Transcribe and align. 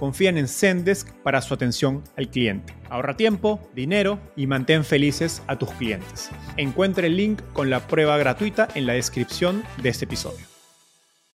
confían 0.00 0.38
en 0.38 0.48
Zendesk 0.48 1.12
para 1.22 1.42
su 1.42 1.52
atención 1.52 2.02
al 2.16 2.30
cliente. 2.30 2.74
Ahorra 2.88 3.18
tiempo, 3.18 3.60
dinero 3.74 4.18
y 4.34 4.46
mantén 4.46 4.82
felices 4.82 5.42
a 5.46 5.58
tus 5.58 5.70
clientes. 5.72 6.30
Encuentre 6.56 7.08
el 7.08 7.18
link 7.18 7.42
con 7.52 7.68
la 7.68 7.86
prueba 7.86 8.16
gratuita 8.16 8.66
en 8.74 8.86
la 8.86 8.94
descripción 8.94 9.62
de 9.82 9.90
este 9.90 10.06
episodio. 10.06 10.49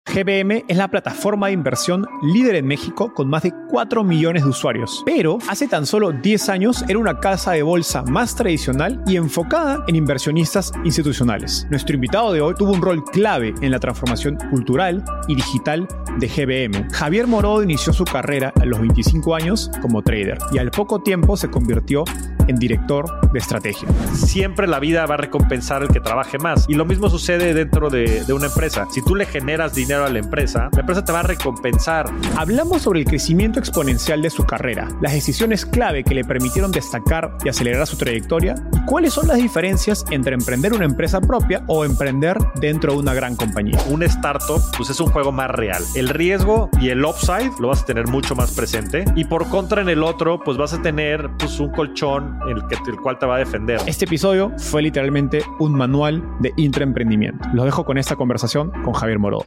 GBM 0.07 0.65
es 0.69 0.77
la 0.77 0.89
plataforma 0.89 1.47
de 1.47 1.55
inversión 1.55 2.07
líder 2.23 2.57
en 2.57 2.67
México 2.67 3.15
con 3.15 3.31
más 3.31 3.45
de 3.45 3.55
4 3.71 4.05
millones 4.05 4.43
de 4.43 4.51
usuarios, 4.51 5.03
pero 5.07 5.39
hace 5.49 5.69
tan 5.69 5.87
solo 5.87 6.13
10 6.13 6.49
años 6.51 6.85
era 6.87 6.99
una 6.99 7.19
casa 7.19 7.53
de 7.53 7.63
bolsa 7.63 8.03
más 8.03 8.35
tradicional 8.35 9.03
y 9.07 9.17
enfocada 9.17 9.83
en 9.87 9.97
inversionistas 9.97 10.73
institucionales. 10.85 11.67
Nuestro 11.71 11.95
invitado 11.95 12.33
de 12.33 12.43
hoy 12.43 12.55
tuvo 12.55 12.73
un 12.73 12.83
rol 12.83 13.03
clave 13.05 13.55
en 13.63 13.71
la 13.71 13.79
transformación 13.79 14.37
cultural 14.51 15.03
y 15.29 15.37
digital 15.37 15.89
de 16.19 16.29
GBM. 16.29 16.91
Javier 16.91 17.27
Morodo 17.27 17.63
inició 17.63 17.95
su 17.95 18.05
carrera 18.05 18.53
a 18.61 18.67
los 18.67 18.81
25 18.81 19.35
años 19.35 19.71
como 19.81 20.03
trader 20.03 20.37
y 20.53 20.59
al 20.59 20.71
poco 20.71 21.01
tiempo 21.01 21.39
se 21.39 21.49
convirtió 21.49 22.05
en 22.32 22.32
director 22.47 23.31
de 23.33 23.39
estrategia. 23.39 23.89
Siempre 24.15 24.67
la 24.67 24.79
vida 24.79 25.07
va 25.07 25.15
a 25.15 25.19
recompensar 25.19 25.83
al 25.83 25.89
que 25.89 26.01
trabaje 26.01 26.39
más 26.39 26.67
y 26.69 26.75
lo 26.75 26.85
mismo 26.85 27.09
sucede 27.09 27.55
dentro 27.55 27.91
de, 27.91 28.25
de 28.25 28.33
una 28.33 28.47
empresa. 28.47 28.87
Si 28.91 29.03
tú 29.03 29.15
le 29.15 29.27
generas 29.27 29.75
dinero 29.75 30.05
a 30.05 30.11
la 30.11 30.19
empresa, 30.19 30.69
la 30.73 30.81
empresa 30.81 31.05
te 31.05 31.13
va 31.13 31.21
a 31.21 31.25
recompensar. 31.25 32.07
Hablamos 32.37 32.83
sobre 32.83 33.01
el 33.01 33.07
crecimiento 33.07 33.59
exponencial 33.59 34.23
de 34.23 34.31
su 34.31 34.45
carrera, 34.45 34.89
las 35.01 35.13
decisiones 35.13 35.67
clave 35.67 36.05
que 36.05 36.15
le 36.15 36.25
permitieron 36.25 36.73
destacar 36.73 37.37
y 37.45 37.49
acelerar 37.49 37.87
su 37.87 37.97
trayectoria 37.97 38.55
y 38.73 38.85
cuáles 38.87 39.13
son 39.13 39.29
las 39.29 39.39
diferencias 39.39 40.05
entre 40.11 40.35
emprender 40.35 40.73
una 40.73 40.85
empresa 40.85 41.21
propia 41.21 41.63
o 41.67 41.85
emprender 41.85 42.37
dentro 42.57 42.93
de 42.93 42.99
una 42.99 43.15
gran 43.15 43.37
compañía. 43.37 43.79
Un 43.89 44.03
startup 44.05 44.63
pues 44.77 44.91
es 44.91 45.01
un 45.01 45.09
juego 45.09 45.33
más 45.33 45.51
real. 45.51 45.83
El 45.95 46.09
riesgo 46.09 46.69
y 46.81 46.91
el 46.91 47.05
upside 47.05 47.53
lo 47.61 47.69
vas 47.69 47.83
a 47.83 47.87
tener 47.87 48.07
mucho 48.07 48.35
más 48.35 48.53
presente 48.53 49.05
y 49.15 49.25
por 49.25 49.49
contra 49.49 49.83
en 49.83 49.89
el 49.89 50.03
otro 50.03 50.41
pues 50.41 50.57
vas 50.57 50.73
a 50.73 50.83
tener 50.83 51.31
pues 51.39 51.61
un 51.61 51.71
colchón 51.71 52.32
en 52.32 52.32
el, 52.47 52.67
que, 52.67 52.91
el 52.91 52.97
cual 53.01 53.19
te 53.19 53.27
va 53.27 53.37
a 53.37 53.39
defender. 53.39 53.81
Este 53.87 54.05
episodio 54.05 54.51
fue 54.59 54.83
literalmente 54.83 55.43
un 55.59 55.75
manual 55.75 56.23
de 56.41 56.53
intraemprendimiento. 56.57 57.49
Los 57.53 57.65
dejo 57.65 57.85
con 57.85 57.99
esta 57.99 58.17
conversación 58.17 58.71
con 58.83 58.93
Javier 58.93 59.19
Morodo. 59.19 59.47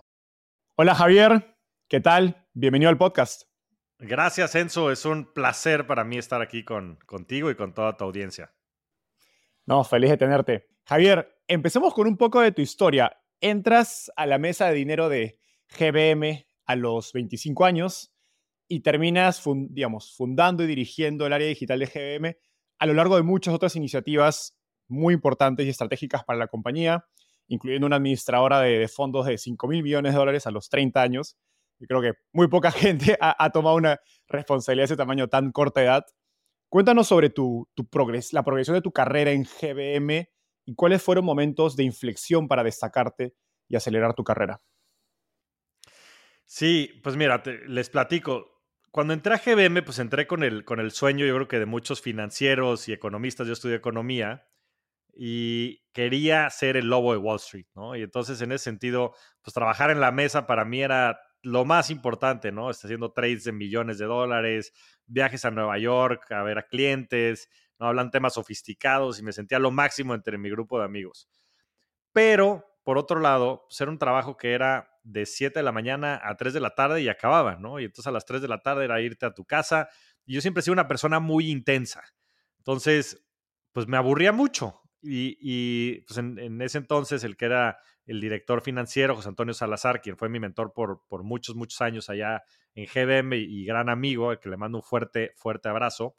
Hola 0.76 0.96
Javier, 0.96 1.58
¿qué 1.88 2.00
tal? 2.00 2.48
Bienvenido 2.54 2.90
al 2.90 2.98
podcast. 2.98 3.44
Gracias 4.00 4.56
Enzo, 4.56 4.92
es 4.92 5.06
un 5.06 5.34
placer 5.34 5.88
para 5.88 6.04
mí 6.04 6.18
estar 6.18 6.42
aquí 6.42 6.64
con, 6.64 6.98
contigo 7.06 7.50
y 7.50 7.56
con 7.56 7.74
toda 7.74 7.96
tu 7.96 8.04
audiencia. 8.04 8.54
No, 9.66 9.84
feliz 9.84 10.12
de 10.12 10.18
tenerte. 10.18 10.68
Javier, 10.86 11.42
empecemos 11.48 11.94
con 11.94 12.08
un 12.08 12.18
poco 12.18 12.42
de 12.42 12.52
tu 12.52 12.62
historia. 12.62 13.18
Entras 13.42 14.12
a 14.16 14.26
la 14.26 14.38
mesa 14.38 14.68
de 14.68 14.74
dinero 14.74 15.10
de 15.10 15.40
GBM 15.78 16.46
a 16.66 16.76
los 16.76 17.14
25 17.14 17.66
años 17.66 18.14
y 18.68 18.82
terminas, 18.82 19.44
digamos, 19.70 20.16
fundando 20.16 20.64
y 20.64 20.68
dirigiendo 20.68 21.26
el 21.26 21.34
área 21.34 21.48
digital 21.48 21.80
de 21.80 21.86
GBM 21.86 22.38
a 22.80 22.86
lo 22.86 22.94
largo 22.94 23.16
de 23.16 23.24
muchas 23.24 23.54
otras 23.54 23.76
iniciativas 23.76 24.58
muy 24.88 25.14
importantes 25.14 25.66
y 25.66 25.70
estratégicas 25.70 26.24
para 26.24 26.40
la 26.40 26.48
compañía 26.48 27.06
incluyendo 27.48 27.88
una 27.88 27.98
administradora 27.98 28.62
de, 28.62 28.88
fondos 28.88 29.26
de 29.26 29.38
5 29.38 29.68
mil 29.68 29.84
millones 29.84 30.14
de 30.14 30.18
dólares 30.20 30.48
a 30.48 30.52
los 30.52 30.70
30 30.70 31.02
años. 31.02 31.38
Y 31.80 31.88
creo 31.88 32.02
que 32.02 32.14
muy 32.32 32.48
poca 32.48 32.72
gente 32.72 33.18
ha, 33.20 33.50
tomado 33.52 33.76
una 33.76 34.00
responsabilidad 34.28 34.84
de 34.84 34.94
ese 34.94 34.98
tamaño 34.98 35.28
tan 35.28 35.52
corta 35.52 35.84
edad. 35.84 36.06
Cuéntanos 36.70 37.08
sobre 37.08 37.30
tu, 37.30 37.70
tu 37.74 37.88
la 38.32 38.44
progresión 38.44 38.76
de 38.76 38.82
tu 38.82 38.92
carrera 38.92 39.32
en 39.32 39.44
GBM 39.44 40.28
y 40.66 40.76
cuáles 40.76 41.02
fueron 41.02 41.26
momentos 41.26 41.76
de 41.76 41.84
inflexión 41.84 42.48
para 42.48 42.64
destacarte 42.64 43.36
y 43.68 43.76
acelerar 43.76 44.14
tu 44.14 44.24
carrera. 44.24 44.62
Sí, 46.46 46.90
pues 47.04 47.16
mira, 47.16 47.42
les 47.68 47.90
platico. 47.90 48.55
Cuando 48.96 49.14
entré 49.14 49.34
a 49.34 49.40
GBM, 49.40 49.84
pues 49.84 50.00
entré 50.00 50.26
con 50.26 50.42
el, 50.42 50.64
con 50.64 50.80
el 50.80 50.92
sueño, 50.92 51.26
yo 51.26 51.36
creo 51.36 51.50
que 51.50 51.60
de 51.60 51.66
muchos 51.66 52.02
financieros 52.02 52.88
y 52.88 52.94
economistas, 52.94 53.46
yo 53.46 53.52
estudié 53.52 53.76
economía, 53.76 54.48
y 55.14 55.82
quería 55.92 56.50
ser 56.50 56.78
el 56.78 56.88
lobo 56.88 57.12
de 57.12 57.18
Wall 57.18 57.36
Street, 57.36 57.66
¿no? 57.76 57.98
Y 57.98 58.04
entonces 58.04 58.40
en 58.40 58.54
ese 58.54 58.64
sentido, 58.64 59.14
pues 59.42 59.54
trabajar 59.54 59.92
en 59.92 60.00
la 60.00 60.14
mesa 60.14 60.48
para 60.48 60.64
mí 60.64 60.82
era 60.82 61.20
lo 61.42 61.66
más 61.66 61.90
importante, 61.90 62.54
¿no? 62.54 62.70
Está 62.70 62.88
haciendo 62.88 63.12
trades 63.12 63.44
de 63.44 63.52
millones 63.52 63.98
de 63.98 64.06
dólares, 64.06 64.72
viajes 65.08 65.44
a 65.44 65.52
Nueva 65.52 65.78
York 65.78 66.32
a 66.32 66.42
ver 66.44 66.58
a 66.58 66.66
clientes, 66.66 67.50
¿no? 67.78 67.88
Hablan 67.88 68.12
temas 68.12 68.36
sofisticados 68.36 69.20
y 69.20 69.24
me 69.24 69.34
sentía 69.34 69.60
lo 69.60 69.72
máximo 69.72 70.16
entre 70.16 70.38
mi 70.38 70.50
grupo 70.50 70.80
de 70.80 70.86
amigos. 70.86 71.28
Pero, 72.14 72.64
por 72.86 72.98
otro 72.98 73.20
lado, 73.20 73.66
pues 73.68 73.82
era 73.82 73.92
un 73.92 74.00
trabajo 74.00 74.38
que 74.38 74.54
era 74.54 74.95
de 75.06 75.26
7 75.26 75.60
de 75.60 75.64
la 75.64 75.72
mañana 75.72 76.20
a 76.24 76.36
3 76.36 76.54
de 76.54 76.60
la 76.60 76.72
tarde 76.72 77.02
y 77.02 77.08
acababa, 77.08 77.56
¿no? 77.56 77.80
Y 77.80 77.86
entonces 77.86 78.08
a 78.08 78.12
las 78.12 78.26
3 78.26 78.42
de 78.42 78.48
la 78.48 78.62
tarde 78.62 78.86
era 78.86 79.00
irte 79.02 79.26
a 79.26 79.34
tu 79.34 79.46
casa. 79.46 79.88
Y 80.26 80.34
yo 80.34 80.42
siempre 80.42 80.60
he 80.60 80.64
sido 80.64 80.74
una 80.74 80.88
persona 80.88 81.20
muy 81.20 81.50
intensa. 81.50 82.04
Entonces, 82.58 83.24
pues 83.72 83.88
me 83.88 83.98
aburría 83.98 84.32
mucho. 84.32 84.82
Y, 85.02 86.02
pues 86.02 86.18
en, 86.18 86.62
ese 86.62 86.80
entonces 86.80 87.24
el 87.24 87.38
que 87.38 87.46
era 87.46 87.78
el 88.08 88.20
director 88.20 88.62
financiero, 88.62 89.16
José 89.16 89.30
Antonio 89.30 89.54
Salazar, 89.54 90.02
quien 90.02 90.18
fue 90.18 90.30
mi 90.30 90.40
mentor 90.40 90.74
por, 90.74 91.06
por 91.08 91.24
muchos, 91.24 91.56
muchos 91.56 91.80
años 91.82 92.10
allá 92.10 92.44
en 92.74 92.86
GBM 92.88 93.36
y, 93.38 93.66
gran 93.66 93.90
amigo, 93.90 94.32
al 94.32 94.40
que 94.40 94.50
le 94.50 94.58
mando 94.58 94.80
un 94.80 94.84
fuerte, 94.84 95.34
fuerte 95.38 95.70
abrazo, 95.70 96.16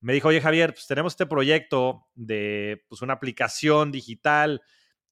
me 0.00 0.14
dijo, 0.14 0.28
oye 0.28 0.40
Javier, 0.40 0.72
pues 0.72 0.86
tenemos 0.86 1.12
este 1.12 1.26
proyecto 1.26 2.06
de 2.14 2.82
pues, 2.88 3.02
una 3.02 3.12
aplicación 3.12 3.92
digital, 3.92 4.62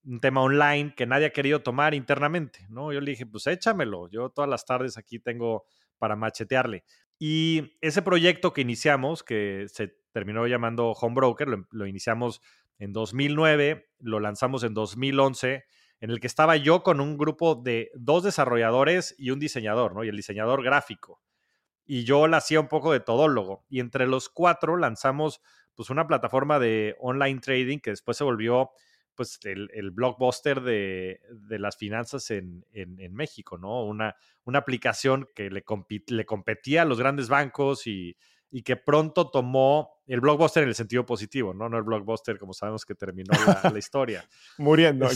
un 0.05 0.21
tema 0.21 0.43
online 0.43 0.95
que 0.97 1.07
nadie 1.07 1.27
ha 1.27 1.33
querido 1.33 1.63
tomar 1.63 1.95
internamente, 1.95 2.67
¿no? 2.71 2.93
Yo 2.93 3.01
le 3.01 3.11
dije, 3.11 3.27
pues 3.27 3.47
échamelo, 3.47 4.09
yo 4.11 4.31
todas 4.31 4.49
las 4.49 4.65
tardes 4.65 4.97
aquí 4.97 5.19
tengo 5.19 5.65
para 5.99 6.17
machetearle. 6.17 6.85
Y 7.19 7.77
ese 7.81 8.03
proyecto 8.03 8.53
que 8.53 8.63
iniciamos, 8.63 9.23
que 9.23 9.67
se 9.69 9.95
terminó 10.13 10.47
llamando 10.47 10.93
Home 10.93 11.15
Broker, 11.15 11.49
lo, 11.49 11.67
lo 11.71 11.87
iniciamos 11.87 12.41
en 12.79 12.93
2009, 12.93 13.91
lo 13.99 14.21
lanzamos 14.21 14.65
en 14.65 14.73
2011, 14.73 15.65
en 16.01 16.11
el 16.11 16.19
que 16.19 16.27
estaba 16.27 16.57
yo 16.57 16.83
con 16.83 17.01
un 17.01 17.19
grupo 17.19 17.55
de 17.55 17.91
dos 17.95 18.23
desarrolladores 18.23 19.15
y 19.19 19.31
un 19.31 19.39
diseñador, 19.39 19.95
¿no? 19.95 20.03
Y 20.03 20.09
el 20.09 20.17
diseñador 20.17 20.63
gráfico. 20.63 21.21
Y 21.85 22.05
yo 22.05 22.27
la 22.27 22.39
hacía 22.39 22.61
un 22.61 22.69
poco 22.69 22.93
de 22.93 23.01
todólogo. 23.01 23.67
Y 23.69 23.81
entre 23.81 24.07
los 24.07 24.31
cuatro 24.31 24.79
lanzamos 24.79 25.43
pues 25.75 25.91
una 25.91 26.07
plataforma 26.07 26.59
de 26.59 26.97
online 27.01 27.41
trading 27.41 27.79
que 27.79 27.91
después 27.91 28.17
se 28.17 28.25
volvió 28.25 28.71
pues 29.21 29.39
el, 29.45 29.91
blockbuster 29.91 30.63
de, 30.63 31.21
las 31.51 31.77
finanzas 31.77 32.31
en, 32.31 32.65
México, 33.13 33.59
¿no? 33.59 33.85
Una, 33.85 34.17
una 34.45 34.61
aplicación 34.61 35.29
que 35.35 35.51
le, 35.51 35.63
le 36.07 36.25
competía 36.25 36.81
a 36.81 36.85
los 36.87 36.99
grandes 36.99 37.29
bancos 37.29 37.87
y, 37.87 38.17
y 38.51 38.63
que 38.63 38.77
pronto 38.77 39.31
tomó 39.31 39.91
el 40.07 40.23
blockbuster 40.23 40.63
en 40.63 40.71
el 40.71 40.75
sentido 40.75 41.05
positivo, 41.05 41.53
¿no? 41.53 41.69
No 41.69 41.77
el 41.77 41.83
blockbuster 41.83 42.39
como 42.39 42.55
sabemos 42.55 42.87
que 42.87 42.95
terminó 42.95 43.35
la, 43.71 43.79
historia. 43.79 44.27
Muriendo. 44.57 45.07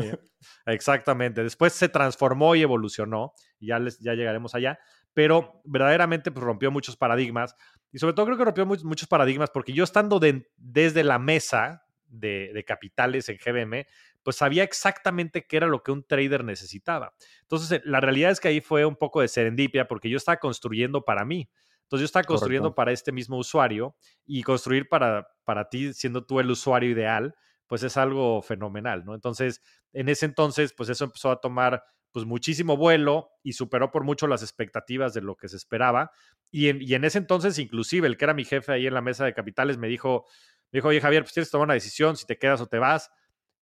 exactamente. 0.64 1.42
Después 1.42 1.74
se 1.74 1.90
transformó 1.90 2.54
y 2.54 2.62
evolucionó, 2.62 3.34
y 3.60 3.66
ya, 3.66 3.78
les, 3.80 3.98
ya 3.98 4.14
llegaremos 4.14 4.54
allá, 4.54 4.78
pero 5.12 5.60
verdaderamente 5.64 6.30
pues, 6.30 6.42
rompió 6.42 6.70
muchos 6.70 6.96
paradigmas, 6.96 7.54
y 7.92 7.98
sobre 7.98 8.14
todo 8.14 8.24
creo 8.24 8.38
que 8.38 8.44
rompió 8.46 8.64
muchos 8.64 9.08
paradigmas 9.08 9.50
porque 9.50 9.74
yo 9.74 9.84
estando 9.84 10.18
desde 10.56 11.04
la 11.04 11.18
mesa 11.18 11.81
de, 12.12 12.50
de 12.52 12.64
capitales 12.64 13.28
en 13.28 13.38
GBM, 13.38 13.86
pues 14.22 14.36
sabía 14.36 14.62
exactamente 14.62 15.46
qué 15.46 15.56
era 15.56 15.66
lo 15.66 15.82
que 15.82 15.90
un 15.90 16.04
trader 16.06 16.44
necesitaba. 16.44 17.14
Entonces, 17.42 17.80
la 17.84 18.00
realidad 18.00 18.30
es 18.30 18.40
que 18.40 18.48
ahí 18.48 18.60
fue 18.60 18.84
un 18.84 18.96
poco 18.96 19.20
de 19.20 19.28
serendipia 19.28 19.88
porque 19.88 20.08
yo 20.08 20.16
estaba 20.16 20.36
construyendo 20.36 21.04
para 21.04 21.24
mí. 21.24 21.50
Entonces 21.82 22.02
yo 22.02 22.06
estaba 22.06 22.24
construyendo 22.24 22.74
para 22.74 22.90
este 22.92 23.12
mismo 23.12 23.36
usuario 23.36 23.94
y 24.24 24.42
construir 24.42 24.88
para, 24.88 25.28
para 25.44 25.68
ti, 25.68 25.92
siendo 25.92 26.24
tú 26.24 26.40
el 26.40 26.50
usuario 26.50 26.90
ideal, 26.90 27.34
pues 27.66 27.82
es 27.82 27.98
algo 27.98 28.40
fenomenal, 28.40 29.04
¿no? 29.04 29.14
Entonces, 29.14 29.60
en 29.92 30.08
ese 30.08 30.24
entonces, 30.24 30.72
pues 30.74 30.88
eso 30.88 31.04
empezó 31.04 31.30
a 31.30 31.40
tomar 31.40 31.84
pues 32.12 32.26
muchísimo 32.26 32.76
vuelo 32.76 33.30
y 33.42 33.54
superó 33.54 33.90
por 33.90 34.04
mucho 34.04 34.26
las 34.26 34.42
expectativas 34.42 35.14
de 35.14 35.22
lo 35.22 35.36
que 35.36 35.48
se 35.48 35.56
esperaba. 35.56 36.12
Y 36.50 36.68
en, 36.68 36.80
y 36.80 36.94
en 36.94 37.04
ese 37.04 37.18
entonces, 37.18 37.58
inclusive, 37.58 38.06
el 38.06 38.16
que 38.16 38.24
era 38.24 38.34
mi 38.34 38.44
jefe 38.44 38.72
ahí 38.72 38.86
en 38.86 38.94
la 38.94 39.00
mesa 39.00 39.24
de 39.24 39.34
capitales 39.34 39.78
me 39.78 39.88
dijo, 39.88 40.26
me 40.72 40.78
dijo, 40.78 40.88
oye 40.88 41.00
Javier, 41.00 41.22
pues 41.22 41.34
tienes 41.34 41.48
que 41.48 41.52
tomar 41.52 41.66
una 41.66 41.74
decisión, 41.74 42.16
si 42.16 42.26
te 42.26 42.38
quedas 42.38 42.60
o 42.60 42.66
te 42.66 42.78
vas. 42.78 43.10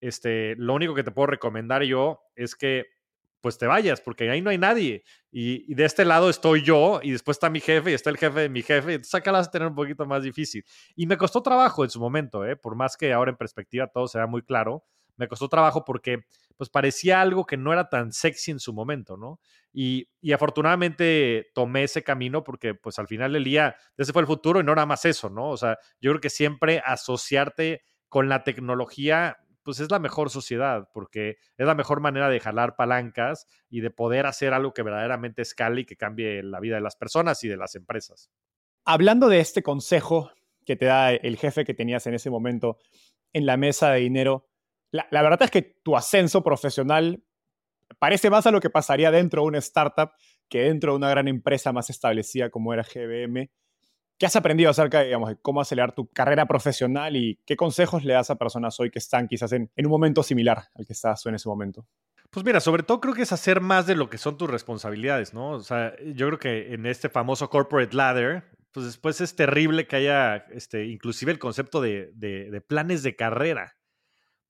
Este, 0.00 0.54
lo 0.56 0.74
único 0.74 0.94
que 0.94 1.02
te 1.02 1.10
puedo 1.10 1.26
recomendar 1.26 1.82
yo 1.82 2.22
es 2.36 2.54
que 2.54 2.86
pues 3.40 3.58
te 3.58 3.66
vayas, 3.66 4.00
porque 4.00 4.30
ahí 4.30 4.42
no 4.42 4.50
hay 4.50 4.58
nadie. 4.58 5.02
Y, 5.32 5.72
de 5.74 5.84
este 5.84 6.04
lado 6.04 6.28
estoy 6.28 6.62
yo, 6.62 7.00
y 7.02 7.10
después 7.12 7.36
está 7.36 7.48
mi 7.48 7.60
jefe, 7.60 7.90
y 7.90 7.94
está 7.94 8.10
el 8.10 8.18
jefe 8.18 8.40
de 8.40 8.48
mi 8.48 8.62
jefe, 8.62 8.94
entonces 8.94 9.14
acá 9.14 9.32
la 9.32 9.38
a 9.38 9.50
tener 9.50 9.68
un 9.68 9.74
poquito 9.74 10.06
más 10.06 10.22
difícil. 10.22 10.64
Y 10.94 11.06
me 11.06 11.16
costó 11.16 11.42
trabajo 11.42 11.84
en 11.84 11.90
su 11.90 12.00
momento, 12.00 12.44
¿eh? 12.44 12.56
por 12.56 12.76
más 12.76 12.96
que 12.96 13.12
ahora 13.12 13.30
en 13.30 13.36
perspectiva 13.36 13.86
todo 13.86 14.08
sea 14.08 14.26
muy 14.26 14.42
claro, 14.42 14.84
me 15.16 15.28
costó 15.28 15.48
trabajo 15.48 15.84
porque 15.84 16.24
pues 16.60 16.68
parecía 16.68 17.22
algo 17.22 17.46
que 17.46 17.56
no 17.56 17.72
era 17.72 17.88
tan 17.88 18.12
sexy 18.12 18.50
en 18.50 18.60
su 18.60 18.74
momento, 18.74 19.16
¿no? 19.16 19.40
Y, 19.72 20.10
afortunadamente 20.30 21.48
tomé 21.54 21.84
ese 21.84 22.02
camino 22.02 22.44
porque 22.44 22.74
pues 22.74 22.98
al 22.98 23.06
final 23.06 23.32
del 23.32 23.44
día 23.44 23.76
ese 23.96 24.12
fue 24.12 24.20
el 24.20 24.26
futuro 24.26 24.60
y 24.60 24.62
no 24.62 24.74
nada 24.74 24.84
más 24.84 25.06
eso, 25.06 25.30
¿no? 25.30 25.48
O 25.48 25.56
sea, 25.56 25.78
yo 26.02 26.10
creo 26.10 26.20
que 26.20 26.28
siempre 26.28 26.82
asociarte 26.84 27.80
con 28.10 28.28
la 28.28 28.44
tecnología 28.44 29.38
pues 29.62 29.80
es 29.80 29.90
la 29.90 30.00
mejor 30.00 30.28
sociedad, 30.28 30.90
porque 30.92 31.38
es 31.56 31.66
la 31.66 31.74
mejor 31.74 32.02
manera 32.02 32.28
de 32.28 32.40
jalar 32.40 32.76
palancas 32.76 33.46
y 33.70 33.80
de 33.80 33.90
poder 33.90 34.26
hacer 34.26 34.52
algo 34.52 34.74
que 34.74 34.82
verdaderamente 34.82 35.40
escale 35.40 35.80
y 35.80 35.86
que 35.86 35.96
cambie 35.96 36.42
la 36.42 36.60
vida 36.60 36.74
de 36.74 36.82
las 36.82 36.96
personas 36.96 37.42
y 37.42 37.48
de 37.48 37.56
las 37.56 37.74
empresas. 37.74 38.30
Hablando 38.84 39.30
de 39.30 39.40
este 39.40 39.62
consejo 39.62 40.30
que 40.66 40.76
te 40.76 40.84
da 40.84 41.10
el 41.10 41.38
jefe 41.38 41.64
que 41.64 41.72
tenías 41.72 42.06
en 42.06 42.12
ese 42.12 42.28
momento 42.28 42.76
en 43.32 43.46
la 43.46 43.56
mesa 43.56 43.92
de 43.92 44.00
dinero, 44.00 44.49
la, 44.92 45.22
verdad 45.22 45.42
es 45.42 45.50
que 45.50 45.62
tu 45.62 45.96
ascenso 45.96 46.42
profesional 46.42 47.22
parece 47.98 48.30
más 48.30 48.46
a 48.46 48.50
lo 48.50 48.60
que 48.60 48.70
pasaría 48.70 49.10
dentro 49.10 49.42
de 49.42 49.48
una 49.48 49.58
startup 49.58 50.12
que 50.48 50.62
dentro 50.62 50.92
de 50.92 50.98
una 50.98 51.10
gran 51.10 51.28
empresa 51.28 51.72
más 51.72 51.90
establecida 51.90 52.50
como 52.50 52.72
era 52.74 52.82
GBM. 52.82 53.50
¿Qué 54.18 54.26
has 54.26 54.36
aprendido 54.36 54.70
acerca 54.70 55.00
de, 55.00 55.16
cómo 55.40 55.60
acelerar 55.60 55.94
tu 55.94 56.08
carrera 56.08 56.46
profesional 56.46 57.16
y 57.16 57.40
qué 57.46 57.56
consejos 57.56 58.04
le 58.04 58.12
das 58.12 58.30
a 58.30 58.36
personas 58.36 58.78
hoy 58.78 58.90
que 58.90 58.98
están 58.98 59.28
quizás 59.28 59.52
en, 59.52 59.70
en 59.74 59.86
un 59.86 59.90
momento 59.90 60.22
similar 60.22 60.64
al 60.74 60.86
que 60.86 60.92
estás 60.92 61.24
en 61.24 61.36
ese 61.36 61.48
momento? 61.48 61.86
Pues 62.30 62.44
mira, 62.44 62.60
sobre 62.60 62.82
todo 62.82 63.00
creo 63.00 63.14
que 63.14 63.22
es 63.22 63.32
hacer 63.32 63.60
más 63.60 63.86
de 63.86 63.96
lo 63.96 64.10
que 64.10 64.18
son 64.18 64.36
tus 64.36 64.50
responsabilidades, 64.50 65.32
¿no? 65.32 65.50
O 65.50 65.60
sea, 65.60 65.94
yo 66.14 66.26
creo 66.26 66.38
que 66.38 66.74
en 66.74 66.86
este 66.86 67.08
famoso 67.08 67.48
corporate 67.48 67.96
ladder, 67.96 68.44
pues 68.72 68.86
después 68.86 69.20
es 69.20 69.34
terrible 69.34 69.86
que 69.86 69.96
haya, 69.96 70.36
este, 70.50 70.86
inclusive 70.86 71.32
el 71.32 71.38
concepto 71.38 71.80
de, 71.80 72.10
de 72.12 72.60
planes 72.60 73.02
de 73.02 73.16
carrera. 73.16 73.79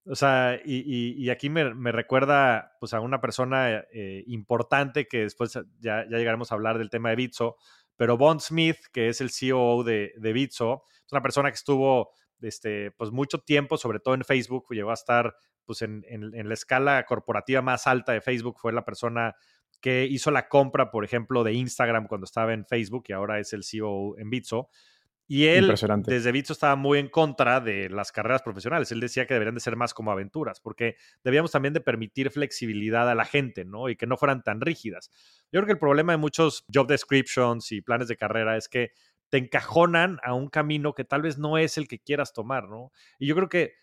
O 0.05 0.15
sea, 0.15 0.59
y, 0.65 1.29
aquí 1.29 1.49
me, 1.49 1.91
recuerda 1.91 2.75
pues, 2.79 2.93
a 2.93 3.01
una 3.01 3.21
persona 3.21 3.83
eh, 3.93 4.23
importante 4.27 5.07
que 5.07 5.19
después 5.19 5.57
ya, 5.79 6.05
llegaremos 6.05 6.51
a 6.51 6.55
hablar 6.55 6.79
del 6.79 6.89
tema 6.89 7.09
de 7.09 7.15
Bitso, 7.15 7.57
pero 7.97 8.17
Bond 8.17 8.41
Smith, 8.41 8.77
que 8.91 9.09
es 9.09 9.21
el 9.21 9.29
CEO 9.29 9.83
de, 9.83 10.13
de 10.17 10.33
Bitso, 10.33 10.83
es 11.05 11.11
una 11.11 11.21
persona 11.21 11.51
que 11.51 11.55
estuvo 11.55 12.11
este, 12.41 12.91
pues, 12.91 13.11
mucho 13.11 13.39
tiempo, 13.39 13.77
sobre 13.77 13.99
todo 13.99 14.15
en 14.15 14.23
Facebook, 14.23 14.65
llegó 14.71 14.89
a 14.89 14.95
estar 14.95 15.35
pues, 15.65 15.83
en, 15.83 16.03
en, 16.09 16.47
la 16.47 16.53
escala 16.53 17.03
corporativa 17.05 17.61
más 17.61 17.85
alta 17.85 18.11
de 18.11 18.21
Facebook, 18.21 18.57
fue 18.59 18.73
la 18.73 18.83
persona 18.83 19.35
que 19.81 20.05
hizo 20.05 20.31
la 20.31 20.47
compra, 20.47 20.89
por 20.89 21.05
ejemplo, 21.05 21.43
de 21.43 21.53
Instagram 21.53 22.07
cuando 22.07 22.25
estaba 22.25 22.53
en 22.53 22.65
Facebook 22.65 23.03
y 23.07 23.13
ahora 23.13 23.39
es 23.39 23.53
el 23.53 23.63
CEO 23.63 24.17
en 24.17 24.29
Bitso. 24.29 24.69
Y 25.33 25.47
él, 25.47 25.73
desde 26.07 26.33
Bitso, 26.33 26.51
estaba 26.51 26.75
muy 26.75 26.99
en 26.99 27.07
contra 27.07 27.61
de 27.61 27.89
las 27.89 28.11
carreras 28.11 28.41
profesionales. 28.41 28.91
Él 28.91 28.99
decía 28.99 29.25
que 29.25 29.33
deberían 29.33 29.55
de 29.55 29.61
ser 29.61 29.77
más 29.77 29.93
como 29.93 30.11
aventuras, 30.11 30.59
porque 30.59 30.97
debíamos 31.23 31.51
también 31.51 31.73
de 31.73 31.79
permitir 31.79 32.31
flexibilidad 32.31 33.09
a 33.09 33.15
la 33.15 33.23
gente, 33.23 33.63
¿no? 33.63 33.87
Y 33.87 33.95
que 33.95 34.07
no 34.07 34.17
fueran 34.17 34.43
tan 34.43 34.59
rígidas. 34.59 35.09
Yo 35.49 35.61
creo 35.61 35.67
que 35.67 35.71
el 35.71 35.79
problema 35.79 36.11
de 36.11 36.17
muchos 36.17 36.65
job 36.67 36.85
descriptions 36.85 37.71
y 37.71 37.81
planes 37.81 38.09
de 38.09 38.17
carrera 38.17 38.57
es 38.57 38.67
que 38.67 38.91
te 39.29 39.37
encajonan 39.37 40.19
a 40.21 40.33
un 40.33 40.49
camino 40.49 40.93
que 40.93 41.05
tal 41.05 41.21
vez 41.21 41.37
no 41.37 41.57
es 41.57 41.77
el 41.77 41.87
que 41.87 41.99
quieras 41.99 42.33
tomar, 42.33 42.67
¿no? 42.67 42.91
Y 43.17 43.27
yo 43.27 43.35
creo 43.35 43.47
que 43.47 43.75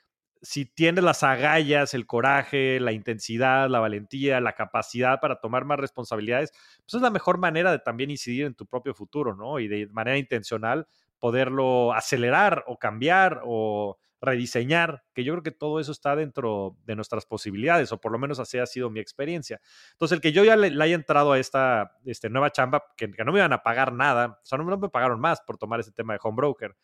si 0.42 0.66
tienes 0.66 1.02
las 1.02 1.22
agallas, 1.22 1.94
el 1.94 2.06
coraje, 2.06 2.78
la 2.78 2.92
intensidad, 2.92 3.70
la 3.70 3.80
valentía, 3.80 4.40
la 4.40 4.52
capacidad 4.52 5.18
para 5.18 5.40
tomar 5.40 5.64
más 5.64 5.80
responsabilidades, 5.80 6.52
pues 6.80 6.94
es 6.94 7.00
la 7.00 7.10
mejor 7.10 7.38
manera 7.38 7.72
de 7.72 7.78
también 7.78 8.10
incidir 8.10 8.44
en 8.44 8.54
tu 8.54 8.66
propio 8.66 8.94
futuro, 8.94 9.34
¿no? 9.34 9.58
Y 9.58 9.66
de 9.68 9.86
manera 9.88 10.18
intencional 10.18 10.86
poderlo 11.18 11.92
acelerar 11.92 12.64
o 12.66 12.78
cambiar 12.78 13.42
o 13.44 13.98
rediseñar, 14.20 15.04
que 15.14 15.24
yo 15.24 15.32
creo 15.34 15.42
que 15.42 15.50
todo 15.50 15.80
eso 15.80 15.92
está 15.92 16.16
dentro 16.16 16.76
de 16.84 16.96
nuestras 16.96 17.26
posibilidades, 17.26 17.92
o 17.92 18.00
por 18.00 18.12
lo 18.12 18.18
menos 18.18 18.38
así 18.40 18.58
ha 18.58 18.66
sido 18.66 18.90
mi 18.90 19.00
experiencia. 19.00 19.60
Entonces, 19.92 20.16
el 20.16 20.20
que 20.20 20.32
yo 20.32 20.44
ya 20.44 20.56
le, 20.56 20.82
haya 20.82 20.94
entrado 20.94 21.32
a 21.32 21.38
esta 21.38 21.92
este, 22.04 22.28
nueva 22.28 22.50
chamba, 22.50 22.82
que, 22.96 23.08
no 23.08 23.32
me 23.32 23.38
iban 23.38 23.52
a 23.52 23.62
pagar 23.62 23.92
nada, 23.92 24.40
o 24.42 24.46
sea, 24.46 24.58
no, 24.58 24.64
me 24.76 24.88
pagaron 24.88 25.20
más 25.20 25.40
por 25.42 25.56
tomar 25.56 25.80
ese 25.80 25.92
tema 25.92 26.14
de 26.14 26.20
home 26.22 26.36
broker 26.36 26.74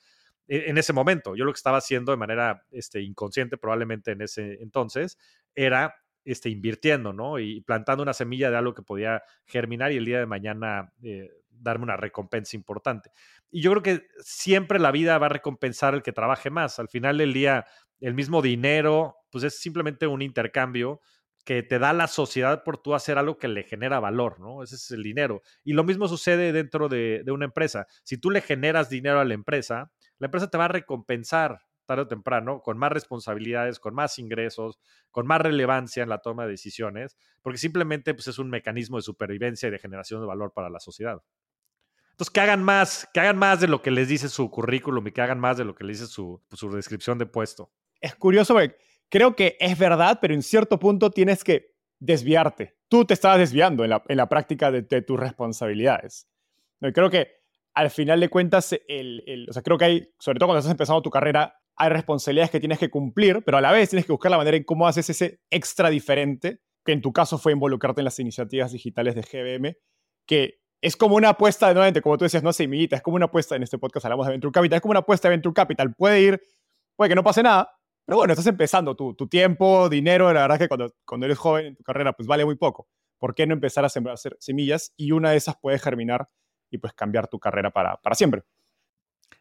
e, 0.47 0.71
en 0.71 0.79
ese 0.79 0.93
momento. 0.93 1.35
Yo 1.35 1.45
lo 1.45 1.53
que 1.53 1.59
estaba 1.59 1.79
haciendo 1.79 2.13
de 2.13 2.19
manera 2.19 2.65
este, 2.71 3.03
inconsciente, 3.03 3.59
probablemente 3.59 4.13
en 4.13 4.23
ese 4.23 4.63
entonces, 4.63 5.19
era 5.55 5.95
este, 6.25 6.51
invirtiendo, 6.51 7.13
¿no? 7.13 7.39
Y 7.39 7.61
plantando 7.63 8.03
una 8.03 8.15
semilla 8.15 8.51
de 8.51 8.57
algo 8.57 8.75
que 8.75 8.83
podía 8.83 9.23
germinar 9.45 9.93
y 9.93 9.97
el 9.97 10.05
día 10.05 10.21
de 10.21 10.27
mañana 10.27 10.93
eh, 11.03 11.31
darme 11.65 11.85
una 11.85 11.97
recompensa 11.97 12.57
importante. 12.57 13.11
Y 13.51 13.63
yo 13.63 13.71
creo 13.73 13.83
que 13.83 14.07
siempre 14.21 14.79
la 14.79 14.93
vida 14.93 15.19
va 15.19 15.27
a 15.27 15.31
recompensar 15.31 15.95
al 15.95 16.03
que 16.03 16.13
trabaje 16.13 16.51
más. 16.51 16.79
Al 16.79 16.89
final 16.89 17.19
del 17.19 17.33
día, 17.33 17.67
el 18.01 18.15
mismo 18.15 18.43
dinero, 18.43 19.17
pues 19.31 19.45
es 19.45 19.59
simplemente 19.59 20.07
un 20.07 20.23
intercambio 20.23 21.01
que 21.45 21.63
te 21.63 21.79
da 21.79 21.93
la 21.93 22.07
sociedad 22.07 22.63
por 22.65 22.79
tú 22.79 22.95
hacer 22.95 23.19
algo 23.19 23.39
que 23.39 23.49
le 23.49 23.65
genera 23.65 24.01
valor, 24.01 24.41
¿no? 24.41 24.63
Ese 24.63 24.77
es 24.77 24.91
el 24.93 25.03
dinero. 25.03 25.43
Y 25.63 25.75
lo 25.75 25.85
mismo 25.85 26.09
sucede 26.09 26.53
dentro 26.53 26.89
de, 26.89 27.23
de 27.25 27.33
una 27.33 27.45
empresa. 27.45 27.87
Si 28.03 28.17
tú 28.17 28.31
le 28.31 28.41
generas 28.41 28.89
dinero 28.89 29.21
a 29.21 29.25
la 29.25 29.35
empresa, 29.35 29.93
la 30.19 30.27
empresa 30.27 30.49
te 30.49 30.57
va 30.57 30.67
a 30.67 30.69
recompensar 30.69 31.61
tarde 31.85 32.03
o 32.03 32.09
temprano, 32.09 32.61
con 32.61 32.79
más 32.79 32.93
responsabilidades, 32.93 33.79
con 33.79 33.95
más 33.95 34.19
ingresos, 34.19 34.81
con 35.11 35.27
más 35.27 35.41
relevancia 35.41 36.03
en 36.03 36.09
la 36.09 36.19
toma 36.19 36.45
de 36.45 36.53
decisiones, 36.53 37.17
porque 37.43 37.59
simplemente 37.59 38.15
pues, 38.15 38.29
es 38.29 38.39
un 38.39 38.51
mecanismo 38.51 38.97
de 38.97 39.03
supervivencia 39.03 39.69
y 39.69 39.73
de 39.73 39.79
generación 39.79 40.21
de 40.21 40.27
valor 40.27 40.53
para 40.53 40.71
la 40.71 40.81
sociedad. 40.81 41.23
Entonces, 42.15 42.31
que 42.31 42.41
hagan 42.41 42.63
más, 42.63 43.09
que 43.13 43.19
hagan 43.19 43.37
más 43.37 43.61
de 43.61 43.67
lo 43.67 43.83
que 43.83 43.91
les 43.91 44.07
dice 44.07 44.29
su 44.29 44.49
currículum 44.49 45.05
y 45.09 45.11
que 45.11 45.21
hagan 45.21 45.41
más 45.41 45.57
de 45.57 45.65
lo 45.65 45.75
que 45.75 45.83
les 45.83 45.99
dice 45.99 46.13
su, 46.13 46.41
su 46.53 46.71
descripción 46.71 47.19
de 47.19 47.27
puesto. 47.27 47.73
Es 48.01 48.15
curioso 48.15 48.55
porque 48.55 48.77
creo 49.09 49.35
que 49.35 49.57
es 49.59 49.77
verdad, 49.77 50.21
pero 50.23 50.33
en 50.33 50.45
cierto 50.45 50.79
punto 50.79 51.11
tienes 51.11 51.43
que 51.43 51.75
desviarte. 51.99 52.77
Tú 52.87 53.05
te 53.05 53.15
estabas 53.15 53.41
desviando 53.41 53.83
en 53.83 53.91
la, 53.91 54.05
en 54.07 54.17
la 54.17 54.29
práctica 54.29 54.71
de, 54.71 54.83
tus 55.03 55.19
responsabilidades. 55.19 56.29
Y 56.81 56.93
creo 56.93 57.11
que 57.11 57.33
al 57.75 57.91
final 57.91 58.21
de 58.21 58.29
cuentas, 58.29 58.79
el, 58.87 59.25
el, 59.27 59.51
o 59.51 59.53
sea, 59.53 59.63
creo 59.63 59.77
que 59.77 59.85
hay, 59.85 60.09
sobre 60.21 60.39
todo 60.39 60.47
cuando 60.47 60.61
estás 60.61 60.71
empezando 60.71 61.03
tu 61.03 61.11
carrera, 61.11 61.61
hay 61.75 61.89
responsabilidades 61.89 62.53
que 62.53 62.61
tienes 62.61 62.79
que 62.79 62.91
cumplir, 62.91 63.43
pero 63.45 63.59
a 63.59 63.61
la 63.61 63.73
vez 63.73 63.91
tienes 63.91 64.07
que 64.07 64.13
buscar 64.13 64.31
la 64.31 64.39
manera 64.39 64.57
en 64.57 64.63
cómo 64.63 64.87
haces 64.87 65.11
ese 65.11 65.41
extra 65.51 65.91
diferente, 65.91 66.61
que 66.85 66.93
en 66.93 67.01
tu 67.01 67.13
caso 67.13 67.39
fue 67.39 67.51
involucrarte 67.51 68.03
en 68.03 68.05
las 68.05 68.21
iniciativas 68.21 68.71
digitales 68.71 69.17
de 69.17 69.23
GBM, 69.23 69.77
que 70.27 70.61
es 70.85 70.97
como 70.97 71.17
una 71.17 71.31
apuesta, 71.31 71.73
nuevamente, 71.73 72.03
como 72.03 72.19
tú 72.19 72.27
decías, 72.27 72.43
no 72.43 72.53
semillita, 72.53 72.97
es 72.97 73.03
como 73.03 73.17
una 73.17 73.25
apuesta, 73.25 73.57
en 73.57 73.63
este 73.63 73.79
podcast 73.79 74.05
hablamos 74.05 74.27
de 74.27 74.33
Venture 74.33 74.53
Capital, 74.53 74.77
es 74.77 74.83
como 74.83 74.91
una 74.91 75.01
apuesta 75.01 75.29
de 75.29 75.37
Venture 75.37 75.55
Capital. 75.55 75.95
Puede 75.95 76.21
ir, 76.21 76.43
puede 76.95 77.09
que 77.09 77.15
no 77.15 77.25
pase 77.25 77.43
nada, 77.43 77.75
pero 78.05 78.19
bueno, 78.19 78.35
estás 78.35 78.47
empezando, 78.49 78.95
tu, 78.95 79.15
tu 79.15 79.27
tiempo, 79.27 79.89
dinero, 79.89 80.31
la 80.31 80.43
verdad 80.43 80.59
que 80.59 80.69
cuando, 80.69 80.95
cuando 81.07 81.25
eres 81.25 81.39
joven 81.39 81.67
en 81.67 81.77
tu 81.77 81.83
carrera, 81.83 82.13
pues 82.13 82.27
vale 82.29 82.45
muy 82.45 82.57
poco. 82.57 82.87
¿Por 83.19 83.35
qué 83.35 83.47
no 83.47 83.55
empezar 83.55 83.83
a 83.87 83.89
sembrar 83.89 84.19
semillas? 84.39 84.93
Y 84.99 85.13
una 85.13 85.31
de 85.31 85.39
esas 85.39 85.57
puede 85.57 85.79
germinar 85.79 86.29
y 86.71 86.77
pues 86.77 86.93
cambiar 86.93 87.29
tu 87.29 87.41
carrera 87.41 87.71
para, 87.71 87.97
para 87.97 88.15
siempre. 88.15 88.43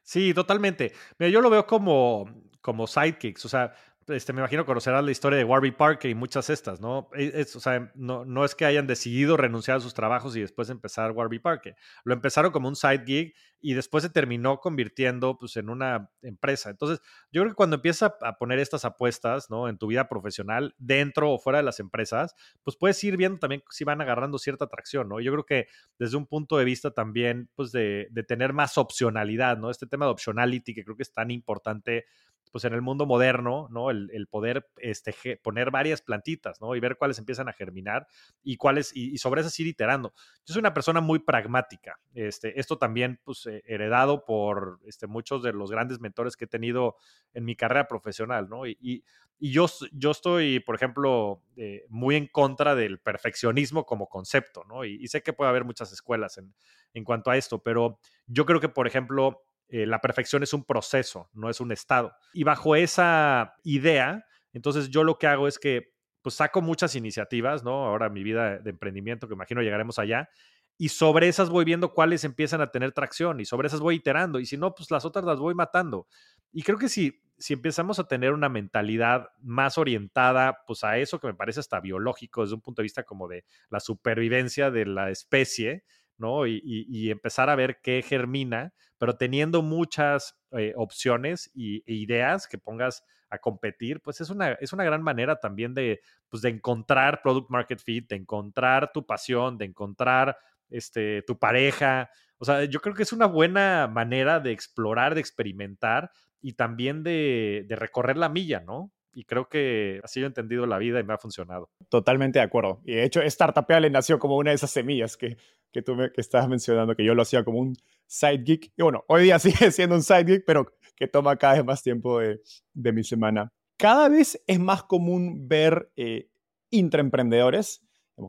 Sí, 0.02 0.34
totalmente. 0.34 0.94
Mira, 1.20 1.30
yo 1.30 1.42
lo 1.42 1.50
veo 1.50 1.68
como, 1.68 2.26
como 2.62 2.88
sidekicks, 2.88 3.44
o 3.44 3.50
sea, 3.50 3.74
este, 4.08 4.34
me 4.34 4.40
imagino 4.40 4.66
conocerás 4.66 5.04
la 5.04 5.12
historia 5.12 5.38
de 5.38 5.44
Warby 5.44 5.72
Parker 5.72 6.10
y 6.10 6.16
muchas 6.16 6.50
estas, 6.50 6.82
¿no? 6.82 7.10
E, 7.16 7.42
o 7.42 7.60
sea, 7.60 7.92
no, 7.96 8.26
no, 8.26 8.46
es 8.46 8.56
que 8.56 8.66
hayan 8.66 8.88
decidido 8.88 9.38
renunciar 9.38 9.78
a 9.78 9.80
sus 9.80 9.94
trabajos 9.94 10.36
y 10.36 10.42
después 10.42 10.70
empezar 10.70 11.12
Warby 11.12 11.40
Parker. 11.40 11.76
Lo 12.04 12.14
empezaron 12.14 12.52
como 12.52 12.68
un 12.68 12.76
side 12.76 13.04
gig 13.06 13.34
y 13.60 13.74
después 13.74 14.04
se 14.04 14.10
terminó 14.10 14.60
convirtiendo 14.60 15.38
pues, 15.38 15.56
en 15.56 15.70
una 15.70 16.10
empresa. 16.22 16.70
Entonces, 16.70 17.00
yo 17.32 17.42
creo 17.42 17.52
que 17.52 17.56
cuando 17.56 17.78
empiezas 17.78 18.12
a 18.22 18.38
poner 18.38 18.60
estas 18.60 18.84
apuestas, 18.84 19.50
¿no? 19.50 19.70
En 19.70 19.78
tu 19.78 19.88
vida 19.88 20.10
profesional, 20.10 20.76
dentro 20.78 21.32
o 21.32 21.40
fuera 21.40 21.60
de 21.60 21.64
las 21.64 21.80
empresas, 21.80 22.36
pues 22.64 22.76
puedes 22.76 23.02
ir 23.04 23.16
viendo 23.16 23.40
también 23.40 23.64
si 23.70 23.86
van 23.86 24.02
agarrando 24.02 24.38
cierta 24.38 24.66
atracción, 24.66 25.08
¿no? 25.08 25.22
Yo 25.22 25.32
creo 25.32 25.46
que 25.46 25.68
desde 25.98 26.18
un 26.18 26.28
punto 26.28 26.58
de 26.58 26.66
vista 26.66 26.92
también, 26.92 27.50
pues, 27.56 27.72
de, 27.72 28.08
de 28.12 28.24
tener 28.24 28.52
más 28.52 28.78
opcionalidad, 28.78 29.58
¿no? 29.58 29.70
Este 29.70 29.88
tema 29.88 30.06
de 30.06 30.12
optionality 30.12 30.74
que 30.74 30.84
creo 30.84 30.98
que 30.98 31.04
es 31.04 31.14
tan 31.14 31.32
importante 31.32 32.06
pues 32.54 32.66
en 32.66 32.74
el 32.76 32.84
mundo 32.84 33.08
moderno, 33.08 33.68
¿no? 33.72 33.90
El, 33.90 34.28
poder 34.30 34.70
este, 34.78 35.40
poner 35.42 35.72
varias 35.72 36.04
plantitas, 36.04 36.62
¿no? 36.62 36.76
Y 36.76 36.80
ver 36.80 36.98
cuáles 36.98 37.18
empiezan 37.18 37.50
a 37.50 37.54
germinar 37.54 38.06
y 38.44 38.58
cuáles, 38.58 38.96
y, 38.96 39.18
sobre 39.18 39.42
esas 39.42 39.60
ir 39.60 39.66
iterando. 39.66 40.14
Yo 40.46 40.54
soy 40.54 40.60
una 40.60 40.76
persona 40.76 41.02
muy 41.02 41.18
pragmática. 41.18 42.00
Este, 42.14 42.60
esto 42.60 42.78
también, 42.78 43.20
pues, 43.24 43.48
eh, 43.48 43.64
heredado 43.66 44.24
por 44.24 44.80
este, 44.86 45.08
muchos 45.08 45.42
de 45.42 45.52
los 45.52 45.72
grandes 45.72 46.00
mentores 46.00 46.38
que 46.38 46.46
he 46.46 46.48
tenido 46.48 46.96
en 47.34 47.44
mi 47.44 47.56
carrera 47.56 47.88
profesional, 47.88 48.48
¿no? 48.48 48.68
Y, 48.68 49.04
yo, 49.40 49.66
yo 49.92 50.12
estoy, 50.12 50.60
por 50.60 50.76
ejemplo, 50.76 51.42
eh, 51.58 51.86
muy 51.90 52.16
en 52.16 52.28
contra 52.28 52.76
del 52.76 53.00
perfeccionismo 53.00 53.84
como 53.84 54.08
concepto, 54.08 54.64
¿no? 54.66 54.86
Y, 54.86 55.08
sé 55.08 55.24
que 55.24 55.34
puede 55.34 55.50
haber 55.50 55.66
muchas 55.66 55.92
escuelas 55.92 56.38
en, 56.38 56.54
en 56.94 57.04
cuanto 57.04 57.32
a 57.32 57.36
esto, 57.36 57.64
pero 57.64 57.98
yo 58.28 58.46
creo 58.46 58.60
que, 58.60 58.70
por 58.70 58.86
ejemplo, 58.86 59.44
eh, 59.74 59.88
la 59.88 60.00
perfección 60.02 60.44
es 60.44 60.54
un 60.54 60.64
proceso, 60.64 61.32
no 61.34 61.50
es 61.50 61.60
un 61.60 61.72
estado. 61.72 62.14
Y 62.32 62.44
bajo 62.44 62.76
esa 62.76 63.56
idea, 63.64 64.24
entonces 64.54 64.90
yo 64.90 65.04
lo 65.04 65.18
que 65.18 65.26
hago 65.26 65.48
es 65.48 65.58
que 65.58 65.96
pues 66.22 66.36
saco 66.36 66.62
muchas 66.62 66.96
iniciativas, 66.96 67.64
¿no? 67.64 67.88
Ahora 67.88 68.08
mi 68.10 68.22
vida 68.22 68.60
de 68.60 68.70
emprendimiento, 68.70 69.28
que 69.28 69.34
imagino 69.34 69.64
llegaremos 69.64 69.98
allá, 69.98 70.30
y 70.78 70.90
sobre 70.90 71.28
esas 71.28 71.50
voy 71.50 71.66
viendo 71.66 71.92
cuáles 71.92 72.24
empiezan 72.24 72.62
a 72.62 72.70
tener 72.70 72.92
tracción 72.92 73.40
y 73.40 73.46
sobre 73.46 73.68
esas 73.68 73.80
voy 73.80 73.96
iterando 73.96 74.40
y 74.40 74.46
si 74.46 74.58
no, 74.58 74.76
pues 74.76 74.92
las 74.92 75.06
otras 75.06 75.26
las 75.26 75.40
voy 75.40 75.56
matando. 75.56 76.06
Y 76.52 76.62
creo 76.62 76.78
que 76.78 76.88
si, 76.88 77.24
si 77.40 77.54
empezamos 77.54 77.98
a 77.98 78.08
tener 78.08 78.32
una 78.32 78.50
mentalidad 78.50 79.30
más 79.42 79.80
orientada 79.80 80.60
pues 80.68 80.84
a 80.84 81.00
eso 81.00 81.20
que 81.20 81.26
me 81.26 81.34
parece 81.34 81.62
hasta 81.62 81.80
biológico 81.80 82.44
desde 82.44 82.54
un 82.54 82.62
punto 82.62 82.84
de 82.84 82.84
vista 82.84 83.02
como 83.02 83.28
de 83.28 83.44
la 83.72 83.80
supervivencia 83.80 84.70
de 84.70 84.86
la 84.86 85.10
especie, 85.10 85.84
¿no? 86.18 86.48
Y, 86.48 87.10
empezar 87.12 87.50
a 87.50 87.56
ver 87.56 87.80
qué 87.82 88.02
germina, 88.02 88.74
pero 88.98 89.16
teniendo 89.18 89.62
muchas 89.62 90.36
eh, 90.52 90.74
opciones 90.76 91.52
e 91.56 91.82
ideas 91.86 92.48
que 92.48 92.58
pongas 92.58 93.04
a 93.30 93.40
competir, 93.40 94.02
pues 94.02 94.22
es 94.22 94.30
una, 94.30 94.54
es 94.54 94.74
una 94.74 94.84
gran 94.84 95.02
manera 95.02 95.40
también 95.40 95.74
de, 95.74 96.02
pues 96.30 96.44
de 96.44 96.50
encontrar 96.50 97.22
product 97.22 97.50
market 97.50 97.80
fit, 97.80 98.08
de 98.10 98.16
encontrar 98.16 98.92
tu 98.94 99.06
pasión, 99.06 99.58
de 99.58 99.66
encontrar 99.66 100.38
este, 100.70 101.24
tu 101.24 101.40
pareja. 101.40 102.10
O 102.38 102.46
sea, 102.46 102.66
yo 102.66 102.80
creo 102.80 102.94
que 102.94 103.04
es 103.04 103.14
una 103.14 103.26
buena 103.26 103.88
manera 103.88 104.40
de 104.40 104.52
explorar, 104.52 105.16
de 105.16 105.22
experimentar 105.22 106.12
y 106.42 106.54
también 106.54 107.04
de, 107.04 107.66
de 107.68 107.76
recorrer 107.76 108.18
la 108.18 108.30
milla, 108.30 108.60
¿no? 108.60 108.92
Y 109.14 109.26
creo 109.26 109.48
que 109.48 110.00
así 110.04 110.20
yo 110.20 110.26
he 110.26 110.28
entendido 110.28 110.66
la 110.66 110.78
vida 110.78 111.00
y 111.00 111.04
me 111.04 111.14
ha 111.14 111.18
funcionado. 111.18 111.70
Totalmente 111.90 112.40
de 112.40 112.46
acuerdo. 112.46 112.82
Y 112.86 112.96
de 112.96 113.04
hecho, 113.04 113.22
Startupeable 113.22 113.90
nació 113.90 114.20
como 114.20 114.38
una 114.38 114.52
de 114.52 114.56
esas 114.56 114.72
semillas 114.72 115.18
que, 115.18 115.38
que 115.72 115.82
tú 115.82 115.96
me, 115.96 116.12
que 116.12 116.22
estabas 116.22 116.50
mencionando, 116.50 116.96
que 116.96 117.06
yo 117.06 117.14
lo 117.16 117.22
hacía 117.22 117.44
como 117.44 117.60
un 117.60 117.76
side 118.08 118.44
geek. 118.44 118.74
Y 118.76 118.82
bueno, 118.82 119.04
hoy 119.08 119.24
día 119.24 119.40
sigue 119.40 119.72
siendo 119.72 119.96
un 119.96 120.04
side 120.04 120.24
geek, 120.24 120.44
pero 120.46 120.74
que 120.96 121.08
toma 121.08 121.36
cada 121.38 121.56
vez 121.56 121.66
más 121.66 121.84
tiempo 121.84 122.20
de, 122.20 122.42
de 122.74 122.92
mi 122.92 123.04
semana. 123.04 123.52
Cada 123.78 124.10
vez 124.10 124.42
es 124.48 124.60
más 124.60 124.84
común 124.84 125.48
ver 125.48 125.92
eh, 125.96 126.30
intraemprendedores, 126.70 127.82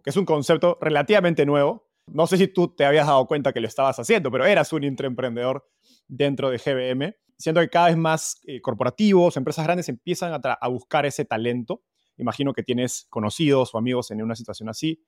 que 0.02 0.10
es 0.10 0.16
un 0.16 0.24
concepto 0.24 0.78
relativamente 0.80 1.46
nuevo. 1.46 1.88
No 2.06 2.26
sé 2.26 2.36
si 2.36 2.48
tú 2.48 2.74
te 2.74 2.84
habías 2.84 3.06
dado 3.06 3.26
cuenta 3.26 3.52
que 3.52 3.60
lo 3.60 3.68
estabas 3.68 3.98
haciendo, 3.98 4.30
pero 4.30 4.44
eras 4.44 4.72
un 4.72 4.84
intraemprendedor 4.84 5.66
dentro 6.08 6.50
de 6.50 6.58
GBM 6.58 7.14
siento 7.38 7.60
que 7.60 7.68
cada 7.68 7.86
vez 7.88 7.96
más 7.96 8.40
eh, 8.44 8.60
corporativos, 8.60 9.36
empresas 9.36 9.64
grandes 9.64 9.88
empiezan 9.88 10.40
a, 10.42 10.68
buscar 10.68 11.06
ese 11.06 11.24
talento. 11.24 11.82
Imagino 12.16 12.52
que 12.52 12.62
tienes 12.62 13.06
conocidos 13.10 13.74
o 13.74 13.78
amigos 13.78 14.10
en 14.10 14.22
una 14.22 14.36
situación 14.36 14.68
así, 14.68 15.02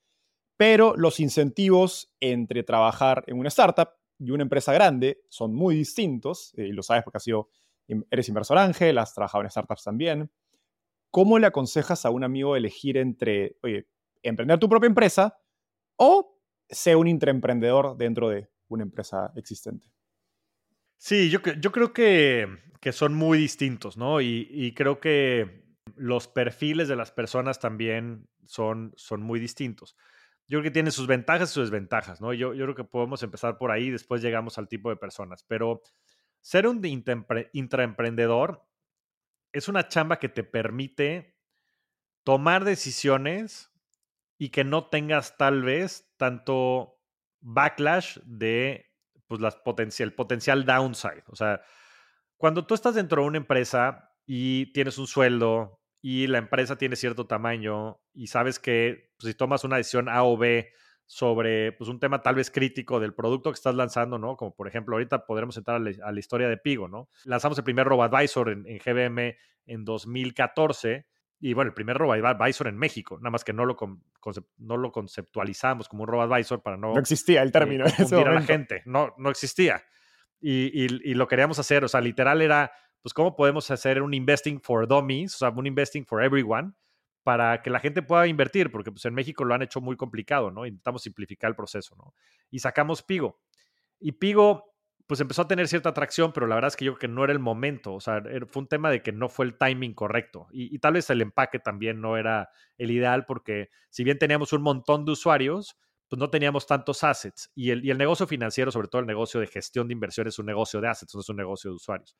pero 0.56 0.94
los 0.96 1.20
incentivos 1.20 2.12
entre 2.20 2.62
trabajar 2.62 3.24
en 3.26 3.38
una 3.38 3.48
startup 3.48 3.90
y 4.18 4.30
una 4.30 4.42
empresa 4.42 4.72
grande 4.72 5.20
son 5.28 5.54
muy 5.54 5.76
distintos, 5.76 6.54
eh, 6.56 6.68
y 6.68 6.72
lo 6.72 6.82
sabes 6.82 7.04
porque 7.04 7.18
has 7.18 7.24
sido, 7.24 7.48
eres 8.10 8.28
inversor 8.28 8.58
ángel, 8.58 8.98
has 8.98 9.14
trabajado 9.14 9.44
en 9.44 9.50
startups 9.50 9.84
también. 9.84 10.30
¿Cómo 11.10 11.38
le 11.38 11.46
aconsejas 11.46 12.04
a 12.04 12.10
un 12.10 12.24
amigo 12.24 12.56
elegir 12.56 12.96
entre, 12.96 13.56
emprender 14.22 14.58
tu 14.58 14.68
propia 14.68 14.88
empresa 14.88 15.38
o 15.96 16.38
ser 16.68 16.96
un 16.96 17.06
intraemprendedor 17.06 17.96
dentro 17.96 18.28
de 18.28 18.48
una 18.68 18.82
empresa 18.82 19.32
existente? 19.36 19.88
Sí, 20.98 21.30
yo, 21.30 21.40
yo 21.42 21.72
creo 21.72 21.92
que, 21.92 22.48
son 22.92 23.14
muy 23.14 23.38
distintos, 23.38 23.96
¿no? 23.96 24.20
Y, 24.20 24.72
creo 24.76 25.00
que 25.00 25.64
los 25.94 26.28
perfiles 26.28 26.88
de 26.88 26.96
las 26.96 27.10
personas 27.12 27.58
también 27.58 28.28
son, 28.46 28.92
son 28.96 29.22
muy 29.22 29.40
distintos. 29.40 29.96
Yo 30.48 30.58
creo 30.58 30.62
que 30.64 30.70
tiene 30.70 30.90
sus 30.90 31.06
ventajas 31.06 31.50
y 31.50 31.54
sus 31.54 31.70
desventajas, 31.70 32.20
¿no? 32.20 32.32
Yo, 32.32 32.54
yo 32.54 32.64
creo 32.64 32.74
que 32.74 32.84
podemos 32.84 33.22
empezar 33.22 33.58
por 33.58 33.70
ahí 33.70 33.86
y 33.86 33.90
después 33.90 34.22
llegamos 34.22 34.58
al 34.58 34.68
tipo 34.68 34.90
de 34.90 34.96
personas. 34.96 35.42
Pero 35.42 35.82
ser 36.40 36.68
un 36.68 36.80
intraemprendedor 37.52 38.64
es 39.52 39.68
una 39.68 39.88
chamba 39.88 40.18
que 40.18 40.28
te 40.28 40.44
permite 40.44 41.36
tomar 42.22 42.64
decisiones 42.64 43.72
y 44.38 44.50
que 44.50 44.64
no 44.64 44.88
tengas 44.88 45.36
tal 45.36 45.62
vez 45.62 46.12
tanto 46.16 47.00
backlash 47.40 48.18
de 48.24 48.85
pues 49.26 49.40
las 49.40 49.56
potencial, 49.56 50.08
el 50.08 50.14
potencial 50.14 50.64
downside. 50.64 51.24
O 51.28 51.36
sea, 51.36 51.60
cuando 52.36 52.66
tú 52.66 52.74
estás 52.74 52.94
dentro 52.94 53.22
de 53.22 53.28
una 53.28 53.38
empresa 53.38 54.12
y 54.26 54.72
tienes 54.72 54.98
un 54.98 55.06
sueldo 55.06 55.80
y 56.00 56.26
la 56.26 56.38
empresa 56.38 56.76
tiene 56.76 56.96
cierto 56.96 57.26
tamaño 57.26 58.00
y 58.12 58.28
sabes 58.28 58.58
que 58.58 59.12
pues, 59.18 59.32
si 59.32 59.36
tomas 59.36 59.64
una 59.64 59.76
decisión 59.76 60.08
A 60.08 60.22
o 60.24 60.36
B 60.36 60.70
sobre 61.06 61.72
pues, 61.72 61.88
un 61.88 62.00
tema 62.00 62.22
tal 62.22 62.34
vez 62.34 62.50
crítico 62.50 63.00
del 63.00 63.14
producto 63.14 63.50
que 63.50 63.56
estás 63.56 63.74
lanzando, 63.74 64.18
¿no? 64.18 64.36
Como 64.36 64.54
por 64.54 64.68
ejemplo, 64.68 64.96
ahorita 64.96 65.26
podremos 65.26 65.56
entrar 65.56 65.76
a 65.76 66.12
la, 66.12 66.18
historia 66.18 66.48
de 66.48 66.56
Pigo, 66.56 66.88
¿no? 66.88 67.08
Lanzamos 67.24 67.56
el 67.58 67.64
primer 67.64 67.86
RoboAdvisor 67.86 68.50
en, 68.50 68.66
en 68.66 68.78
GBM 68.78 69.36
en 69.66 69.84
2014 69.84 71.06
y 71.38 71.52
bueno, 71.52 71.68
el 71.68 71.74
primer 71.74 71.98
RoboAdvisor 71.98 72.68
en 72.68 72.78
México, 72.78 73.18
nada 73.18 73.30
más 73.30 73.44
que 73.44 73.52
no 73.52 73.66
lo, 73.66 73.76
no 74.58 74.76
lo 74.76 74.92
conceptualizamos 74.92 75.88
como 75.88 76.04
un 76.04 76.08
RoboAdvisor 76.08 76.62
para 76.62 76.76
no... 76.76 76.94
No 76.94 77.00
existía 77.00 77.42
el 77.42 77.52
término. 77.52 77.86
Eh, 77.86 77.92
confundir 77.96 78.28
a 78.28 78.34
la 78.34 78.42
gente, 78.42 78.82
no, 78.86 79.14
no 79.18 79.30
existía. 79.30 79.82
Y, 80.40 80.84
y, 80.84 81.14
lo 81.14 81.26
queríamos 81.28 81.58
hacer, 81.58 81.84
o 81.84 81.88
sea, 81.88 82.00
literal 82.00 82.40
era, 82.42 82.70
pues, 83.02 83.12
¿cómo 83.12 83.36
podemos 83.36 83.70
hacer 83.70 84.02
un 84.02 84.14
investing 84.14 84.60
for 84.60 84.86
dummies, 84.86 85.34
o 85.34 85.38
sea, 85.38 85.50
un 85.50 85.66
investing 85.66 86.04
for 86.06 86.22
everyone, 86.22 86.72
para 87.22 87.60
que 87.62 87.70
la 87.70 87.80
gente 87.80 88.02
pueda 88.02 88.26
invertir? 88.26 88.70
Porque 88.70 88.92
pues 88.92 89.04
en 89.06 89.14
México 89.14 89.44
lo 89.44 89.54
han 89.54 89.62
hecho 89.62 89.80
muy 89.80 89.96
complicado, 89.96 90.50
¿no? 90.50 90.64
Intentamos 90.66 91.02
simplificar 91.02 91.50
el 91.50 91.56
proceso, 91.56 91.96
¿no? 91.96 92.14
Y 92.50 92.60
sacamos 92.60 93.02
Pigo. 93.02 93.40
Y 93.98 94.12
Pigo 94.12 94.75
pues 95.06 95.20
empezó 95.20 95.42
a 95.42 95.48
tener 95.48 95.68
cierta 95.68 95.90
atracción, 95.90 96.32
pero 96.32 96.46
la 96.46 96.56
verdad 96.56 96.68
es 96.68 96.76
que 96.76 96.84
yo 96.84 96.92
creo 96.92 96.98
que 96.98 97.14
no 97.14 97.22
era 97.22 97.32
el 97.32 97.38
momento. 97.38 97.94
O 97.94 98.00
sea, 98.00 98.22
fue 98.48 98.62
un 98.62 98.68
tema 98.68 98.90
de 98.90 99.02
que 99.02 99.12
no 99.12 99.28
fue 99.28 99.46
el 99.46 99.56
timing 99.56 99.94
correcto. 99.94 100.48
Y, 100.50 100.78
tal 100.80 100.94
vez 100.94 101.08
el 101.10 101.22
empaque 101.22 101.60
también 101.60 102.00
no 102.00 102.16
era 102.16 102.50
el 102.76 102.90
ideal, 102.90 103.24
porque 103.24 103.70
si 103.88 104.02
bien 104.02 104.18
teníamos 104.18 104.52
un 104.52 104.62
montón 104.62 105.04
de 105.04 105.12
usuarios, 105.12 105.78
pues 106.08 106.18
no 106.18 106.28
teníamos 106.28 106.66
tantos 106.66 107.04
assets. 107.04 107.50
Y 107.54 107.70
el, 107.70 107.84
y 107.84 107.90
el 107.90 107.98
negocio 107.98 108.26
financiero, 108.26 108.72
sobre 108.72 108.88
todo 108.88 109.00
el 109.00 109.06
negocio 109.06 109.38
de 109.38 109.46
gestión 109.46 109.86
de 109.86 109.92
inversiones, 109.92 110.34
es 110.34 110.38
un 110.40 110.46
negocio 110.46 110.80
de 110.80 110.88
assets, 110.88 111.14
no 111.14 111.20
es 111.20 111.28
un 111.28 111.36
negocio 111.36 111.70
de 111.70 111.76
usuarios. 111.76 112.16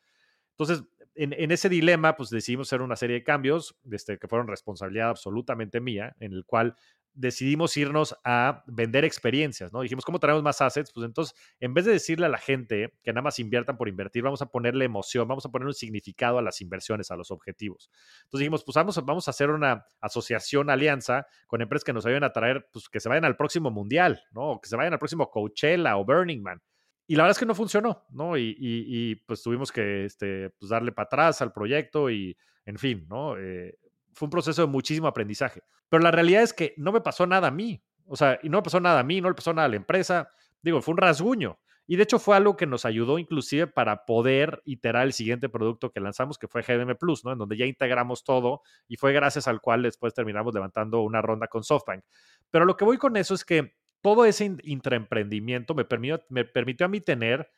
Entonces, 0.56 0.84
en, 1.16 1.32
en, 1.32 1.50
ese 1.50 1.68
dilema, 1.68 2.16
pues 2.16 2.30
decidimos 2.30 2.68
hacer 2.68 2.82
una 2.82 2.96
serie 2.96 3.16
de 3.16 3.24
cambios 3.24 3.76
este, 3.90 4.18
que 4.18 4.28
fueron 4.28 4.46
responsabilidad 4.46 5.10
absolutamente 5.10 5.80
mía, 5.80 6.14
en 6.20 6.32
el 6.32 6.44
cual 6.44 6.76
decidimos 7.16 7.76
irnos 7.76 8.14
a 8.24 8.62
vender 8.66 9.04
experiencias, 9.04 9.72
¿no? 9.72 9.80
Dijimos, 9.80 10.04
¿cómo 10.04 10.20
traemos 10.20 10.42
más 10.42 10.60
assets? 10.60 10.92
Pues 10.92 11.04
entonces, 11.06 11.34
en 11.58 11.74
vez 11.74 11.86
de 11.86 11.92
decirle 11.92 12.26
a 12.26 12.28
la 12.28 12.38
gente 12.38 12.92
que 13.02 13.12
nada 13.12 13.22
más 13.22 13.38
inviertan 13.38 13.76
por 13.76 13.88
invertir, 13.88 14.22
vamos 14.22 14.42
a 14.42 14.46
ponerle 14.46 14.84
emoción, 14.84 15.26
vamos 15.26 15.44
a 15.46 15.48
poner 15.48 15.66
un 15.66 15.74
significado 15.74 16.38
a 16.38 16.42
las 16.42 16.60
inversiones, 16.60 17.10
a 17.10 17.16
los 17.16 17.30
objetivos. 17.30 17.90
Entonces 18.24 18.40
dijimos, 18.40 18.64
pues 18.64 18.74
vamos, 18.76 19.04
vamos 19.04 19.28
a 19.28 19.30
hacer 19.30 19.50
una 19.50 19.86
asociación, 20.00 20.70
alianza 20.70 21.26
con 21.46 21.62
empresas 21.62 21.84
que 21.84 21.92
nos 21.92 22.04
ayuden 22.06 22.24
a 22.24 22.32
traer, 22.32 22.68
pues 22.72 22.88
que 22.88 23.00
se 23.00 23.08
vayan 23.08 23.24
al 23.24 23.36
próximo 23.36 23.70
mundial, 23.70 24.22
¿no? 24.32 24.50
O 24.52 24.60
que 24.60 24.68
se 24.68 24.76
vayan 24.76 24.92
al 24.92 24.98
próximo 24.98 25.30
Coachella 25.30 25.96
o 25.96 26.04
Burning 26.04 26.42
Man. 26.42 26.60
Y 27.08 27.14
la 27.14 27.22
verdad 27.22 27.36
es 27.36 27.38
que 27.38 27.46
no 27.46 27.54
funcionó, 27.54 28.04
¿no? 28.10 28.36
Y, 28.36 29.22
pues 29.26 29.42
tuvimos 29.42 29.70
que 29.70 30.04
este, 30.04 30.50
pues 30.50 30.70
darle 30.70 30.92
para 30.92 31.06
atrás 31.06 31.40
al 31.40 31.52
proyecto 31.52 32.10
y, 32.10 32.36
en 32.64 32.78
fin, 32.78 33.06
¿no? 33.08 33.38
Eh, 33.38 33.78
fue 34.16 34.26
un 34.26 34.30
proceso 34.30 34.62
de 34.62 34.68
muchísimo 34.68 35.06
aprendizaje. 35.06 35.62
Pero 35.90 36.02
la 36.02 36.10
realidad 36.10 36.42
es 36.42 36.54
que 36.54 36.72
no 36.78 36.90
me 36.90 37.02
pasó 37.02 37.26
nada 37.26 37.48
a 37.48 37.50
mí. 37.50 37.84
O 38.06 38.16
sea, 38.16 38.38
y 38.42 38.48
no 38.48 38.58
me 38.58 38.62
pasó 38.62 38.80
nada 38.80 39.00
a 39.00 39.02
mí, 39.02 39.20
no 39.20 39.28
le 39.28 39.34
pasó 39.34 39.52
nada 39.52 39.66
a 39.66 39.68
la 39.68 39.76
empresa. 39.76 40.30
Digo, 40.62 40.80
fue 40.80 40.92
un 40.92 40.98
rasguño. 40.98 41.58
Y 41.86 41.96
de 41.96 42.02
hecho 42.02 42.18
fue 42.18 42.34
algo 42.34 42.56
que 42.56 42.66
nos 42.66 42.86
ayudó 42.86 43.18
inclusive 43.18 43.66
para 43.66 44.06
poder 44.06 44.62
iterar 44.64 45.04
el 45.04 45.12
siguiente 45.12 45.50
producto 45.50 45.92
que 45.92 46.00
lanzamos, 46.00 46.38
que 46.38 46.48
fue 46.48 46.62
GDM 46.62 46.96
Plus, 46.96 47.24
¿no? 47.24 47.32
En 47.32 47.38
donde 47.38 47.58
ya 47.58 47.66
integramos 47.66 48.24
todo 48.24 48.62
y 48.88 48.96
fue 48.96 49.12
gracias 49.12 49.46
al 49.46 49.60
cual 49.60 49.82
después 49.82 50.14
terminamos 50.14 50.54
levantando 50.54 51.02
una 51.02 51.20
ronda 51.20 51.46
con 51.46 51.62
SoftBank. 51.62 52.02
Pero 52.50 52.64
lo 52.64 52.76
que 52.76 52.86
voy 52.86 52.96
con 52.96 53.16
eso 53.16 53.34
es 53.34 53.44
que 53.44 53.76
todo 54.00 54.24
ese 54.24 54.56
intraemprendimiento 54.64 55.74
me 55.74 55.84
permitió, 55.84 56.24
me 56.30 56.44
permitió 56.44 56.86
a 56.86 56.88
mí 56.88 57.00
tener 57.00 57.50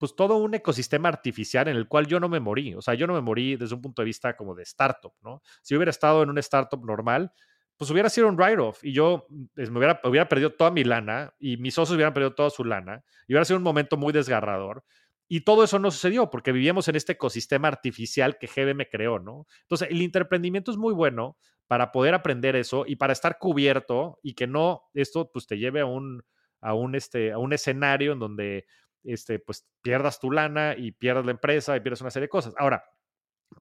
pues 0.00 0.16
todo 0.16 0.38
un 0.38 0.54
ecosistema 0.54 1.10
artificial 1.10 1.68
en 1.68 1.76
el 1.76 1.86
cual 1.86 2.06
yo 2.06 2.18
no 2.20 2.30
me 2.30 2.40
morí. 2.40 2.74
O 2.74 2.80
sea, 2.80 2.94
yo 2.94 3.06
no 3.06 3.12
me 3.12 3.20
morí 3.20 3.56
desde 3.56 3.74
un 3.74 3.82
punto 3.82 4.00
de 4.00 4.06
vista 4.06 4.34
como 4.34 4.54
de 4.54 4.62
startup, 4.62 5.12
¿no? 5.20 5.42
Si 5.60 5.76
hubiera 5.76 5.90
estado 5.90 6.22
en 6.22 6.30
una 6.30 6.40
startup 6.40 6.82
normal, 6.82 7.30
pues 7.76 7.90
hubiera 7.90 8.08
sido 8.08 8.26
un 8.26 8.34
write-off 8.34 8.82
y 8.82 8.92
yo 8.92 9.26
me 9.28 9.78
hubiera, 9.78 10.00
perdido 10.26 10.54
toda 10.54 10.70
mi 10.70 10.84
lana 10.84 11.34
y 11.38 11.58
mis 11.58 11.74
socios 11.74 11.96
hubieran 11.96 12.14
perdido 12.14 12.34
toda 12.34 12.48
su 12.48 12.64
lana 12.64 13.04
y 13.28 13.34
hubiera 13.34 13.44
sido 13.44 13.58
un 13.58 13.62
momento 13.62 13.98
muy 13.98 14.14
desgarrador. 14.14 14.84
Y 15.28 15.42
todo 15.42 15.64
eso 15.64 15.78
no 15.78 15.90
sucedió 15.90 16.30
porque 16.30 16.50
vivíamos 16.50 16.88
en 16.88 16.96
este 16.96 17.12
ecosistema 17.12 17.68
artificial 17.68 18.38
que 18.38 18.46
GBM 18.46 18.88
creó, 18.90 19.18
¿no? 19.18 19.46
Entonces, 19.60 19.90
el 19.90 20.00
interemprendimiento 20.00 20.70
es 20.70 20.78
muy 20.78 20.94
bueno 20.94 21.36
para 21.66 21.92
poder 21.92 22.14
aprender 22.14 22.56
eso 22.56 22.84
y 22.86 22.96
para 22.96 23.12
estar 23.12 23.36
cubierto 23.38 24.18
y 24.22 24.32
que 24.32 24.46
no 24.46 24.84
esto 24.94 25.30
pues 25.30 25.46
te 25.46 25.58
lleve 25.58 25.80
a 25.80 25.84
un, 25.84 26.22
a 26.62 26.72
un, 26.72 26.94
este, 26.94 27.32
a 27.32 27.38
un 27.38 27.52
escenario 27.52 28.12
en 28.12 28.18
donde 28.18 28.64
este, 29.04 29.38
pues 29.38 29.66
pierdas 29.82 30.20
tu 30.20 30.30
lana 30.30 30.74
y 30.76 30.92
pierdas 30.92 31.24
la 31.24 31.32
empresa 31.32 31.76
y 31.76 31.80
pierdas 31.80 32.00
una 32.00 32.10
serie 32.10 32.26
de 32.26 32.30
cosas. 32.30 32.54
Ahora, 32.58 32.84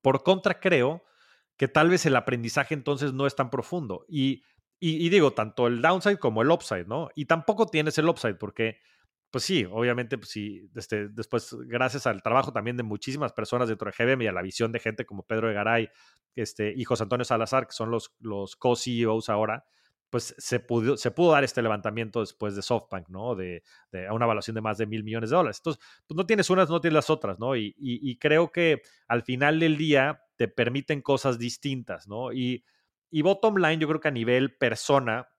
por 0.01 0.23
contra, 0.23 0.59
creo 0.59 1.03
que 1.57 1.67
tal 1.67 1.89
vez 1.89 2.05
el 2.05 2.15
aprendizaje 2.15 2.73
entonces 2.73 3.13
no 3.13 3.27
es 3.27 3.35
tan 3.35 3.49
profundo. 3.49 4.05
Y, 4.07 4.43
y, 4.79 5.09
digo, 5.09 5.31
tanto 5.31 5.67
el 5.67 5.81
downside 5.81 6.17
como 6.17 6.41
el 6.41 6.51
upside, 6.51 6.87
¿no? 6.87 7.09
Y 7.15 7.25
tampoco 7.25 7.65
tienes 7.65 7.97
el 7.97 8.07
upside 8.07 8.35
porque 8.35 8.77
pues 9.31 9.43
sí, 9.43 9.65
obviamente, 9.69 10.17
pues 10.17 10.29
sí, 10.29 10.69
este, 10.75 11.07
después, 11.09 11.53
gracias 11.67 12.07
al 12.07 12.23
trabajo 12.23 12.51
también 12.51 12.77
de 12.77 12.83
muchísimas 12.83 13.31
personas 13.31 13.69
dentro 13.69 13.91
de 13.91 13.95
GBM 13.95 14.23
y 14.23 14.27
a 14.27 14.31
la 14.31 14.41
visión 14.41 14.71
de 14.71 14.79
gente 14.79 15.05
como 15.05 15.23
Pedro 15.23 15.51
Egaray 15.51 15.89
este, 16.35 16.73
y 16.75 16.83
José 16.83 17.03
Antonio 17.03 17.25
Salazar, 17.25 17.67
que 17.67 17.73
son 17.73 17.91
los, 17.91 18.15
los 18.19 18.55
co-CEOs 18.55 19.29
ahora, 19.29 19.65
pues 20.09 20.33
se 20.37 20.59
pudo, 20.59 20.97
se 20.97 21.11
pudo 21.11 21.31
dar 21.31 21.43
este 21.43 21.61
levantamiento 21.61 22.19
después 22.21 22.55
de 22.55 22.61
SoftBank, 22.61 23.09
¿no? 23.09 23.35
De, 23.35 23.63
de 23.91 24.09
una 24.09 24.25
evaluación 24.25 24.55
de 24.55 24.61
más 24.61 24.77
de 24.77 24.87
mil 24.87 25.03
millones 25.03 25.29
de 25.29 25.35
dólares. 25.35 25.57
Entonces, 25.59 25.83
pues 26.07 26.17
no 26.17 26.25
tienes 26.25 26.49
unas, 26.49 26.69
no 26.69 26.81
tienes 26.81 26.95
las 26.95 27.09
otras, 27.09 27.39
¿no? 27.39 27.55
Y, 27.55 27.75
y, 27.77 28.17
creo 28.17 28.51
que 28.51 28.81
al 29.07 29.23
final 29.23 29.59
del 29.59 29.77
día 29.77 30.23
te 30.35 30.47
permiten 30.47 31.01
cosas 31.01 31.37
distintas, 31.37 32.07
¿no? 32.07 32.33
Y, 32.33 32.63
y 33.11 33.21
bottom 33.21 33.57
line, 33.57 33.77
yo 33.77 33.87
creo 33.87 33.99
que 33.99 34.07
a 34.07 34.11
nivel 34.11 34.55
persona, 34.55 35.29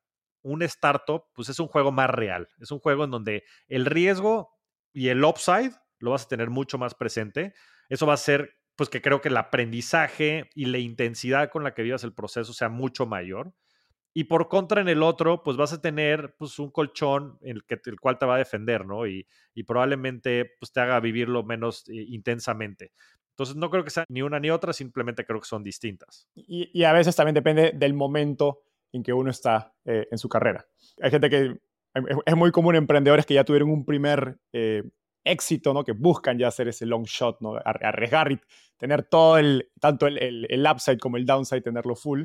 un 0.43 0.62
startup, 0.62 1.25
pues 1.35 1.49
es 1.49 1.59
un 1.59 1.69
juego 1.69 1.93
más 1.93 2.11
real. 2.11 2.49
Es 2.59 2.71
un 2.71 2.79
juego 2.79 3.05
en 3.05 3.11
donde 3.11 3.45
el 3.69 3.87
riesgo 3.87 4.50
y 4.93 5.09
el 5.09 5.25
upside 5.25 5.73
lo 5.99 6.12
vas 6.12 6.25
a 6.25 6.29
tener 6.29 6.50
mucho 6.50 6.79
más 6.79 6.95
presente. 6.95 7.55
Eso 7.89 8.07
va 8.07 8.15
a 8.15 8.19
ser, 8.19 8.57
pues 8.77 8.89
que 8.89 9.03
creo 9.03 9.21
que 9.21 9.29
el 9.29 9.37
aprendizaje 9.37 10.49
y 10.55 10.67
la 10.67 10.79
intensidad 10.79 11.50
con 11.50 11.65
la 11.65 11.75
que 11.75 11.83
vivas 11.83 12.05
el 12.05 12.15
proceso 12.15 12.53
sea 12.53 12.69
mucho 12.69 13.07
mayor. 13.07 13.53
Y 14.12 14.25
por 14.25 14.49
contra, 14.49 14.81
en 14.81 14.88
el 14.88 15.02
otro, 15.02 15.43
pues 15.43 15.57
vas 15.57 15.73
a 15.73 15.81
tener 15.81 16.35
pues, 16.37 16.59
un 16.59 16.71
colchón 16.71 17.38
el, 17.43 17.64
que, 17.64 17.81
el 17.85 18.00
cual 18.00 18.19
te 18.19 18.26
va 18.26 18.35
a 18.35 18.38
defender, 18.38 18.85
¿no? 18.85 19.07
Y, 19.07 19.26
y 19.55 19.62
probablemente 19.62 20.57
pues, 20.59 20.73
te 20.73 20.81
haga 20.81 20.99
vivirlo 21.00 21.45
menos 21.45 21.88
eh, 21.88 22.05
intensamente. 22.09 22.93
Entonces, 23.31 23.57
no 23.57 23.71
creo 23.71 23.85
que 23.85 23.90
sea 23.90 24.05
ni 24.09 24.23
una 24.23 24.40
ni 24.40 24.50
otra, 24.50 24.73
simplemente 24.73 25.25
creo 25.25 25.40
que 25.40 25.47
son 25.47 25.62
distintas. 25.62 26.29
Y, 26.35 26.71
y 26.73 26.85
a 26.85 26.93
veces 26.93 27.14
también 27.14 27.35
depende 27.35 27.73
del 27.75 27.95
momento 27.95 28.62
en 28.93 29.02
que 29.02 29.12
uno 29.12 29.31
está 29.31 29.73
eh, 29.85 30.09
en 30.11 30.19
su 30.19 30.29
carrera. 30.29 30.67
Hay 31.00 31.11
gente 31.11 31.31
que 31.31 31.57
es 32.26 32.37
muy 32.37 32.50
común 32.50 32.76
emprendedores 32.76 33.26
que 33.26 33.35
ya 33.35 33.45
tuvieron 33.45 33.71
un 33.71 33.85
primer 33.85 34.38
eh, 34.52 34.83
éxito, 35.25 35.75
¿no? 35.75 35.85
Que 35.85 35.93
buscan 35.93 36.38
ya 36.38 36.49
hacer 36.49 36.69
ese 36.69 36.87
long 36.87 37.05
shot, 37.05 37.40
¿no? 37.40 37.57
Arriesgar 37.64 38.33
y 38.33 38.40
tener 38.79 39.05
todo 39.05 39.38
el, 39.38 39.71
tanto 39.81 40.07
el, 40.07 40.19
el, 40.19 40.47
el, 40.49 40.67
upside 40.67 40.99
como 40.99 41.17
el 41.17 41.26
downside, 41.26 41.62
tenerlo 41.62 41.95
full. 41.95 42.25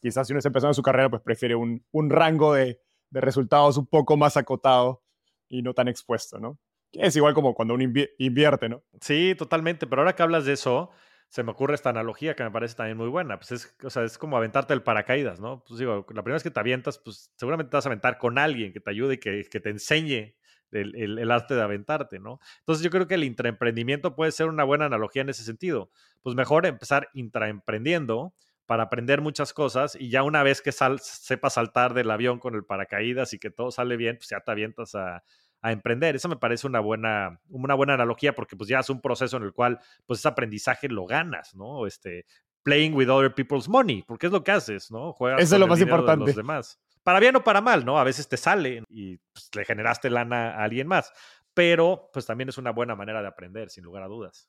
Quizás 0.00 0.26
si 0.26 0.32
uno 0.32 0.38
está 0.38 0.48
empezando 0.48 0.74
su 0.74 0.82
carrera, 0.82 1.10
pues 1.10 1.22
prefiere 1.22 1.54
un, 1.54 1.84
un 1.90 2.10
rango 2.10 2.54
de, 2.54 2.80
de, 3.10 3.20
resultados 3.20 3.76
un 3.76 3.86
poco 3.86 4.16
más 4.16 4.36
acotado 4.36 5.02
y 5.48 5.62
no 5.62 5.74
tan 5.74 5.88
expuesto, 5.88 6.38
¿no? 6.38 6.58
Es 6.92 7.16
igual 7.16 7.34
como 7.34 7.54
cuando 7.54 7.74
uno 7.74 7.84
invierte, 8.18 8.68
¿no? 8.68 8.82
Sí, 9.00 9.34
totalmente. 9.36 9.86
Pero 9.86 10.02
ahora 10.02 10.14
que 10.14 10.22
hablas 10.22 10.46
de 10.46 10.54
eso, 10.54 10.90
se 11.28 11.42
me 11.42 11.50
ocurre 11.50 11.74
esta 11.74 11.90
analogía 11.90 12.34
que 12.34 12.42
me 12.42 12.50
parece 12.50 12.74
también 12.74 12.96
muy 12.96 13.08
buena. 13.08 13.38
Pues 13.38 13.52
es, 13.52 13.76
o 13.82 13.90
sea, 13.90 14.04
es 14.04 14.16
como 14.16 14.36
aventarte 14.36 14.72
el 14.72 14.82
paracaídas, 14.82 15.40
¿no? 15.40 15.62
Pues 15.66 15.78
digo, 15.78 16.06
la 16.08 16.22
primera 16.22 16.36
vez 16.36 16.42
que 16.42 16.50
te 16.50 16.60
avientas, 16.60 16.98
pues 16.98 17.30
seguramente 17.36 17.70
te 17.70 17.76
vas 17.76 17.86
a 17.86 17.90
aventar 17.90 18.18
con 18.18 18.38
alguien 18.38 18.72
que 18.72 18.80
te 18.80 18.90
ayude 18.90 19.14
y 19.14 19.18
que, 19.18 19.44
que 19.50 19.60
te 19.60 19.70
enseñe 19.70 20.34
el, 20.70 21.18
el, 21.18 21.30
arte 21.30 21.54
de 21.54 21.62
aventarte, 21.62 22.18
¿no? 22.18 22.40
Entonces 22.60 22.84
yo 22.84 22.90
creo 22.90 23.06
que 23.06 23.14
el 23.14 23.24
intraemprendimiento 23.24 24.14
puede 24.14 24.32
ser 24.32 24.48
una 24.48 24.64
buena 24.64 24.86
analogía 24.86 25.22
en 25.22 25.30
ese 25.30 25.42
sentido. 25.42 25.90
Pues 26.22 26.34
mejor 26.34 26.66
empezar 26.66 27.08
intraemprendiendo 27.14 28.34
para 28.68 28.82
aprender 28.82 29.22
muchas 29.22 29.54
cosas 29.54 29.96
y 29.98 30.10
ya 30.10 30.22
una 30.22 30.42
vez 30.42 30.60
que 30.60 30.72
sal, 30.72 31.00
sepas 31.00 31.54
saltar 31.54 31.94
del 31.94 32.10
avión 32.10 32.38
con 32.38 32.54
el 32.54 32.66
paracaídas 32.66 33.32
y 33.32 33.38
que 33.38 33.48
todo 33.48 33.70
sale 33.70 33.96
bien, 33.96 34.18
pues 34.18 34.28
ya 34.28 34.40
te 34.40 34.50
avientas 34.50 34.94
a, 34.94 35.24
a 35.62 35.72
emprender. 35.72 36.16
Eso 36.16 36.28
me 36.28 36.36
parece 36.36 36.66
una 36.66 36.78
buena, 36.78 37.40
una 37.48 37.72
buena 37.72 37.94
analogía 37.94 38.34
porque 38.34 38.56
pues 38.56 38.68
ya 38.68 38.80
es 38.80 38.90
un 38.90 39.00
proceso 39.00 39.38
en 39.38 39.44
el 39.44 39.54
cual 39.54 39.80
pues 40.04 40.18
ese 40.18 40.28
aprendizaje 40.28 40.86
lo 40.90 41.06
ganas, 41.06 41.54
¿no? 41.54 41.86
Este, 41.86 42.26
playing 42.62 42.92
with 42.92 43.08
other 43.08 43.34
people's 43.34 43.70
money, 43.70 44.02
porque 44.02 44.26
es 44.26 44.32
lo 44.32 44.44
que 44.44 44.50
haces, 44.50 44.90
¿no? 44.90 45.14
Juegas 45.14 45.40
Eso 45.40 45.54
es 45.54 45.60
lo 45.60 45.66
más 45.66 45.80
importante. 45.80 46.26
De 46.26 46.32
los 46.32 46.36
demás. 46.36 46.78
Para 47.02 47.20
bien 47.20 47.36
o 47.36 47.42
para 47.42 47.62
mal, 47.62 47.86
¿no? 47.86 47.98
A 47.98 48.04
veces 48.04 48.28
te 48.28 48.36
sale 48.36 48.84
y 48.90 49.16
pues, 49.32 49.48
le 49.54 49.64
generaste 49.64 50.10
lana 50.10 50.50
a 50.50 50.64
alguien 50.64 50.86
más, 50.86 51.10
pero 51.54 52.10
pues 52.12 52.26
también 52.26 52.50
es 52.50 52.58
una 52.58 52.72
buena 52.72 52.94
manera 52.94 53.22
de 53.22 53.28
aprender, 53.28 53.70
sin 53.70 53.84
lugar 53.84 54.02
a 54.02 54.08
dudas. 54.08 54.46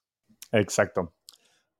Exacto. 0.51 1.15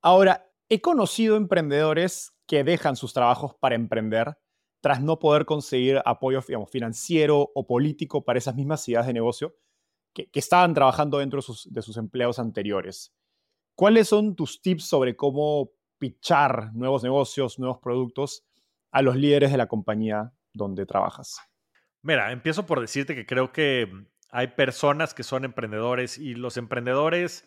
Ahora, 0.02 0.49
he 0.70 0.82
conocido 0.82 1.36
emprendedores 1.36 2.34
que 2.48 2.64
dejan 2.64 2.96
sus 2.96 3.14
trabajos 3.14 3.56
para 3.60 3.76
emprender 3.76 4.38
tras 4.82 5.02
no 5.02 5.20
poder 5.20 5.46
conseguir 5.46 6.02
apoyo 6.06 6.42
digamos, 6.48 6.70
financiero 6.70 7.52
o 7.54 7.68
político 7.68 8.24
para 8.24 8.40
esas 8.40 8.56
mismas 8.56 8.88
ideas 8.88 9.06
de 9.08 9.14
negocio 9.14 9.56
que, 10.14 10.30
estaban 10.34 10.74
trabajando 10.74 11.20
dentro 11.20 11.38
de 11.38 11.44
sus, 11.44 11.72
de 11.72 11.82
sus, 11.82 11.98
empleos 11.98 12.40
anteriores. 12.40 13.14
¿Cuáles 13.76 14.08
son 14.08 14.36
tus 14.36 14.62
tips 14.62 14.86
sobre 14.86 15.16
cómo 15.16 15.72
pitchar 15.98 16.74
nuevos 16.74 17.04
negocios, 17.04 17.60
nuevos 17.60 17.80
productos 17.80 18.46
a 18.92 19.02
los 19.02 19.16
líderes 19.16 19.52
de 19.52 19.58
la 19.58 19.68
compañía 19.68 20.34
donde 20.54 20.86
trabajas? 20.86 21.40
Mira, 22.02 22.32
empiezo 22.32 22.66
por 22.66 22.80
decirte 22.80 23.16
que 23.16 23.26
creo 23.26 23.52
que 23.52 23.90
hay 24.32 24.48
personas 24.48 25.14
que 25.14 25.24
son 25.24 25.46
emprendedores 25.46 26.18
y 26.18 26.34
los 26.34 26.58
emprendedores 26.58 27.46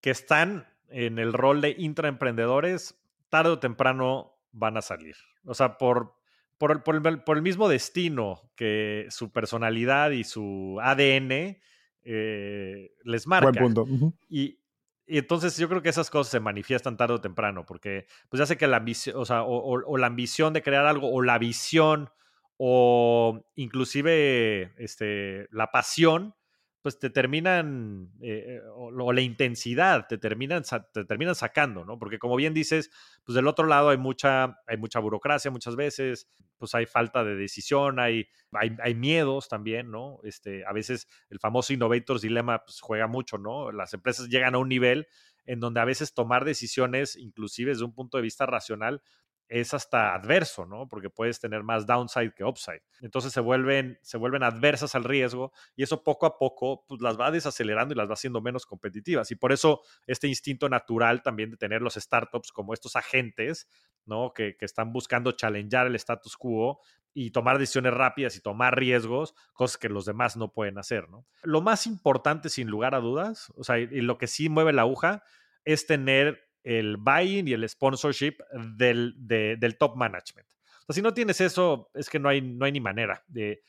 que 0.00 0.10
están 0.10 0.66
en 0.88 1.18
el 1.18 1.32
rol 1.32 1.60
de 1.60 1.74
intraemprendedores, 1.78 2.98
tarde 3.30 3.50
o 3.50 3.58
temprano 3.58 4.38
van 4.52 4.76
a 4.76 4.82
salir. 4.82 5.16
O 5.44 5.54
sea, 5.54 5.78
por, 5.78 6.14
por, 6.58 6.82
por, 6.82 6.96
el, 6.96 7.22
por, 7.22 7.36
el, 7.36 7.42
mismo 7.42 7.68
destino 7.68 8.50
que 8.56 9.06
su 9.10 9.30
personalidad 9.32 10.10
y 10.10 10.24
su 10.24 10.78
ADN 10.82 11.58
eh, 12.04 12.92
les 13.04 13.26
marca. 13.26 13.50
Buen 13.50 13.74
punto. 13.74 13.82
Uh 13.82 13.98
-huh. 13.98 14.14
y, 14.28 14.58
y, 15.06 15.18
entonces 15.18 15.56
yo 15.56 15.68
creo 15.68 15.82
que 15.82 15.88
esas 15.88 16.10
cosas 16.10 16.30
se 16.30 16.40
manifiestan 16.40 16.96
tarde 16.96 17.14
o 17.14 17.20
temprano, 17.20 17.64
porque 17.66 18.06
pues 18.28 18.38
ya 18.38 18.46
sé 18.46 18.56
que 18.56 18.66
la 18.66 18.78
ambición, 18.78 19.16
o, 19.16 19.24
sea, 19.24 19.42
o, 19.42 19.56
o, 19.56 19.82
o, 19.86 19.96
la 19.98 20.06
ambición 20.06 20.52
de 20.52 20.62
crear 20.62 20.86
algo, 20.86 21.10
o 21.12 21.22
la 21.22 21.38
visión, 21.38 22.10
o 22.56 23.44
inclusive 23.54 24.72
este, 24.78 25.48
la 25.50 25.70
pasión, 25.70 26.34
pues 26.82 26.98
te 26.98 27.10
terminan, 27.10 28.12
eh, 28.20 28.60
o, 28.74 28.88
o, 28.88 29.12
la 29.12 29.20
intensidad, 29.20 30.06
te 30.06 30.18
terminan, 30.18 30.62
te 30.92 31.04
terminan 31.04 31.34
sacando, 31.34 31.84
¿no? 31.84 31.98
Porque 31.98 32.18
como 32.18 32.36
bien 32.36 32.54
dices, 32.54 32.90
pues 33.24 33.34
del 33.34 33.48
otro 33.48 33.66
lado 33.66 33.90
hay 33.90 33.98
mucha, 33.98 34.60
hay 34.66 34.76
mucha 34.76 35.00
burocracia 35.00 35.50
muchas 35.50 35.76
veces, 35.76 36.28
pues 36.56 36.74
hay 36.74 36.86
falta 36.86 37.24
de 37.24 37.36
decisión, 37.36 37.98
hay, 37.98 38.28
hay, 38.52 38.76
hay 38.82 38.94
miedos 38.94 39.48
también, 39.48 39.90
¿no? 39.90 40.20
Este, 40.22 40.64
a 40.66 40.72
veces 40.72 41.08
el 41.30 41.38
famoso 41.38 41.72
Innovators 41.72 42.22
Dilemma 42.22 42.64
pues, 42.64 42.80
juega 42.80 43.06
mucho, 43.06 43.38
¿no? 43.38 43.72
Las 43.72 43.94
empresas 43.94 44.28
llegan 44.28 44.54
a 44.54 44.58
un 44.58 44.68
nivel 44.68 45.08
en 45.46 45.60
donde 45.60 45.80
a 45.80 45.84
veces 45.84 46.12
tomar 46.12 46.44
decisiones, 46.44 47.16
inclusive 47.16 47.70
desde 47.70 47.84
un 47.84 47.94
punto 47.94 48.18
de 48.18 48.22
vista 48.22 48.44
racional, 48.44 49.02
es 49.48 49.72
hasta 49.74 50.14
adverso, 50.14 50.66
¿no? 50.66 50.88
Porque 50.88 51.10
puedes 51.10 51.40
tener 51.40 51.62
más 51.62 51.86
downside 51.86 52.32
que 52.34 52.44
upside. 52.44 52.82
Entonces 53.00 53.32
se 53.32 53.40
vuelven, 53.40 53.98
se 54.02 54.18
vuelven 54.18 54.42
adversas 54.42 54.94
al 54.94 55.04
riesgo 55.04 55.52
y 55.74 55.82
eso 55.82 56.04
poco 56.04 56.26
a 56.26 56.38
poco 56.38 56.84
pues, 56.86 57.00
las 57.00 57.18
va 57.18 57.30
desacelerando 57.30 57.94
y 57.94 57.96
las 57.96 58.08
va 58.08 58.14
haciendo 58.14 58.40
menos 58.40 58.66
competitivas. 58.66 59.30
Y 59.30 59.36
por 59.36 59.52
eso 59.52 59.80
este 60.06 60.28
instinto 60.28 60.68
natural 60.68 61.22
también 61.22 61.50
de 61.50 61.56
tener 61.56 61.82
los 61.82 61.94
startups 61.94 62.52
como 62.52 62.74
estos 62.74 62.94
agentes, 62.94 63.68
¿no? 64.04 64.32
Que, 64.34 64.56
que 64.56 64.64
están 64.64 64.92
buscando 64.92 65.32
challengear 65.32 65.86
el 65.86 65.94
status 65.94 66.36
quo 66.36 66.80
y 67.14 67.30
tomar 67.30 67.58
decisiones 67.58 67.94
rápidas 67.94 68.36
y 68.36 68.40
tomar 68.40 68.78
riesgos, 68.78 69.34
cosas 69.54 69.78
que 69.78 69.88
los 69.88 70.04
demás 70.04 70.36
no 70.36 70.52
pueden 70.52 70.78
hacer, 70.78 71.08
¿no? 71.08 71.26
Lo 71.42 71.62
más 71.62 71.86
importante, 71.86 72.48
sin 72.48 72.68
lugar 72.68 72.94
a 72.94 73.00
dudas, 73.00 73.52
o 73.56 73.64
sea, 73.64 73.78
y 73.78 74.00
lo 74.02 74.18
que 74.18 74.26
sí 74.26 74.48
mueve 74.48 74.72
la 74.72 74.82
aguja, 74.82 75.24
es 75.64 75.86
tener 75.86 76.47
el 76.62 76.96
buy-in 76.96 77.48
y 77.48 77.52
el 77.52 77.68
sponsorship 77.68 78.36
del, 78.76 79.14
de, 79.16 79.56
del 79.56 79.78
top 79.78 79.96
management. 79.96 80.48
O 80.86 80.92
si 80.92 81.02
no 81.02 81.12
tienes 81.12 81.40
eso, 81.40 81.90
es 81.94 82.08
que 82.08 82.18
no 82.18 82.28
hay, 82.28 82.40
no 82.40 82.64
hay 82.64 82.72
ni 82.72 82.80
manera. 82.80 83.22
De, 83.26 83.62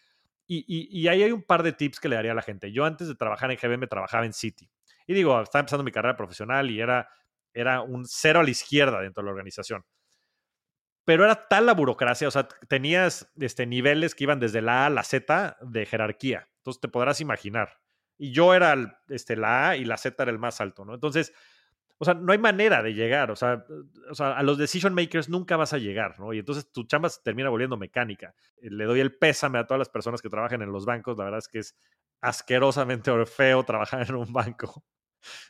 y, 0.47 0.59
y, 0.67 1.01
y, 1.01 1.07
ahí 1.07 1.21
hay 1.21 1.31
un 1.31 1.43
par 1.43 1.63
de 1.63 1.73
tips 1.73 1.99
que 1.99 2.09
le 2.09 2.15
daría 2.15 2.31
a 2.31 2.35
la 2.35 2.41
gente. 2.41 2.71
Yo 2.71 2.85
antes 2.85 3.07
de 3.07 3.15
trabajar 3.15 3.51
en 3.51 3.57
GBM 3.57 3.87
trabajaba 3.87 4.25
en 4.25 4.33
City. 4.33 4.69
Y 5.05 5.13
digo, 5.13 5.41
estaba 5.41 5.59
empezando 5.61 5.83
mi 5.83 5.91
carrera 5.91 6.15
profesional 6.15 6.71
y 6.71 6.79
era, 6.79 7.09
era 7.53 7.81
un 7.81 8.05
cero 8.05 8.39
a 8.39 8.43
la 8.43 8.49
izquierda 8.49 9.01
dentro 9.01 9.21
de 9.21 9.25
la 9.25 9.31
organización. 9.31 9.83
Pero 11.03 11.25
era 11.25 11.47
tal 11.47 11.65
la 11.65 11.73
burocracia, 11.73 12.27
o 12.27 12.31
sea, 12.31 12.47
tenías 12.67 13.31
este, 13.39 13.65
niveles 13.65 14.13
que 14.13 14.25
iban 14.25 14.39
desde 14.39 14.61
la 14.61 14.83
A 14.83 14.85
a 14.85 14.89
la 14.89 15.03
Z 15.03 15.57
de 15.61 15.85
jerarquía. 15.85 16.47
Entonces 16.57 16.79
te 16.81 16.87
podrás 16.87 17.19
imaginar. 17.19 17.79
Y 18.17 18.31
yo 18.31 18.53
era 18.53 19.01
este, 19.07 19.35
la 19.35 19.69
A 19.69 19.77
y 19.77 19.85
la 19.85 19.97
Z 19.97 20.21
era 20.21 20.31
el 20.31 20.39
más 20.39 20.61
alto, 20.61 20.85
¿no? 20.85 20.93
Entonces, 20.93 21.33
o 22.01 22.05
sea, 22.05 22.13
no 22.13 22.31
hay 22.31 22.39
manera 22.39 22.81
de 22.81 22.93
llegar, 22.93 23.29
o 23.29 23.35
sea, 23.35 23.65
o 24.09 24.15
sea, 24.15 24.31
a 24.31 24.41
los 24.41 24.57
decision 24.57 24.93
makers 24.93 25.27
nunca 25.27 25.57
vas 25.57 25.73
a 25.73 25.77
llegar, 25.77 26.17
¿no? 26.17 26.33
Y 26.33 26.39
entonces 26.39 26.71
tu 26.71 26.85
chamba 26.85 27.09
se 27.09 27.21
termina 27.21 27.49
volviendo 27.49 27.75
mecánica. 27.75 28.33
Le 28.61 28.85
doy 28.85 29.01
el 29.01 29.17
pésame 29.17 29.59
a 29.59 29.67
todas 29.67 29.79
las 29.79 29.89
personas 29.89 30.21
que 30.21 30.29
trabajan 30.29 30.61
en 30.61 30.71
los 30.71 30.85
bancos, 30.85 31.17
la 31.17 31.25
verdad 31.25 31.39
es 31.39 31.49
que 31.49 31.59
es 31.59 31.75
asquerosamente 32.21 33.11
feo 33.25 33.63
trabajar 33.63 34.07
en 34.09 34.15
un 34.15 34.31
banco. 34.31 34.85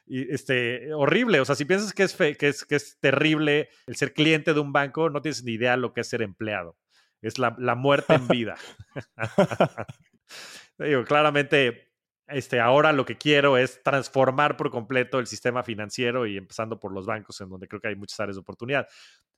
y 0.07 0.33
este, 0.33 0.91
horrible. 0.91 1.39
O 1.39 1.45
sea, 1.45 1.53
si 1.53 1.65
piensas 1.65 1.93
que 1.93 2.03
es, 2.03 2.15
que, 2.15 2.47
es, 2.47 2.65
que 2.65 2.75
es 2.75 2.99
terrible 2.99 3.69
el 3.85 3.95
ser 3.95 4.13
cliente 4.13 4.55
de 4.55 4.59
un 4.59 4.73
banco, 4.73 5.12
no 5.12 5.21
tienes 5.21 5.43
ni 5.43 5.51
idea 5.53 5.77
lo 5.77 5.93
que 5.93 6.01
es 6.01 6.09
ser 6.09 6.23
empleado. 6.23 6.77
Es 7.21 7.38
la, 7.38 7.55
la 7.59 7.75
muerte 7.75 8.15
en 8.15 8.27
vida. 8.27 8.55
Claramente, 11.07 11.88
este, 12.30 12.60
ahora 12.60 12.94
lo 12.94 13.06
que 13.06 13.18
quiero 13.18 13.58
es 13.58 13.82
transformar 13.84 14.58
por 14.58 14.72
completo 14.72 15.20
el 15.20 15.28
sistema 15.28 15.63
financiero 15.63 16.26
y 16.26 16.38
empezando 16.38 16.80
por 16.80 16.94
los 16.94 17.06
bancos, 17.06 17.39
en 17.42 17.50
donde 17.50 17.68
creo 17.68 17.82
que 17.82 17.89
hay 17.89 17.96
muchas 17.96 18.20
áreas 18.20 18.36
de 18.36 18.42
oportunidad. 18.42 18.88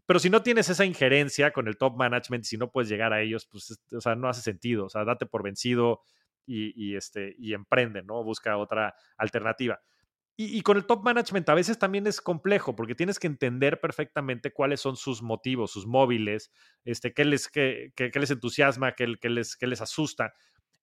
Pero 0.05 0.19
si 0.19 0.29
no 0.29 0.43
tienes 0.43 0.69
esa 0.69 0.85
injerencia 0.85 1.51
con 1.51 1.67
el 1.67 1.77
top 1.77 1.95
management, 1.97 2.43
si 2.43 2.57
no 2.57 2.71
puedes 2.71 2.89
llegar 2.89 3.13
a 3.13 3.21
ellos, 3.21 3.45
pues, 3.45 3.79
o 3.91 4.01
sea, 4.01 4.15
no 4.15 4.27
hace 4.27 4.41
sentido. 4.41 4.85
O 4.85 4.89
sea, 4.89 5.05
date 5.05 5.25
por 5.25 5.43
vencido 5.43 6.01
y, 6.45 6.73
y 6.75 6.95
este, 6.95 7.35
y 7.37 7.53
emprende, 7.53 8.03
¿no? 8.03 8.23
Busca 8.23 8.57
otra 8.57 8.95
alternativa. 9.17 9.79
Y, 10.37 10.61
con 10.63 10.75
el 10.75 10.85
top 10.85 11.03
management 11.03 11.47
a 11.49 11.53
veces 11.53 11.77
también 11.77 12.07
es 12.07 12.19
complejo 12.19 12.75
porque 12.75 12.95
tienes 12.95 13.19
que 13.19 13.27
entender 13.27 13.79
perfectamente 13.79 14.51
cuáles 14.51 14.81
son 14.81 14.95
sus 14.95 15.21
motivos, 15.21 15.71
sus 15.71 15.85
móviles, 15.85 16.51
este, 16.83 17.13
qué, 17.13 17.25
les, 17.25 17.47
qué, 17.47 17.91
qué, 17.95 18.11
les 18.15 18.31
entusiasma, 18.31 18.93
qué, 18.93 19.13
qué, 19.21 19.29
les, 19.29 19.55
qué 19.55 19.67
les 19.67 19.81
asusta. 19.81 20.33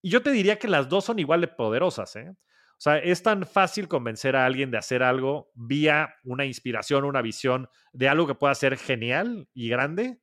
Y 0.02 0.11
yo 0.11 0.22
te 0.22 0.30
diría 0.30 0.58
que 0.58 0.68
las 0.68 0.88
dos 0.88 1.04
son 1.04 1.18
igual 1.18 1.40
de 1.40 1.48
poderosas. 1.48 2.14
¿eh? 2.16 2.30
O 2.30 2.80
sea, 2.80 2.98
es 2.98 3.22
tan 3.22 3.44
fácil 3.46 3.88
convencer 3.88 4.37
a 4.37 4.46
alguien 4.46 4.70
de 4.70 4.78
hacer 4.78 5.02
algo 5.02 5.50
vía 5.54 6.14
una 6.24 6.44
inspiración, 6.44 7.04
una 7.04 7.22
visión 7.22 7.68
de 7.92 8.08
algo 8.08 8.26
que 8.26 8.34
pueda 8.34 8.54
ser 8.54 8.76
genial 8.76 9.48
y 9.52 9.68
grande, 9.68 10.20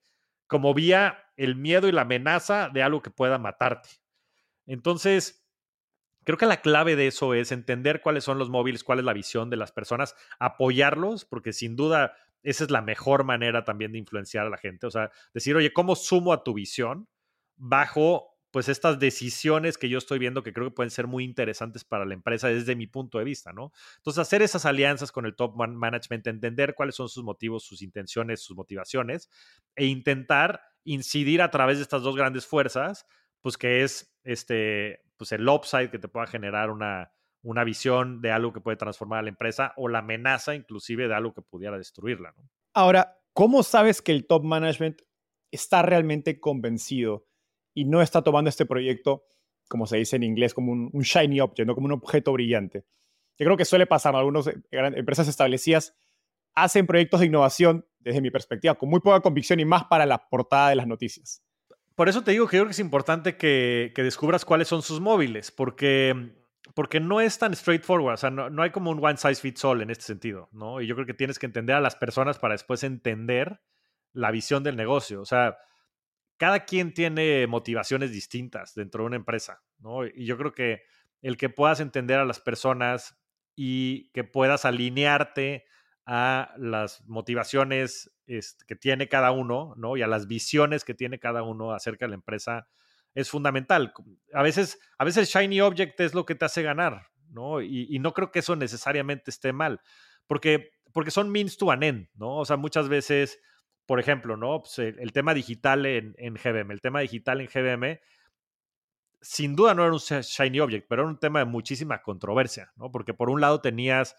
como 0.47 0.73
vía 0.73 1.19
el 1.35 1.55
miedo 1.55 1.87
y 1.87 1.91
la 1.91 2.01
amenaza 2.01 2.69
de 2.69 2.83
algo 2.83 3.01
que 3.01 3.11
pueda 3.11 3.37
matarte. 3.37 3.89
Entonces, 4.65 5.45
Creo 6.25 6.39
que 6.39 6.47
la 6.47 6.61
clave 6.61 6.95
de 6.95 7.05
eso 7.05 7.35
es 7.35 7.51
entender 7.51 8.01
cuáles 8.01 8.23
son 8.23 8.39
los 8.39 8.49
móviles, 8.49 8.83
cuál 8.83 8.97
es 8.97 9.05
la 9.05 9.13
visión 9.13 9.51
de 9.51 9.57
las 9.57 9.71
personas, 9.71 10.15
apoyarlos, 10.39 11.23
porque 11.23 11.53
sin 11.53 11.75
duda 11.75 12.15
esa 12.41 12.63
es 12.63 12.71
la 12.71 12.81
mejor 12.81 13.23
manera 13.23 13.63
también 13.63 13.91
de 13.91 13.99
influenciar 13.99 14.47
a 14.47 14.49
la 14.49 14.57
gente. 14.57 14.87
O 14.87 14.91
sea, 14.91 15.11
decir, 15.35 15.55
oye, 15.55 15.71
¿cómo 15.71 15.95
sumo 15.95 16.33
a 16.33 16.43
tu 16.43 16.55
visión 16.55 17.07
bajo 17.55 18.34
pues 18.55 18.69
estas 18.69 18.99
decisiones 18.99 19.77
que 19.77 19.89
yo 19.89 19.97
estoy 19.97 20.17
viendo 20.17 20.41
que 20.41 20.53
creo 20.53 20.69
que 20.69 20.73
pueden 20.73 20.89
ser 20.89 21.07
muy 21.07 21.25
interesantes 21.25 21.83
para 21.83 22.05
la 22.05 22.13
empresa 22.13 22.47
desde 22.47 22.73
mi 22.77 22.87
punto 22.87 23.17
de 23.17 23.25
vista, 23.25 23.51
¿no? 23.51 23.73
Entonces, 23.97 24.21
hacer 24.21 24.41
esas 24.41 24.65
alianzas 24.65 25.11
con 25.11 25.25
el 25.25 25.35
top 25.35 25.57
management, 25.57 26.25
entender 26.25 26.73
cuáles 26.73 26.95
son 26.95 27.09
sus 27.09 27.21
motivos, 27.21 27.65
sus 27.65 27.81
intenciones, 27.81 28.41
sus 28.41 28.55
motivaciones 28.55 29.29
e 29.75 29.87
intentar 29.87 30.61
incidir 30.85 31.41
a 31.41 31.51
través 31.51 31.79
de 31.79 31.83
estas 31.83 32.01
dos 32.01 32.15
grandes 32.15 32.47
fuerzas, 32.47 33.05
pues 33.41 33.57
que 33.57 33.83
es 33.83 34.17
este 34.23 35.01
pues 35.17 35.33
el 35.33 35.45
upside 35.49 35.91
que 35.91 35.99
te 35.99 36.07
pueda 36.07 36.25
generar 36.25 36.71
una, 36.71 37.11
una 37.41 37.65
visión 37.65 38.21
de 38.21 38.31
algo 38.31 38.53
que 38.53 38.61
puede 38.61 38.77
transformar 38.77 39.19
a 39.19 39.23
la 39.23 39.29
empresa 39.31 39.73
o 39.75 39.89
la 39.89 39.99
amenaza 39.99 40.55
inclusive 40.55 41.09
de 41.09 41.13
algo 41.13 41.33
que 41.33 41.41
pudiera 41.41 41.77
destruirla. 41.77 42.33
¿no? 42.37 42.49
Ahora, 42.73 43.19
¿cómo 43.33 43.63
sabes 43.63 44.01
que 44.01 44.13
el 44.13 44.25
top 44.25 44.45
management 44.45 45.01
está 45.51 45.81
realmente 45.81 46.39
convencido 46.39 47.25
y 47.75 47.85
no 47.85 48.01
está 48.01 48.23
tomando 48.23 48.49
este 48.49 48.65
proyecto, 48.65 49.25
como 49.69 49.85
se 49.85 49.97
dice 49.97 50.15
en 50.15 50.23
inglés, 50.23 50.55
como 50.55 50.71
un, 50.71 51.01
shiny 51.01 51.39
object, 51.41 51.67
no 51.67 51.75
como 51.75 51.85
un 51.85 51.91
objeto 51.91 52.33
brillante? 52.33 52.85
Yo 53.37 53.45
creo 53.45 53.57
que 53.57 53.65
suele 53.65 53.85
pasar, 53.85 54.15
algunas 54.15 54.47
eh, 54.47 54.55
empresas 54.71 55.27
establecidas 55.27 55.95
hacen 56.55 56.87
proyectos 56.87 57.19
de 57.19 57.27
innovación, 57.27 57.85
desde 57.99 58.21
mi 58.21 58.31
perspectiva, 58.31 58.75
con 58.75 58.89
muy 58.89 59.01
poca 59.01 59.19
convicción 59.19 59.59
y 59.59 59.65
más 59.65 59.83
para 59.83 60.05
la 60.05 60.29
portada 60.29 60.69
de 60.69 60.75
las 60.75 60.87
noticias. 60.87 61.43
Por 61.95 62.09
eso 62.09 62.23
te 62.23 62.31
digo 62.31 62.47
que 62.47 62.57
yo 62.57 62.63
creo 62.63 62.69
que 62.69 62.73
es 62.73 62.79
importante 62.79 63.37
que, 63.37 63.91
descubras 63.95 64.45
cuáles 64.45 64.67
son 64.67 64.81
sus 64.81 64.99
móviles, 64.99 65.51
porque, 65.51 66.33
porque 66.73 66.99
no 66.99 67.21
es 67.21 67.37
tan 67.37 67.55
straightforward, 67.55 68.13
o 68.13 68.17
sea, 68.17 68.29
no, 68.29 68.61
hay 68.61 68.71
como 68.71 68.91
un 68.91 69.03
one 69.03 69.17
size 69.17 69.35
fits 69.35 69.63
all 69.63 69.81
en 69.81 69.89
este 69.89 70.03
sentido, 70.03 70.49
¿no? 70.51 70.81
Y 70.81 70.87
yo 70.87 70.95
creo 70.95 71.07
que 71.07 71.13
tienes 71.13 71.39
que 71.39 71.45
entender 71.45 71.75
a 71.75 71.81
las 71.81 71.95
personas 71.95 72.39
para 72.39 72.53
después 72.53 72.83
entender 72.83 73.61
la 74.13 74.31
visión 74.31 74.63
del 74.63 74.75
negocio, 74.75 75.21
o 75.21 75.25
sea, 75.25 75.57
cada 76.37 76.65
quien 76.65 76.93
tiene 76.93 77.47
motivaciones 77.47 78.11
distintas 78.11 78.75
dentro 78.75 79.03
de 79.03 79.07
una 79.07 79.15
empresa, 79.15 79.63
¿no? 79.79 80.05
Y 80.05 80.25
yo 80.25 80.37
creo 80.37 80.53
que 80.53 80.83
el 81.21 81.37
que 81.37 81.49
puedas 81.49 81.79
entender 81.79 82.19
a 82.19 82.25
las 82.25 82.39
personas 82.39 83.17
y 83.55 84.09
que 84.11 84.23
puedas 84.23 84.65
alinearte 84.65 85.65
a 86.05 86.53
las 86.57 87.03
motivaciones 87.07 88.11
este, 88.27 88.65
que 88.65 88.75
tiene 88.75 89.07
cada 89.07 89.31
uno, 89.31 89.73
¿no? 89.77 89.97
Y 89.97 90.01
a 90.01 90.07
las 90.07 90.27
visiones 90.27 90.83
que 90.83 90.93
tiene 90.93 91.19
cada 91.19 91.43
uno 91.43 91.71
acerca 91.71 92.05
de 92.05 92.09
la 92.09 92.15
empresa 92.15 92.67
es 93.15 93.29
fundamental. 93.29 93.93
A 94.33 94.43
veces, 94.43 94.79
a 94.97 95.05
veces 95.05 95.29
shiny 95.29 95.61
object 95.61 95.99
es 96.01 96.13
lo 96.13 96.25
que 96.25 96.35
te 96.35 96.45
hace 96.45 96.61
ganar, 96.61 97.07
¿no? 97.29 97.61
Y, 97.61 97.97
no 97.99 98.13
creo 98.13 98.31
que 98.31 98.39
eso 98.39 98.55
necesariamente 98.55 99.31
esté 99.31 99.53
mal, 99.53 99.81
porque, 100.27 100.73
porque 100.93 101.11
son 101.11 101.31
means 101.31 101.57
to 101.57 101.71
an 101.71 101.81
end, 101.81 102.09
¿no? 102.13 102.37
O 102.37 102.45
sea, 102.45 102.57
muchas 102.57 102.89
veces, 102.89 103.39
por 103.85 103.99
ejemplo, 103.99 104.37
¿no? 104.37 104.61
Pues 104.61 104.79
el, 104.79 105.11
tema 105.13 105.33
digital 105.33 105.85
en, 105.85 106.15
en 106.17 106.35
GBM, 106.35 106.71
el 106.71 106.81
tema 106.81 107.01
digital 107.01 107.41
en 107.41 107.47
GBM, 107.47 107.99
sin 109.21 109.55
duda 109.55 109.73
no 109.73 109.83
era 109.83 109.93
un 109.93 109.99
shiny 109.99 110.59
object, 110.59 110.87
pero 110.87 111.03
era 111.03 111.09
un 111.09 111.19
tema 111.19 111.39
de 111.39 111.45
muchísima 111.45 112.01
controversia, 112.01 112.71
¿no? 112.75 112.91
Porque 112.91 113.13
por 113.13 113.29
un 113.29 113.41
lado 113.41 113.61
tenías 113.61 114.15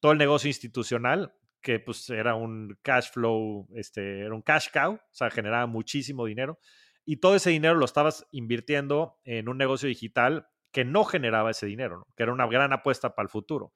todo 0.00 0.12
el 0.12 0.18
negocio 0.18 0.48
institucional, 0.48 1.32
que 1.60 1.80
pues 1.80 2.08
era 2.10 2.34
un 2.34 2.78
cash 2.82 3.10
flow, 3.12 3.68
este, 3.74 4.20
era 4.20 4.34
un 4.34 4.42
cash 4.42 4.68
cow, 4.72 4.94
o 4.94 5.00
sea, 5.10 5.30
generaba 5.30 5.66
muchísimo 5.66 6.26
dinero, 6.26 6.58
y 7.04 7.16
todo 7.16 7.34
ese 7.34 7.50
dinero 7.50 7.74
lo 7.74 7.84
estabas 7.84 8.26
invirtiendo 8.30 9.18
en 9.24 9.48
un 9.48 9.58
negocio 9.58 9.88
digital 9.88 10.48
que 10.72 10.84
no 10.84 11.04
generaba 11.04 11.50
ese 11.50 11.66
dinero, 11.66 12.06
que 12.16 12.24
era 12.24 12.32
una 12.32 12.46
gran 12.46 12.72
apuesta 12.72 13.14
para 13.14 13.24
el 13.24 13.30
futuro. 13.30 13.72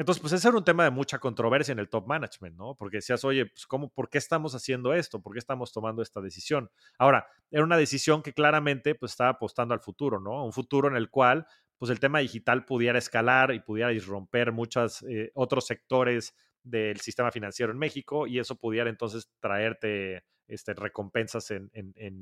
Entonces, 0.00 0.22
pues 0.22 0.32
ese 0.32 0.48
era 0.48 0.56
un 0.56 0.64
tema 0.64 0.84
de 0.84 0.90
mucha 0.90 1.18
controversia 1.18 1.72
en 1.72 1.78
el 1.78 1.90
top 1.90 2.06
management, 2.06 2.56
¿no? 2.56 2.74
Porque 2.74 2.96
decías, 2.96 3.22
oye, 3.22 3.44
pues 3.44 3.66
¿cómo, 3.66 3.90
por 3.90 4.08
qué 4.08 4.16
estamos 4.16 4.54
haciendo 4.54 4.94
esto? 4.94 5.20
¿Por 5.20 5.34
qué 5.34 5.38
estamos 5.38 5.74
tomando 5.74 6.00
esta 6.00 6.22
decisión? 6.22 6.70
Ahora, 6.98 7.26
era 7.50 7.64
una 7.64 7.76
decisión 7.76 8.22
que 8.22 8.32
claramente 8.32 8.94
pues 8.94 9.12
estaba 9.12 9.28
apostando 9.28 9.74
al 9.74 9.80
futuro, 9.80 10.18
¿no? 10.18 10.42
Un 10.42 10.54
futuro 10.54 10.88
en 10.88 10.96
el 10.96 11.10
cual 11.10 11.46
pues 11.76 11.90
el 11.90 12.00
tema 12.00 12.20
digital 12.20 12.64
pudiera 12.64 12.98
escalar 12.98 13.52
y 13.52 13.60
pudiera 13.60 13.92
irromper 13.92 14.52
muchos 14.52 15.02
eh, 15.02 15.32
otros 15.34 15.66
sectores 15.66 16.34
del 16.62 16.98
sistema 17.00 17.30
financiero 17.30 17.70
en 17.70 17.78
México 17.78 18.26
y 18.26 18.38
eso 18.38 18.56
pudiera 18.56 18.88
entonces 18.88 19.30
traerte 19.38 20.24
este, 20.48 20.72
recompensas 20.72 21.50
en, 21.50 21.70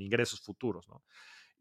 ingresos 0.01 0.41
futuros. 0.41 0.89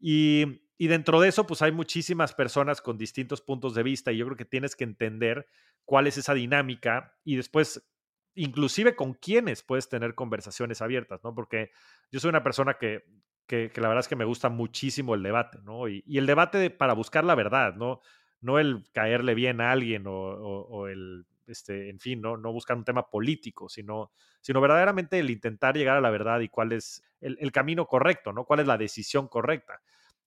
Y, 0.00 0.62
y, 0.76 0.86
dentro 0.86 1.20
de 1.20 1.28
eso, 1.28 1.46
pues 1.46 1.62
hay 1.62 1.72
muchísimas 1.72 2.34
personas 2.34 2.80
con 2.80 2.98
distintos 2.98 3.40
puntos 3.40 3.74
de 3.74 3.82
vista 3.82 4.12
y 4.12 4.18
yo 4.18 4.26
creo 4.26 4.36
que 4.36 4.44
tienes 4.44 4.76
que 4.76 4.84
entender 4.84 5.46
cuál 5.84 6.06
es 6.06 6.16
esa 6.18 6.34
dinámica 6.34 7.16
y 7.24 7.36
después, 7.36 7.88
inclusive 8.34 8.94
con 8.94 9.14
quiénes 9.14 9.62
puedes 9.62 9.88
tener 9.88 10.14
conversaciones 10.14 10.82
abiertas, 10.82 11.20
¿no? 11.24 11.34
Porque 11.34 11.70
yo 12.12 12.20
soy 12.20 12.28
una 12.28 12.44
persona 12.44 12.74
que 12.74 13.04
que, 13.48 13.72
la 13.76 13.88
verdad 13.88 14.00
es 14.00 14.08
que 14.08 14.14
me 14.14 14.26
gusta 14.26 14.50
muchísimo 14.50 15.14
el 15.14 15.22
debate, 15.22 15.58
¿no? 15.64 15.88
Y, 15.88 16.04
el 16.06 16.26
debate 16.26 16.70
para 16.70 16.92
buscar 16.92 17.24
la 17.24 17.34
verdad, 17.34 17.74
¿no? 17.74 18.00
No 18.40 18.60
el 18.60 18.84
caerle 18.92 19.34
bien 19.34 19.60
a 19.60 19.72
alguien 19.72 20.04
o, 20.06 20.86
el, 20.86 21.26
este, 21.48 21.90
en 21.90 21.98
fin, 21.98 22.20
¿no? 22.20 22.36
no 22.36 22.52
buscar 22.52 22.76
un 22.76 22.84
tema 22.84 23.08
político, 23.08 23.68
sino, 23.68 24.12
sino 24.40 24.60
verdaderamente 24.60 25.18
el 25.18 25.30
intentar 25.30 25.76
llegar 25.76 25.96
a 25.96 26.00
la 26.00 26.10
verdad 26.10 26.40
y 26.40 26.48
cuál 26.48 26.72
es 26.72 27.02
el, 27.20 27.52
camino 27.52 27.86
correcto, 27.86 28.32
¿no? 28.32 28.44
Cuál 28.44 28.60
es 28.60 28.66
la 28.66 28.78
decisión 28.78 29.28
correcta. 29.28 29.80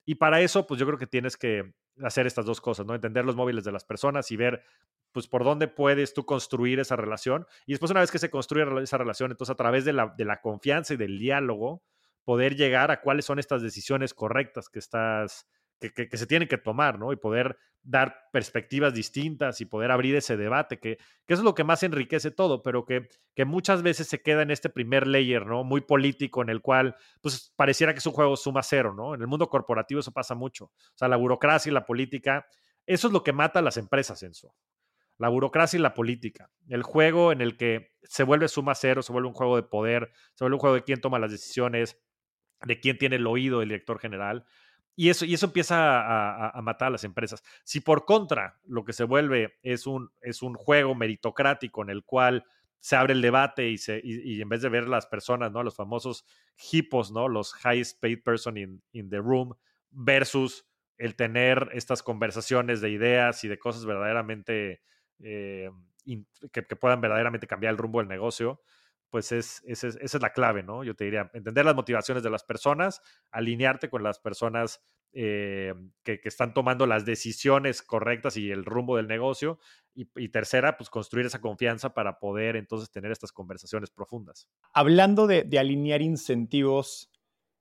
Y 0.05 0.15
para 0.15 0.41
eso, 0.41 0.67
pues 0.67 0.79
yo 0.79 0.85
creo 0.85 0.97
que 0.97 1.07
tienes 1.07 1.37
que 1.37 1.73
hacer 2.01 2.27
estas 2.27 2.45
dos 2.45 2.59
cosas, 2.61 2.85
¿no? 2.85 2.95
Entender 2.95 3.25
los 3.25 3.35
móviles 3.35 3.63
de 3.63 3.71
las 3.71 3.85
personas 3.85 4.31
y 4.31 4.37
ver, 4.37 4.63
pues, 5.11 5.27
por 5.27 5.43
dónde 5.43 5.67
puedes 5.67 6.13
tú 6.13 6.25
construir 6.25 6.79
esa 6.79 6.95
relación. 6.95 7.45
Y 7.65 7.73
después, 7.73 7.91
una 7.91 7.99
vez 7.99 8.11
que 8.11 8.19
se 8.19 8.29
construye 8.29 8.65
esa 8.81 8.97
relación, 8.97 9.31
entonces 9.31 9.51
a 9.51 9.57
través 9.57 9.85
de 9.85 9.93
la, 9.93 10.13
de 10.17 10.25
la 10.25 10.41
confianza 10.41 10.93
y 10.93 10.97
del 10.97 11.19
diálogo, 11.19 11.83
poder 12.23 12.55
llegar 12.55 12.91
a 12.91 13.01
cuáles 13.01 13.25
son 13.25 13.39
estas 13.39 13.61
decisiones 13.61 14.13
correctas 14.13 14.69
que 14.69 14.79
estás, 14.79 15.47
que, 15.89 16.17
se 16.17 16.27
tienen 16.27 16.47
que 16.47 16.57
tomar, 16.57 16.99
¿no? 16.99 17.11
Y 17.11 17.15
poder 17.15 17.57
dar 17.81 18.29
perspectivas 18.31 18.93
distintas 18.93 19.59
y 19.59 19.65
poder 19.65 19.89
abrir 19.89 20.15
ese 20.15 20.37
debate, 20.37 20.79
que, 20.79 20.97
que 21.25 21.33
es 21.33 21.39
lo 21.39 21.55
que 21.55 21.63
más 21.63 21.81
enriquece 21.81 22.29
todo, 22.29 22.61
pero 22.61 22.85
que, 22.85 23.09
que 23.35 23.45
muchas 23.45 23.81
veces 23.81 24.07
se 24.07 24.21
queda 24.21 24.43
en 24.43 24.51
este 24.51 24.69
primer 24.69 25.07
layer, 25.07 25.45
¿no? 25.45 25.63
Muy 25.63 25.81
político, 25.81 26.43
en 26.43 26.49
el 26.49 26.61
cual, 26.61 26.95
pues, 27.21 27.51
pareciera 27.55 27.93
que 27.93 27.99
es 27.99 28.05
un 28.05 28.13
juego 28.13 28.37
suma 28.37 28.61
cero, 28.61 28.93
¿no? 28.95 29.15
En 29.15 29.21
el 29.21 29.27
mundo 29.27 29.49
corporativo 29.49 29.99
eso 29.99 30.11
pasa 30.11 30.35
mucho. 30.35 30.65
O 30.65 30.95
sea, 30.95 31.07
la 31.07 31.17
burocracia 31.17 31.71
y 31.71 31.73
la 31.73 31.85
política, 31.85 32.45
eso 32.85 33.07
es 33.07 33.13
lo 33.13 33.23
que 33.23 33.33
mata 33.33 33.59
a 33.59 33.63
las 33.63 33.77
empresas, 33.77 34.21
en 34.23 34.31
eso 34.31 34.53
la 35.21 35.29
burocracia 35.29 35.77
y 35.77 35.81
la 35.83 35.93
política. 35.93 36.49
El 36.67 36.81
juego 36.81 37.31
en 37.31 37.41
el 37.41 37.55
que 37.55 37.93
se 38.01 38.23
vuelve 38.23 38.47
suma 38.47 38.73
cero, 38.73 39.03
se 39.03 39.13
vuelve 39.13 39.27
un 39.27 39.35
juego 39.35 39.55
de 39.55 39.61
poder, 39.61 40.11
se 40.33 40.43
vuelve 40.43 40.55
un 40.55 40.59
juego 40.59 40.75
de 40.75 40.83
quién 40.83 40.99
toma 40.99 41.19
las 41.19 41.29
decisiones, 41.29 42.01
de 42.63 42.79
quién 42.79 42.97
tiene 42.97 43.17
el 43.17 43.27
oído 43.27 43.59
del 43.59 43.69
director 43.69 43.99
general. 43.99 44.45
Y 44.95 45.09
eso, 45.09 45.25
y 45.25 45.33
eso 45.33 45.45
empieza 45.45 46.49
a, 46.49 46.61
matar 46.61 46.89
a 46.89 46.91
las 46.91 47.03
empresas. 47.03 47.43
Si 47.63 47.79
por 47.79 48.05
contra 48.05 48.59
lo 48.65 48.83
que 48.83 48.93
se 48.93 49.03
vuelve 49.03 49.57
es 49.63 49.87
un, 49.87 50.11
es 50.21 50.41
un 50.41 50.53
juego 50.53 50.95
meritocrático 50.95 51.81
en 51.81 51.89
el 51.89 52.03
cual 52.03 52.45
se 52.79 52.95
abre 52.95 53.13
el 53.13 53.21
debate 53.21 53.69
y, 53.69 53.77
se, 53.77 54.01
y, 54.03 54.41
en 54.41 54.49
vez 54.49 54.61
de 54.61 54.69
ver 54.69 54.87
las 54.87 55.05
personas, 55.05 55.51
¿no? 55.51 55.63
Los 55.63 55.75
famosos 55.75 56.25
hipos, 56.71 57.11
¿no? 57.11 57.29
Los 57.29 57.53
highest 57.63 58.01
paid 58.01 58.21
person 58.23 58.57
in, 58.57 58.83
in 58.91 59.09
the 59.09 59.19
room 59.19 59.55
versus 59.91 60.67
el 60.97 61.15
tener 61.15 61.69
estas 61.73 62.03
conversaciones 62.03 62.81
de 62.81 62.91
ideas 62.91 63.43
y 63.43 63.47
de 63.47 63.57
cosas 63.57 63.85
verdaderamente 63.85 64.81
eh, 65.19 65.69
que, 66.51 66.63
puedan 66.63 67.01
verdaderamente 67.01 67.47
cambiar 67.47 67.71
el 67.71 67.77
rumbo 67.77 67.99
del 67.99 68.07
negocio, 68.07 68.61
pues 69.11 69.31
es, 69.31 69.61
esa 69.65 69.87
es 69.87 70.21
la 70.21 70.31
clave, 70.33 70.63
¿no? 70.63 70.83
Yo 70.83 70.95
te 70.95 71.03
diría, 71.03 71.29
entender 71.33 71.65
las 71.65 71.75
motivaciones 71.75 72.23
de 72.23 72.29
las 72.29 72.43
personas, 72.43 73.01
alinearte 73.29 73.89
con 73.89 74.01
las 74.01 74.19
personas 74.19 74.81
eh, 75.13 75.73
que, 76.03 76.21
están 76.23 76.53
tomando 76.53 76.87
las 76.87 77.03
decisiones 77.03 77.81
correctas 77.81 78.37
y 78.37 78.49
el 78.49 78.63
rumbo 78.63 78.95
del 78.95 79.07
negocio. 79.07 79.59
Y, 79.93 80.29
tercera, 80.29 80.77
pues 80.77 80.89
construir 80.89 81.25
esa 81.25 81.41
confianza 81.41 81.93
para 81.93 82.17
poder 82.17 82.55
entonces 82.55 82.89
tener 82.89 83.11
estas 83.11 83.33
conversaciones 83.33 83.91
profundas. 83.91 84.47
Hablando 84.73 85.27
de, 85.27 85.45
alinear 85.59 86.01
incentivos, 86.01 87.11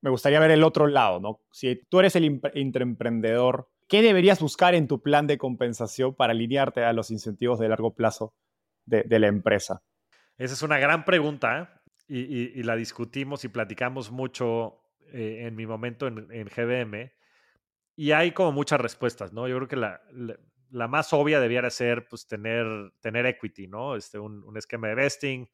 me 0.01 0.11
gustaría 0.11 0.39
ver 0.39 0.53
el 0.53 0.63
otro 0.63 0.87
lado, 0.87 1.19
¿no? 1.19 1.41
Si 1.51 1.75
tú 1.89 1.99
eres 1.99 2.15
el 2.15 2.41
intraemprendedor, 2.55 3.69
¿qué 3.89 4.01
deberías 4.01 4.41
buscar 4.41 4.77
en 4.77 4.87
tu 4.87 5.03
plan 5.03 5.27
de 5.27 5.39
compensación 5.39 6.15
para 6.15 6.31
alinearte 6.31 6.85
a 6.85 6.93
los 6.93 7.11
incentivos 7.11 7.59
de 7.59 7.69
largo 7.69 7.97
plazo 7.97 8.33
de, 8.87 9.19
la 9.19 9.27
empresa? 9.27 9.83
Esa 10.41 10.55
es 10.55 10.63
una 10.63 10.79
gran 10.79 11.05
pregunta 11.05 11.83
y, 12.09 12.63
la 12.63 12.75
discutimos 12.75 13.45
y 13.45 13.49
platicamos 13.49 14.11
mucho 14.11 14.81
eh, 15.13 15.43
en 15.43 15.55
mi 15.55 15.67
momento 15.67 16.07
en, 16.07 16.27
en 16.33 16.49
GBM 16.49 17.13
y 17.95 18.13
hay 18.13 18.33
como 18.33 18.51
muchas 18.51 18.81
respuestas, 18.81 19.35
¿no? 19.35 19.47
Yo 19.49 19.57
creo 19.57 19.69
que 19.69 19.77
la, 19.77 20.89
más 20.89 21.13
obvia 21.13 21.41
debiera 21.41 21.69
ser, 21.69 22.09
pues, 22.09 22.27
tener, 22.27 22.67
tener 23.01 23.27
equity, 23.27 23.67
¿no? 23.67 23.97
Este, 23.97 24.19
un, 24.19 24.57
esquema 24.57 24.89
de 24.89 24.95
vesting 24.95 25.51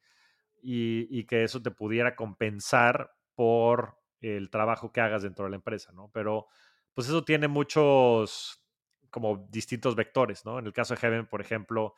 y, 0.61 1.19
y, 1.19 1.25
que 1.25 1.43
eso 1.43 1.61
te 1.61 1.71
pudiera 1.71 2.15
compensar 2.15 3.11
por 3.35 3.97
el 4.21 4.49
trabajo 4.49 4.93
que 4.93 5.01
hagas 5.01 5.23
dentro 5.23 5.43
de 5.43 5.51
la 5.51 5.57
empresa, 5.57 5.91
¿no? 5.91 6.09
Pero, 6.13 6.47
pues, 6.93 7.09
eso 7.09 7.25
tiene 7.25 7.49
muchos, 7.49 8.63
como, 9.09 9.45
distintos 9.49 9.97
vectores, 9.97 10.45
¿no? 10.45 10.59
En 10.59 10.65
el 10.65 10.71
caso 10.71 10.93
de 10.93 11.01
Heaven, 11.01 11.25
por 11.25 11.41
ejemplo, 11.41 11.93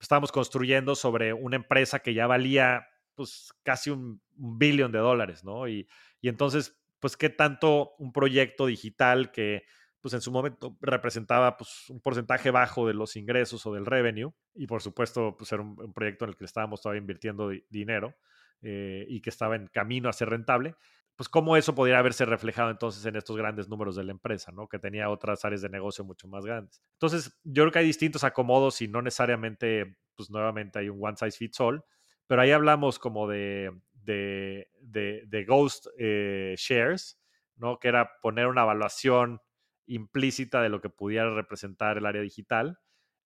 estábamos 0.00 0.32
construyendo 0.32 0.94
sobre 0.94 1.32
una 1.32 1.56
empresa 1.56 2.00
que 2.00 2.14
ya 2.14 2.26
valía, 2.26 2.86
pues, 3.14 3.52
casi 3.62 3.90
un, 3.90 4.22
billón 4.36 4.92
de 4.92 4.98
dólares, 4.98 5.44
¿no? 5.44 5.68
Y, 5.68 5.88
y 6.20 6.28
entonces, 6.28 6.76
pues, 7.00 7.16
¿qué 7.16 7.30
tanto 7.30 7.94
un 7.98 8.12
proyecto 8.12 8.66
digital 8.66 9.30
que 9.30 9.64
pues 10.04 10.12
en 10.12 10.20
su 10.20 10.30
momento 10.30 10.76
representaba 10.82 11.56
pues, 11.56 11.88
un 11.88 11.98
porcentaje 11.98 12.50
bajo 12.50 12.86
de 12.86 12.92
los 12.92 13.16
ingresos 13.16 13.64
o 13.64 13.72
del 13.72 13.86
revenue 13.86 14.34
y 14.54 14.66
por 14.66 14.82
supuesto 14.82 15.34
pues 15.34 15.50
era 15.50 15.62
un, 15.62 15.94
proyecto 15.94 16.26
en 16.26 16.28
el 16.28 16.36
que 16.36 16.44
estábamos 16.44 16.82
todavía 16.82 17.00
invirtiendo 17.00 17.50
dinero 17.70 18.14
eh, 18.60 19.06
y 19.08 19.22
que 19.22 19.30
estaba 19.30 19.56
en 19.56 19.66
camino 19.68 20.10
a 20.10 20.12
ser 20.12 20.28
rentable, 20.28 20.74
pues 21.16 21.28
cómo 21.28 21.56
eso 21.56 21.74
podría 21.74 21.98
haberse 21.98 22.24
reflejado 22.24 22.70
entonces 22.70 23.04
en 23.06 23.16
estos 23.16 23.36
grandes 23.36 23.68
números 23.68 23.96
de 23.96 24.04
la 24.04 24.12
empresa, 24.12 24.50
¿no? 24.52 24.68
Que 24.68 24.78
tenía 24.78 25.10
otras 25.10 25.44
áreas 25.44 25.62
de 25.62 25.68
negocio 25.68 26.04
mucho 26.04 26.26
más 26.26 26.44
grandes. 26.44 26.82
Entonces, 26.94 27.38
yo 27.44 27.62
creo 27.62 27.72
que 27.72 27.78
hay 27.80 27.86
distintos 27.86 28.24
acomodos 28.24 28.82
y 28.82 28.88
no 28.88 29.00
necesariamente, 29.00 29.96
pues 30.16 30.30
nuevamente 30.30 30.80
hay 30.80 30.88
un 30.88 30.98
one 31.00 31.16
size 31.16 31.36
fits 31.36 31.60
all, 31.60 31.84
pero 32.26 32.42
ahí 32.42 32.50
hablamos 32.50 32.98
como 32.98 33.28
de, 33.28 33.70
de, 33.92 34.68
de, 34.80 35.44
ghost 35.44 35.86
eh, 35.98 36.54
shares, 36.56 37.20
¿no? 37.56 37.78
Que 37.78 37.88
era 37.88 38.10
poner 38.20 38.46
una 38.46 38.62
evaluación 38.62 39.40
implícita 39.86 40.62
de 40.62 40.68
lo 40.68 40.80
que 40.80 40.88
pudiera 40.90 41.32
representar 41.34 41.98
el 41.98 42.06
área 42.06 42.22
digital 42.22 42.78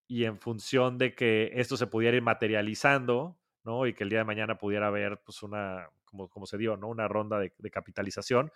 y 0.08 0.24
en 0.24 0.38
función 0.38 0.98
de 0.98 1.14
que 1.14 1.52
esto 1.54 1.76
se 1.76 1.86
pudiera 1.86 2.16
ir 2.16 2.22
materializando, 2.22 3.37
¿no? 3.64 3.86
Y 3.86 3.94
que 3.94 4.04
el 4.04 4.10
día 4.10 4.20
de 4.20 4.24
mañana 4.24 4.58
pudiera 4.58 4.88
haber, 4.88 5.20
pues, 5.24 5.42
una, 5.42 5.88
como, 6.04 6.28
como 6.28 6.46
se 6.46 6.58
dio, 6.58 6.76
¿no? 6.76 6.88
Una 6.88 7.08
ronda 7.08 7.38
de, 7.38 7.52
capitalización, 7.70 8.50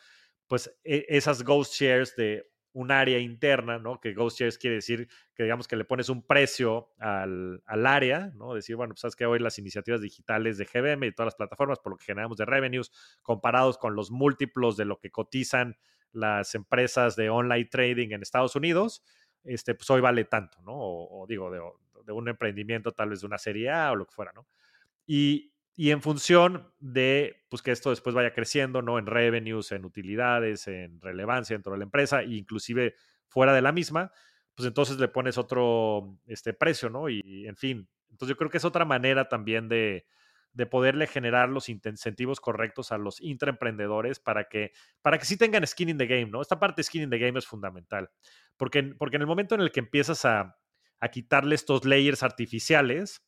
pues 0.46 0.74
e, 0.84 1.06
esas 1.08 1.42
ghost 1.42 1.74
shares 1.74 2.16
de 2.16 2.50
un 2.74 2.90
área 2.90 3.18
interna, 3.18 3.78
¿no? 3.78 4.00
Que 4.00 4.14
ghost 4.14 4.38
shares 4.38 4.58
quiere 4.58 4.76
decir 4.76 5.08
que 5.34 5.42
digamos 5.42 5.68
que 5.68 5.76
le 5.76 5.84
pones 5.84 6.08
un 6.08 6.26
precio 6.26 6.92
al, 6.98 7.62
al 7.66 7.86
área, 7.86 8.32
¿no? 8.34 8.54
Decir, 8.54 8.76
bueno, 8.76 8.94
pues 8.94 9.00
sabes 9.00 9.16
que 9.16 9.26
hoy 9.26 9.38
las 9.38 9.58
iniciativas 9.58 10.00
digitales 10.00 10.56
de 10.58 10.64
GBM 10.64 11.06
y 11.06 11.12
todas 11.12 11.28
las 11.28 11.34
plataformas, 11.36 11.78
por 11.78 11.92
lo 11.92 11.96
que 11.98 12.06
generamos 12.06 12.38
de 12.38 12.46
revenues, 12.46 12.90
comparados 13.22 13.76
con 13.78 13.94
los 13.94 14.10
múltiplos 14.10 14.76
de 14.76 14.86
lo 14.86 14.98
que 14.98 15.10
cotizan 15.10 15.76
las 16.12 16.54
empresas 16.54 17.16
de 17.16 17.30
online 17.30 17.66
trading 17.66 18.12
en 18.12 18.22
Estados 18.22 18.54
Unidos, 18.54 19.02
este, 19.44 19.74
pues 19.74 19.88
hoy 19.90 20.00
vale 20.00 20.24
tanto, 20.24 20.60
¿no? 20.62 20.72
O, 20.74 21.26
digo, 21.26 21.50
de, 21.50 22.12
un 22.12 22.28
emprendimiento 22.28 22.92
tal 22.92 23.10
vez 23.10 23.20
de 23.20 23.26
una 23.26 23.38
serie 23.38 23.70
A 23.70 23.92
o 23.92 23.96
lo 23.96 24.06
que 24.06 24.14
fuera, 24.14 24.32
¿no? 24.32 24.46
Y, 25.06 25.52
y 25.74 25.90
en 25.90 26.02
función 26.02 26.72
de 26.78 27.44
pues, 27.48 27.62
que 27.62 27.70
esto 27.70 27.90
después 27.90 28.14
vaya 28.14 28.32
creciendo, 28.32 28.82
¿no? 28.82 28.98
En 28.98 29.06
revenues, 29.06 29.72
en 29.72 29.84
utilidades, 29.84 30.68
en 30.68 31.00
relevancia 31.00 31.56
dentro 31.56 31.72
de 31.72 31.78
la 31.78 31.84
empresa, 31.84 32.22
inclusive 32.22 32.94
fuera 33.28 33.54
de 33.54 33.62
la 33.62 33.72
misma, 33.72 34.12
pues 34.54 34.68
entonces 34.68 34.98
le 34.98 35.08
pones 35.08 35.38
otro 35.38 36.18
este, 36.26 36.52
precio, 36.52 36.90
¿no? 36.90 37.08
Y, 37.08 37.46
en 37.46 37.56
fin, 37.56 37.88
entonces 38.10 38.34
yo 38.34 38.36
creo 38.36 38.50
que 38.50 38.58
es 38.58 38.64
otra 38.64 38.84
manera 38.84 39.28
también 39.28 39.68
de, 39.68 40.06
de 40.52 40.66
poderle 40.66 41.06
generar 41.06 41.48
los 41.48 41.70
incentivos 41.70 42.40
correctos 42.40 42.92
a 42.92 42.98
los 42.98 43.20
intraemprendedores 43.22 44.20
para 44.20 44.48
que, 44.48 44.72
para 45.00 45.18
que 45.18 45.24
sí 45.24 45.38
tengan 45.38 45.66
skin 45.66 45.88
in 45.88 45.98
the 45.98 46.06
game, 46.06 46.26
¿no? 46.26 46.42
Esta 46.42 46.60
parte 46.60 46.80
de 46.80 46.84
skin 46.84 47.02
in 47.02 47.10
the 47.10 47.18
game 47.18 47.38
es 47.38 47.46
fundamental, 47.46 48.10
porque, 48.58 48.82
porque 48.98 49.16
en 49.16 49.22
el 49.22 49.28
momento 49.28 49.54
en 49.54 49.62
el 49.62 49.72
que 49.72 49.80
empiezas 49.80 50.26
a, 50.26 50.58
a 51.00 51.08
quitarle 51.08 51.54
estos 51.54 51.86
layers 51.86 52.22
artificiales 52.22 53.24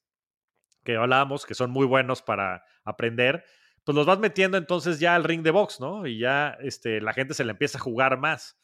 que 0.84 0.96
hablábamos, 0.96 1.46
que 1.46 1.54
son 1.54 1.70
muy 1.70 1.86
buenos 1.86 2.22
para 2.22 2.64
aprender, 2.84 3.44
pues 3.84 3.94
los 3.94 4.06
vas 4.06 4.18
metiendo 4.18 4.56
entonces 4.56 4.98
ya 5.00 5.14
al 5.14 5.24
ring 5.24 5.42
de 5.42 5.50
box, 5.50 5.80
¿no? 5.80 6.06
Y 6.06 6.18
ya 6.18 6.56
este, 6.60 7.00
la 7.00 7.12
gente 7.12 7.34
se 7.34 7.44
le 7.44 7.52
empieza 7.52 7.78
a 7.78 7.80
jugar 7.80 8.18
más. 8.18 8.56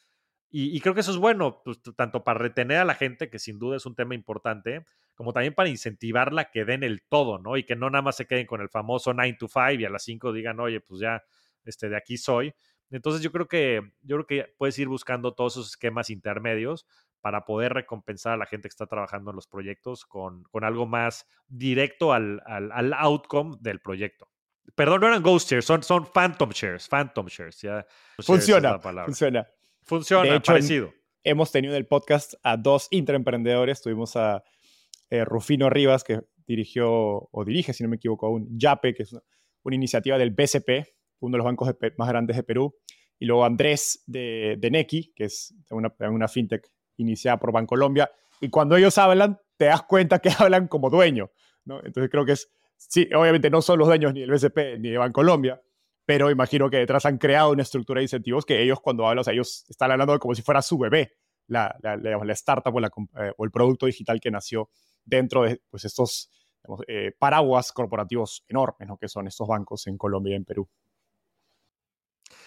Y, 0.53 0.81
creo 0.81 0.93
que 0.93 0.99
eso 0.99 1.11
es 1.11 1.17
bueno, 1.17 1.61
pues, 1.63 1.79
tanto 1.95 2.25
para 2.25 2.37
retener 2.39 2.79
a 2.79 2.85
la 2.85 2.93
gente, 2.93 3.29
que 3.29 3.39
sin 3.39 3.57
duda 3.57 3.77
es 3.77 3.85
un 3.85 3.95
tema 3.95 4.15
importante, 4.15 4.85
como 5.15 5.31
también 5.31 5.53
para 5.53 5.69
incentivarla 5.69 6.51
que 6.51 6.65
den 6.65 6.83
el 6.83 7.03
todo, 7.03 7.39
¿no? 7.39 7.55
Y 7.55 7.63
que 7.63 7.77
no 7.77 7.89
nada 7.89 8.01
más 8.01 8.17
se 8.17 8.27
queden 8.27 8.47
con 8.47 8.59
el 8.59 8.67
famoso 8.67 9.13
9 9.13 9.37
to 9.39 9.47
5 9.47 9.79
y 9.79 9.85
a 9.85 9.89
las 9.89 10.03
5 10.03 10.33
digan, 10.33 10.59
oye, 10.59 10.81
pues 10.81 10.99
ya, 10.99 11.23
este, 11.63 11.87
de 11.87 11.95
aquí 11.95 12.17
soy. 12.17 12.53
Entonces 12.89 13.21
yo 13.21 13.31
creo 13.31 13.47
que, 13.47 13.93
yo 14.01 14.17
creo 14.17 14.27
que 14.27 14.53
puedes 14.57 14.77
ir 14.77 14.89
buscando 14.89 15.33
todos 15.33 15.53
esos 15.53 15.69
esquemas 15.69 16.09
intermedios 16.09 16.85
para 17.21 17.45
poder 17.45 17.73
recompensar 17.73 18.33
a 18.33 18.37
la 18.37 18.45
gente 18.45 18.67
que 18.67 18.73
está 18.73 18.87
trabajando 18.87 19.29
en 19.29 19.35
los 19.35 19.47
proyectos 19.47 20.05
con, 20.05 20.43
con 20.43 20.63
algo 20.63 20.85
más 20.85 21.27
directo 21.47 22.13
al, 22.13 22.41
al, 22.45 22.93
outcome 22.93 23.57
del 23.61 23.79
proyecto. 23.79 24.27
Perdón, 24.75 25.01
no 25.01 25.07
eran 25.07 25.21
ghost 25.21 25.49
shares, 25.49 25.65
son, 25.65 25.83
son 25.83 26.05
phantom 26.05 26.49
shares, 26.49 26.87
phantom 26.87 27.27
shares. 27.27 27.61
Ya, 27.61 27.85
funciona, 28.17 28.79
funciona. 28.79 29.47
Funciona, 29.83 30.39
parecido. 30.41 30.93
Hemos 31.23 31.51
tenido 31.51 31.73
en 31.73 31.77
el 31.77 31.87
podcast 31.87 32.33
a 32.43 32.57
dos 32.57 32.87
intraemprendedores, 32.91 33.81
tuvimos 33.81 34.15
a 34.15 34.43
eh, 35.09 35.23
Rufino 35.25 35.69
Rivas, 35.69 36.03
que 36.03 36.21
dirigió 36.47 36.89
o 37.31 37.45
dirige, 37.45 37.73
si 37.73 37.83
no 37.83 37.89
me 37.89 37.97
equivoco, 37.97 38.29
un 38.29 38.57
YAPE, 38.57 38.93
que 38.93 39.03
es 39.03 39.13
una, 39.13 39.21
iniciativa 39.75 40.17
del 40.17 40.31
BCP, 40.31 40.87
uno 41.19 41.33
de 41.33 41.37
los 41.37 41.45
bancos 41.45 41.75
más 41.97 42.09
grandes 42.09 42.35
de 42.37 42.43
Perú, 42.43 42.75
y 43.19 43.25
luego 43.25 43.45
Andrés 43.45 44.03
de, 44.07 44.55
de 44.57 44.71
Neki, 44.71 45.13
que 45.15 45.25
es 45.25 45.53
una, 45.69 45.93
una 45.99 46.27
fintech 46.27 46.71
iniciada 47.01 47.37
por 47.37 47.51
Bancolombia, 47.51 48.11
y 48.39 48.49
cuando 48.49 48.75
ellos 48.75 48.97
hablan, 48.97 49.39
te 49.57 49.65
das 49.65 49.83
cuenta 49.83 50.19
que 50.19 50.29
hablan 50.37 50.67
como 50.67 50.89
dueño, 50.89 51.31
¿no? 51.65 51.79
Entonces 51.83 52.09
creo 52.09 52.25
que 52.25 52.33
es, 52.33 52.49
sí, 52.75 53.09
obviamente 53.15 53.49
no 53.49 53.61
son 53.61 53.79
los 53.79 53.87
dueños 53.87 54.13
ni 54.13 54.21
del 54.21 54.31
BCP 54.31 54.79
ni 54.79 54.89
de 54.89 54.97
Bancolombia, 54.97 55.61
pero 56.05 56.31
imagino 56.31 56.69
que 56.69 56.77
detrás 56.77 57.05
han 57.05 57.17
creado 57.17 57.51
una 57.51 57.61
estructura 57.61 57.99
de 57.99 58.05
incentivos 58.05 58.45
que 58.45 58.61
ellos 58.61 58.79
cuando 58.81 59.05
hablan, 59.07 59.21
o 59.21 59.23
sea, 59.23 59.33
ellos 59.33 59.65
están 59.69 59.91
hablando 59.91 60.17
como 60.19 60.33
si 60.35 60.41
fuera 60.41 60.61
su 60.61 60.77
bebé, 60.77 61.13
la, 61.47 61.75
la, 61.81 61.97
la 61.97 62.33
startup 62.33 62.73
o, 62.73 62.79
la, 62.79 62.91
eh, 63.19 63.31
o 63.37 63.45
el 63.45 63.51
producto 63.51 63.85
digital 63.85 64.19
que 64.19 64.31
nació 64.31 64.69
dentro 65.03 65.43
de 65.43 65.61
pues, 65.69 65.85
estos 65.85 66.29
eh, 66.87 67.11
paraguas 67.17 67.71
corporativos 67.71 68.43
enormes 68.47 68.87
¿no? 68.87 68.97
que 68.97 69.07
son 69.07 69.27
estos 69.27 69.47
bancos 69.47 69.87
en 69.87 69.97
Colombia 69.97 70.33
y 70.33 70.35
en 70.37 70.45
Perú. 70.45 70.69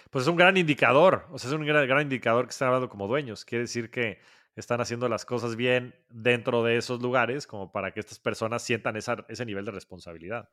Pues 0.09 0.23
es 0.23 0.27
un 0.27 0.35
gran 0.35 0.55
indicador, 0.57 1.27
o 1.31 1.37
sea, 1.37 1.49
es 1.49 1.55
un 1.55 1.65
gran, 1.65 1.87
gran 1.87 2.01
indicador 2.01 2.45
que 2.45 2.51
están 2.51 2.67
hablando 2.67 2.89
como 2.89 3.07
dueños. 3.07 3.43
Quiere 3.43 3.63
decir 3.63 3.89
que 3.89 4.19
están 4.55 4.81
haciendo 4.81 5.09
las 5.09 5.25
cosas 5.25 5.55
bien 5.55 5.95
dentro 6.09 6.63
de 6.63 6.77
esos 6.77 7.01
lugares 7.01 7.45
como 7.45 7.71
para 7.71 7.91
que 7.91 7.99
estas 7.99 8.19
personas 8.19 8.63
sientan 8.63 8.95
ese 8.95 9.45
nivel 9.45 9.65
de 9.65 9.71
responsabilidad. 9.71 10.49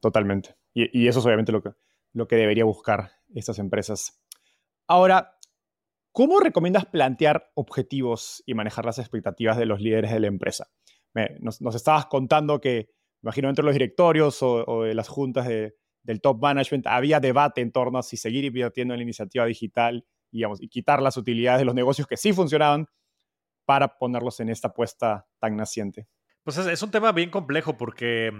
Totalmente. 0.00 0.56
Y, 0.74 1.06
eso 1.06 1.20
es 1.20 1.26
obviamente 1.26 1.52
lo 1.52 1.62
que, 1.62 1.70
lo 2.12 2.26
que 2.26 2.36
debería 2.36 2.64
buscar 2.64 3.12
estas 3.34 3.58
empresas. 3.58 4.20
Ahora, 4.88 5.38
¿cómo 6.10 6.40
recomiendas 6.40 6.86
plantear 6.86 7.52
objetivos 7.54 8.42
y 8.46 8.54
manejar 8.54 8.84
las 8.84 8.98
expectativas 8.98 9.56
de 9.56 9.66
los 9.66 9.80
líderes 9.80 10.10
de 10.10 10.20
la 10.20 10.26
empresa? 10.26 10.68
nos, 11.40 11.60
estabas 11.74 12.06
contando 12.06 12.60
que, 12.60 12.88
imagino, 13.22 13.50
entre 13.50 13.64
los 13.64 13.74
directorios 13.74 14.42
o, 14.42 14.82
de 14.82 14.94
las 14.94 15.08
juntas 15.08 15.46
del 15.46 16.20
top 16.22 16.40
management 16.40 16.86
había 16.86 17.20
debate 17.20 17.60
en 17.60 17.70
torno 17.70 17.98
a 17.98 18.02
si 18.02 18.16
seguir 18.16 18.46
invirtiendo 18.46 18.94
en 18.94 18.98
la 18.98 19.04
iniciativa 19.04 19.44
digital 19.44 20.06
y 20.30 20.68
quitar 20.68 21.02
las 21.02 21.18
utilidades 21.18 21.60
de 21.60 21.66
los 21.66 21.74
negocios 21.74 22.08
que 22.08 22.16
sí 22.16 22.32
funcionaban 22.32 22.88
para 23.64 23.98
ponerlos 23.98 24.40
en 24.40 24.48
esta 24.48 24.68
apuesta 24.68 25.26
tan 25.38 25.56
naciente. 25.56 26.08
Pues 26.42 26.58
es, 26.58 26.82
un 26.82 26.90
tema 26.90 27.12
bien 27.12 27.30
complejo 27.30 27.76
porque, 27.76 28.32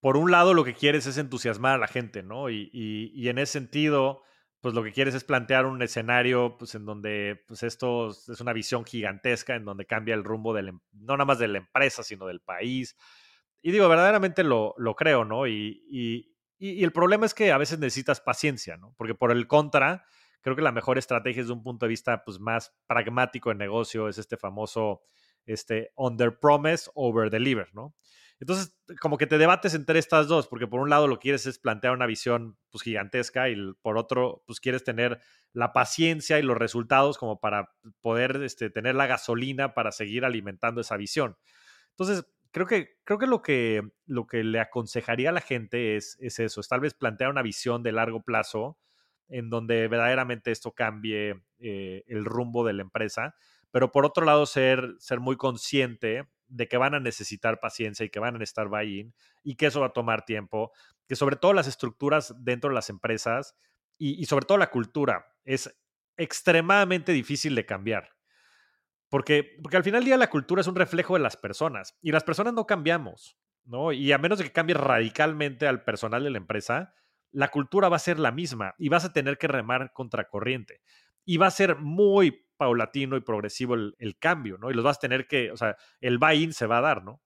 por 0.00 0.16
un 0.16 0.30
lado, 0.30 0.52
lo 0.52 0.64
que 0.64 0.74
quieres 0.74 1.06
es 1.06 1.16
entusiasmar 1.16 1.74
a 1.74 1.78
la 1.78 1.86
gente, 1.86 2.22
¿no? 2.22 2.50
Y, 2.50 3.28
en 3.28 3.38
ese 3.38 3.52
sentido, 3.52 4.22
pues 4.60 4.74
lo 4.74 4.82
que 4.82 4.92
quieres 4.92 5.14
es 5.14 5.24
plantear 5.24 5.64
un 5.64 5.80
escenario 5.80 6.56
pues, 6.58 6.74
en 6.74 6.84
donde 6.84 7.42
pues 7.46 7.62
esto 7.62 8.10
es 8.10 8.40
una 8.40 8.52
visión 8.52 8.84
gigantesca, 8.84 9.54
en 9.54 9.64
donde 9.64 9.86
cambia 9.86 10.14
el 10.14 10.24
rumbo 10.24 10.52
del, 10.52 10.68
em, 10.68 10.80
no 10.92 11.16
nada 11.16 11.24
más 11.24 11.38
de 11.38 11.48
la 11.48 11.58
empresa, 11.58 12.02
sino 12.02 12.26
del 12.26 12.40
país. 12.40 12.96
y 13.62 13.72
digo, 13.72 13.88
verdaderamente 13.88 14.44
lo, 14.44 14.74
lo 14.78 14.94
creo, 14.94 15.24
¿no? 15.24 15.46
Y, 15.46 15.82
y, 15.90 16.36
el 16.58 16.92
problema 16.92 17.26
es 17.26 17.34
que 17.34 17.52
a 17.52 17.58
veces 17.58 17.78
necesitas 17.78 18.20
paciencia, 18.20 18.76
¿no? 18.76 18.94
Porque 18.96 19.14
por 19.14 19.30
el 19.30 19.46
contra, 19.46 20.06
creo 20.40 20.56
que 20.56 20.62
la 20.62 20.72
mejor 20.72 20.98
estrategia 20.98 21.42
desde 21.42 21.52
un 21.52 21.62
punto 21.62 21.86
de 21.86 21.90
vista 21.90 22.24
pues, 22.24 22.38
más 22.38 22.74
pragmático 22.86 23.50
de 23.50 23.56
negocio 23.56 24.08
es 24.08 24.18
este 24.18 24.36
famoso 24.36 25.02
este, 25.44 25.92
under 25.96 26.38
promise, 26.38 26.90
over 26.94 27.30
deliver, 27.30 27.74
¿no? 27.74 27.94
Entonces, 28.38 28.76
como 29.00 29.16
que 29.16 29.26
te 29.26 29.38
debates 29.38 29.74
entre 29.74 29.98
estas 29.98 30.28
dos, 30.28 30.46
porque 30.46 30.66
por 30.66 30.80
un 30.80 30.90
lado 30.90 31.08
lo 31.08 31.18
quieres 31.18 31.46
es 31.46 31.58
plantear 31.58 31.94
una 31.94 32.06
visión 32.06 32.58
pues, 32.70 32.82
gigantesca 32.82 33.48
y 33.48 33.56
por 33.80 33.96
otro, 33.96 34.42
pues 34.46 34.60
quieres 34.60 34.84
tener 34.84 35.20
la 35.52 35.72
paciencia 35.72 36.38
y 36.38 36.42
los 36.42 36.58
resultados 36.58 37.16
como 37.16 37.40
para 37.40 37.72
poder 38.02 38.42
este, 38.42 38.68
tener 38.68 38.94
la 38.94 39.06
gasolina 39.06 39.72
para 39.72 39.90
seguir 39.90 40.26
alimentando 40.26 40.82
esa 40.82 40.98
visión. 40.98 41.38
Entonces, 41.90 42.26
creo 42.50 42.66
que, 42.66 42.98
creo 43.04 43.18
que, 43.18 43.26
lo, 43.26 43.40
que 43.40 43.82
lo 44.04 44.26
que 44.26 44.44
le 44.44 44.60
aconsejaría 44.60 45.30
a 45.30 45.32
la 45.32 45.40
gente 45.40 45.96
es, 45.96 46.18
es 46.20 46.38
eso, 46.38 46.60
es 46.60 46.68
tal 46.68 46.80
vez 46.80 46.92
plantear 46.92 47.30
una 47.30 47.42
visión 47.42 47.82
de 47.82 47.92
largo 47.92 48.22
plazo 48.22 48.78
en 49.28 49.50
donde 49.50 49.88
verdaderamente 49.88 50.50
esto 50.50 50.72
cambie 50.72 51.42
eh, 51.58 52.04
el 52.06 52.24
rumbo 52.24 52.64
de 52.64 52.72
la 52.72 52.82
empresa, 52.82 53.34
pero 53.70 53.92
por 53.92 54.06
otro 54.06 54.24
lado 54.24 54.46
ser, 54.46 54.94
ser 54.98 55.20
muy 55.20 55.36
consciente 55.36 56.28
de 56.48 56.68
que 56.68 56.76
van 56.76 56.94
a 56.94 57.00
necesitar 57.00 57.60
paciencia 57.60 58.06
y 58.06 58.10
que 58.10 58.20
van 58.20 58.36
a 58.36 58.38
necesitar 58.38 58.68
buy-in 58.68 59.14
y 59.42 59.56
que 59.56 59.66
eso 59.66 59.80
va 59.80 59.86
a 59.86 59.92
tomar 59.92 60.24
tiempo, 60.24 60.72
que 61.08 61.16
sobre 61.16 61.36
todo 61.36 61.52
las 61.52 61.66
estructuras 61.66 62.34
dentro 62.38 62.70
de 62.70 62.74
las 62.74 62.88
empresas 62.88 63.56
y, 63.98 64.20
y 64.20 64.26
sobre 64.26 64.46
todo 64.46 64.58
la 64.58 64.70
cultura 64.70 65.26
es 65.44 65.76
extremadamente 66.16 67.12
difícil 67.12 67.54
de 67.54 67.66
cambiar. 67.66 68.16
Porque, 69.08 69.56
porque 69.62 69.76
al 69.76 69.84
final 69.84 70.00
del 70.00 70.06
día 70.06 70.16
la 70.16 70.30
cultura 70.30 70.60
es 70.60 70.66
un 70.66 70.74
reflejo 70.74 71.14
de 71.14 71.20
las 71.20 71.36
personas 71.36 71.96
y 72.02 72.10
las 72.10 72.24
personas 72.24 72.54
no 72.54 72.66
cambiamos, 72.66 73.38
¿no? 73.64 73.92
Y 73.92 74.10
a 74.12 74.18
menos 74.18 74.38
de 74.38 74.44
que 74.44 74.52
cambie 74.52 74.74
radicalmente 74.74 75.66
al 75.66 75.84
personal 75.84 76.24
de 76.24 76.30
la 76.30 76.38
empresa, 76.38 76.92
la 77.32 77.48
cultura 77.48 77.88
va 77.88 77.96
a 77.96 78.00
ser 78.00 78.18
la 78.18 78.32
misma 78.32 78.74
y 78.78 78.88
vas 78.88 79.04
a 79.04 79.12
tener 79.12 79.38
que 79.38 79.48
remar 79.48 79.92
contra 79.92 80.28
corriente. 80.28 80.80
Y 81.24 81.38
va 81.38 81.48
a 81.48 81.50
ser 81.50 81.76
muy 81.76 82.46
paulatino 82.56 83.16
y 83.16 83.20
progresivo 83.20 83.74
el, 83.74 84.16
cambio, 84.18 84.58
¿no? 84.58 84.70
Y 84.70 84.74
los 84.74 84.84
vas 84.84 84.96
a 84.96 85.00
tener 85.00 85.26
que, 85.26 85.50
o 85.50 85.56
sea, 85.56 85.76
el 86.00 86.18
buy-in 86.18 86.52
se 86.52 86.66
va 86.66 86.78
a 86.78 86.82
dar, 86.82 87.04
¿no? 87.04 87.20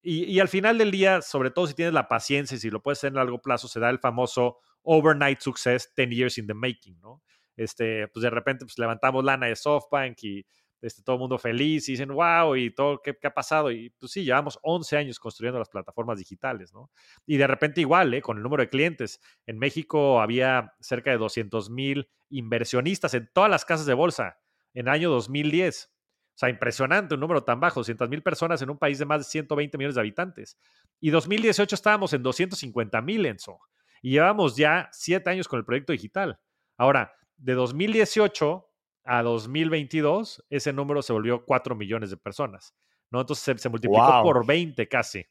Y, 0.00 0.24
y, 0.24 0.40
al 0.40 0.48
final 0.48 0.78
del 0.78 0.90
día, 0.90 1.22
sobre 1.22 1.50
todo 1.50 1.68
si 1.68 1.74
tienes 1.74 1.94
la 1.94 2.08
paciencia 2.08 2.56
y 2.56 2.58
si 2.58 2.70
lo 2.70 2.82
puedes 2.82 2.98
hacer 2.98 3.08
en 3.08 3.16
largo 3.16 3.40
plazo, 3.40 3.68
se 3.68 3.78
da 3.78 3.88
el 3.88 4.00
famoso 4.00 4.58
overnight 4.82 5.40
success, 5.40 5.92
10 5.94 6.10
years 6.10 6.38
in 6.38 6.46
the 6.46 6.54
making, 6.54 6.98
¿no? 7.00 7.22
Este, 7.56 8.08
pues 8.08 8.22
de 8.22 8.30
repente 8.30 8.64
pues 8.64 8.78
levantamos 8.78 9.24
lana 9.24 9.46
de 9.46 9.56
SoftBank 9.56 10.24
y 10.24 10.46
este, 10.82 11.02
todo 11.02 11.16
el 11.16 11.20
mundo 11.20 11.38
feliz 11.38 11.88
y 11.88 11.92
dicen, 11.92 12.12
wow, 12.12 12.56
y 12.56 12.70
todo, 12.74 13.00
¿qué, 13.00 13.16
¿qué, 13.16 13.28
ha 13.28 13.34
pasado? 13.34 13.70
Y 13.70 13.90
pues 13.90 14.12
sí, 14.12 14.24
llevamos 14.24 14.58
11 14.62 14.96
años 14.96 15.20
construyendo 15.20 15.58
las 15.58 15.68
plataformas 15.68 16.18
digitales, 16.18 16.74
¿no? 16.74 16.90
Y 17.24 17.36
de 17.36 17.46
repente 17.46 17.80
igual, 17.80 18.12
¿eh? 18.14 18.20
con 18.20 18.36
el 18.36 18.42
número 18.42 18.62
de 18.62 18.68
clientes. 18.68 19.20
En 19.46 19.58
México 19.58 20.20
había 20.20 20.74
cerca 20.80 21.10
de 21.10 21.18
200 21.18 21.70
mil 21.70 22.08
inversionistas 22.30 23.14
en 23.14 23.30
todas 23.32 23.48
las 23.48 23.64
casas 23.64 23.86
de 23.86 23.94
bolsa 23.94 24.38
en 24.74 24.88
el 24.88 24.92
año 24.92 25.10
2010. 25.10 25.92
O 26.34 26.38
sea, 26.38 26.48
impresionante 26.48 27.14
un 27.14 27.20
número 27.20 27.44
tan 27.44 27.60
bajo, 27.60 27.80
200 27.80 28.08
mil 28.08 28.22
personas 28.22 28.60
en 28.62 28.70
un 28.70 28.78
país 28.78 28.98
de 28.98 29.04
más 29.04 29.20
de 29.20 29.24
120 29.24 29.78
millones 29.78 29.94
de 29.94 30.00
habitantes. 30.00 30.58
Y 30.98 31.10
2018 31.10 31.74
estábamos 31.74 32.12
en 32.12 32.22
250 32.22 33.00
mil, 33.02 33.24
Enzo. 33.26 33.60
Y 34.00 34.12
llevamos 34.12 34.56
ya 34.56 34.88
siete 34.92 35.30
años 35.30 35.46
con 35.46 35.58
el 35.58 35.64
proyecto 35.64 35.92
digital. 35.92 36.40
Ahora, 36.76 37.12
de 37.36 37.52
2018 37.52 38.71
a 39.04 39.22
2022, 39.22 40.44
ese 40.50 40.72
número 40.72 41.02
se 41.02 41.12
volvió 41.12 41.44
4 41.44 41.74
millones 41.74 42.10
de 42.10 42.16
personas. 42.16 42.74
¿no? 43.12 43.20
Entonces 43.20 43.60
se, 43.60 43.68
multiplicó 43.68 44.22
por 44.22 44.44
20 44.46 44.88
casi. 44.88 45.24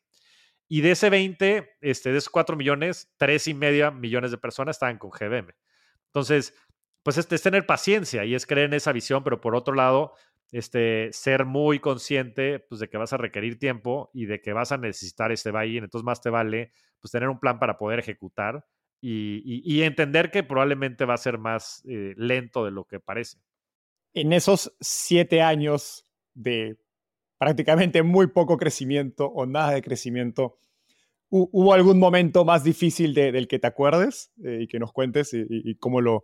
Y 0.69 0.81
de 0.81 0.91
ese 0.91 1.09
20, 1.09 1.77
este, 1.81 2.11
de 2.11 2.17
esos 2.19 2.29
4 2.29 2.55
millones, 2.55 3.11
3 3.17 3.47
y 3.47 3.53
media 3.53 3.91
millones 3.91 4.31
de 4.31 4.37
personas 4.37 4.77
estaban 4.77 4.97
con 4.97 5.09
GBM. 5.09 5.53
Entonces, 6.05 6.53
pues 7.03 7.17
este, 7.17 7.35
es 7.35 7.41
tener 7.41 7.65
paciencia 7.65 8.23
y 8.23 8.35
es 8.35 8.45
creer 8.45 8.67
en 8.67 8.75
esa 8.75 8.93
visión, 8.93 9.23
pero 9.23 9.41
por 9.41 9.55
otro 9.55 9.73
lado, 9.73 10.13
este, 10.51 11.09
ser 11.11 11.45
muy 11.45 11.79
consciente 11.79 12.59
pues, 12.59 12.79
de 12.79 12.89
que 12.89 12.97
vas 12.97 13.11
a 13.11 13.17
requerir 13.17 13.57
tiempo 13.59 14.11
y 14.13 14.25
de 14.25 14.41
que 14.41 14.53
vas 14.53 14.71
a 14.71 14.77
necesitar 14.77 15.31
este 15.31 15.51
buy 15.51 15.77
Entonces, 15.77 16.05
más 16.05 16.21
te 16.21 16.29
vale 16.29 16.71
pues, 17.01 17.11
tener 17.11 17.27
un 17.27 17.39
plan 17.39 17.59
para 17.59 17.77
poder 17.77 17.99
ejecutar 17.99 18.65
y, 19.03 19.81
entender 19.81 20.29
que 20.29 20.43
probablemente 20.43 21.05
va 21.05 21.15
a 21.15 21.17
ser 21.17 21.39
más 21.39 21.83
eh, 21.85 22.13
lento 22.17 22.63
de 22.63 22.71
lo 22.71 22.85
que 22.85 22.99
parece 22.99 23.39
en 24.13 24.33
esos 24.33 24.75
siete 24.79 25.41
años 25.41 26.05
de 26.33 26.77
prácticamente 27.37 28.03
muy 28.03 28.27
poco 28.27 28.57
crecimiento 28.57 29.25
o 29.25 29.45
nada 29.45 29.71
de 29.71 29.81
crecimiento, 29.81 30.57
¿hubo 31.29 31.73
algún 31.73 31.97
momento 31.99 32.45
más 32.45 32.63
difícil 32.63 33.13
del 33.13 33.47
que 33.47 33.59
te 33.59 33.67
acuerdes 33.67 34.31
eh, 34.43 34.59
y 34.61 34.67
que 34.67 34.79
nos 34.79 34.91
cuentes 34.91 35.33
y, 35.33 35.75
cómo 35.75 36.01
lo 36.01 36.23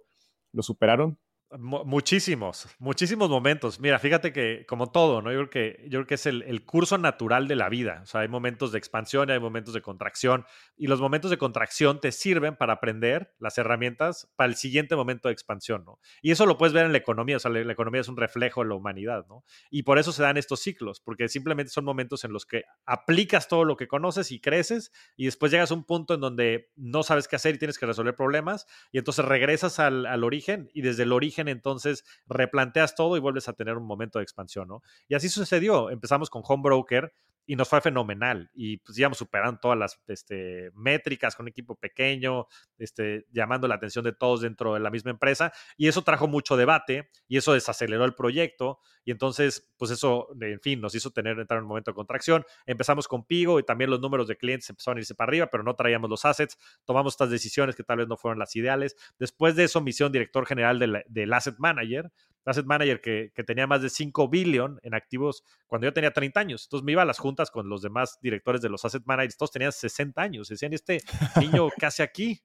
superaron? 0.60 1.18
Muchísimos, 1.50 2.68
muchísimos 2.78 3.30
momentos. 3.30 3.80
Mira, 3.80 4.00
fíjate 4.00 4.34
que 4.34 4.66
como 4.68 4.92
todo, 4.92 5.22
¿no? 5.22 5.32
Yo 5.32 5.48
creo 5.48 5.50
que, 5.50 5.84
yo 5.84 6.00
creo 6.00 6.06
que 6.06 6.16
es 6.16 6.26
el, 6.26 6.66
curso 6.66 6.98
natural 6.98 7.48
de 7.48 7.56
la 7.56 7.70
vida. 7.70 8.02
O 8.04 8.06
sea, 8.06 8.22
hay 8.22 8.28
momentos 8.28 8.74
de 8.74 8.78
expansión 8.78 9.30
y 9.30 9.32
hay 9.32 9.40
momentos 9.40 9.74
de 9.74 9.82
contracción. 9.82 10.46
Y 10.76 10.88
los 10.88 11.00
momentos 11.00 11.32
de 11.32 11.38
contracción 11.38 12.02
te 12.02 12.12
sirven 12.12 12.58
para 12.58 12.74
aprender 12.74 13.34
las 13.40 13.58
herramientas 13.58 14.30
para 14.36 14.50
el 14.50 14.56
siguiente 14.56 14.98
momento 14.98 15.30
de 15.30 15.34
expansión, 15.34 15.86
¿no? 15.86 16.00
Y 16.22 16.32
eso 16.32 16.46
lo 16.46 16.58
puedes 16.58 16.74
ver 16.74 16.86
en 16.86 16.92
la 16.92 16.98
economía. 16.98 17.38
O 17.38 17.40
sea, 17.40 17.50
la, 17.50 17.72
economía 17.72 18.02
es 18.02 18.10
un 18.10 18.18
reflejo 18.18 18.62
de 18.62 18.68
la 18.68 18.76
humanidad, 18.76 19.26
¿no? 19.30 19.46
Y 19.72 19.84
por 19.84 20.00
eso 20.00 20.12
se 20.12 20.24
dan 20.24 20.36
estos 20.36 20.60
ciclos, 20.60 21.00
porque 21.00 21.30
simplemente 21.30 21.72
son 21.72 21.86
momentos 21.86 22.26
en 22.26 22.34
los 22.34 22.46
que 22.46 22.66
aplicas 22.86 23.48
todo 23.48 23.64
lo 23.64 23.78
que 23.78 23.88
conoces 23.88 24.34
y 24.34 24.42
creces 24.42 24.92
y 25.16 25.26
después 25.26 25.54
llegas 25.54 25.72
a 25.72 25.76
un 25.76 25.86
punto 25.86 26.16
en 26.16 26.20
donde 26.20 26.72
no 26.76 27.04
sabes 27.04 27.30
qué 27.30 27.38
hacer 27.38 27.56
y 27.56 27.58
tienes 27.58 27.80
que 27.80 27.86
resolver 27.86 28.16
problemas 28.16 28.68
y 28.92 28.98
entonces 28.98 29.24
regresas 29.24 29.80
al, 29.80 30.06
al 30.06 30.26
origen 30.26 30.70
y 30.74 30.82
desde 30.82 31.04
el 31.04 31.14
origen 31.14 31.37
entonces 31.48 32.04
replanteas 32.28 32.96
todo 32.96 33.18
y 33.18 33.20
vuelves 33.20 33.48
a 33.48 33.54
tener 33.54 33.78
un 33.78 33.86
momento 33.86 34.20
de 34.20 34.24
expansión, 34.24 34.68
¿no? 34.68 34.82
Y 35.08 35.16
así 35.16 35.30
sucedió. 35.30 35.90
Empezamos 35.92 36.30
con 36.30 36.42
Home 36.46 36.64
Broker 36.64 37.14
y 37.48 37.56
nos 37.56 37.70
fue 37.70 37.82
fenomenal. 37.82 38.52
Y 38.54 38.78
pues 38.78 39.00
íbamos 39.00 39.18
superando 39.18 39.60
todas 39.60 39.78
las 39.78 40.00
este, 40.08 40.70
métricas 40.76 41.36
con 41.36 41.46
un 41.46 41.48
equipo 41.48 41.76
pequeño, 41.76 42.46
este, 42.78 43.26
llamando 43.32 43.68
la 43.68 43.76
atención 43.76 44.04
de 44.04 44.12
todos 44.12 44.42
dentro 44.42 44.74
de 44.74 44.82
la 44.82 44.92
misma 44.92 45.12
empresa. 45.12 45.54
Y 45.78 45.88
eso 45.88 46.04
trajo 46.04 46.28
mucho 46.28 46.58
debate 46.58 47.10
y 47.28 47.38
eso 47.38 47.54
desaceleró 47.54 48.04
el 48.04 48.14
proyecto. 48.14 48.80
Y 49.06 49.12
entonces, 49.12 49.72
pues 49.78 49.92
eso, 49.92 50.28
en 50.42 50.60
fin, 50.60 50.82
nos 50.82 50.94
hizo 50.94 51.12
tener 51.12 51.40
entrar 51.40 51.60
en 51.60 51.64
un 51.64 51.70
momento 51.70 51.92
de 51.92 51.96
contracción. 51.96 52.46
Empezamos 52.66 53.08
con 53.08 53.26
Pigo 53.26 53.60
y 53.60 53.64
también 53.64 53.90
los 53.90 54.02
números 54.02 54.28
de 54.28 54.36
clientes 54.36 54.70
empezaron 54.70 54.98
a 54.98 55.00
irse 55.00 55.16
para 55.16 55.30
arriba, 55.30 55.48
pero 55.48 55.64
no 55.64 55.74
traíamos 55.74 56.10
los 56.10 56.26
assets. 56.26 56.58
Tomamos 56.84 57.14
estas 57.14 57.30
decisiones 57.30 57.78
que 57.78 57.84
tal 57.84 58.00
vez 58.00 58.10
no 58.10 58.18
fueron 58.18 58.40
las 58.40 58.54
ideales. 58.58 58.98
Después 59.18 59.56
de 59.56 59.64
eso, 59.64 59.80
misión 59.80 60.12
director 60.12 60.46
general 60.46 60.80
del 61.08 61.34
Asset 61.34 61.56
Manager, 61.60 62.12
asset 62.48 62.66
manager 62.66 63.02
que, 63.02 63.32
tenía 63.46 63.68
más 63.68 63.82
de 63.82 63.90
5 63.90 64.30
billion 64.30 64.80
en 64.84 64.94
activos 64.94 65.44
cuando 65.68 65.88
yo 65.88 65.94
tenía 65.94 66.12
30 66.12 66.40
años. 66.40 66.66
Entonces 66.66 66.86
me 66.86 66.94
iba 66.94 67.02
a 67.02 67.06
las 67.06 67.20
juntas 67.20 67.52
con 67.52 67.70
los 67.70 67.82
demás 67.82 68.18
directores 68.22 68.62
de 68.62 68.70
los 68.70 68.84
asset 68.86 69.04
managers, 69.06 69.38
todos 69.38 69.52
tenían 69.52 69.72
60 69.72 70.22
años. 70.22 70.48
Decían, 70.48 70.74
este 70.74 71.02
niño 71.40 71.70
casi 71.78 72.04
aquí, 72.04 72.42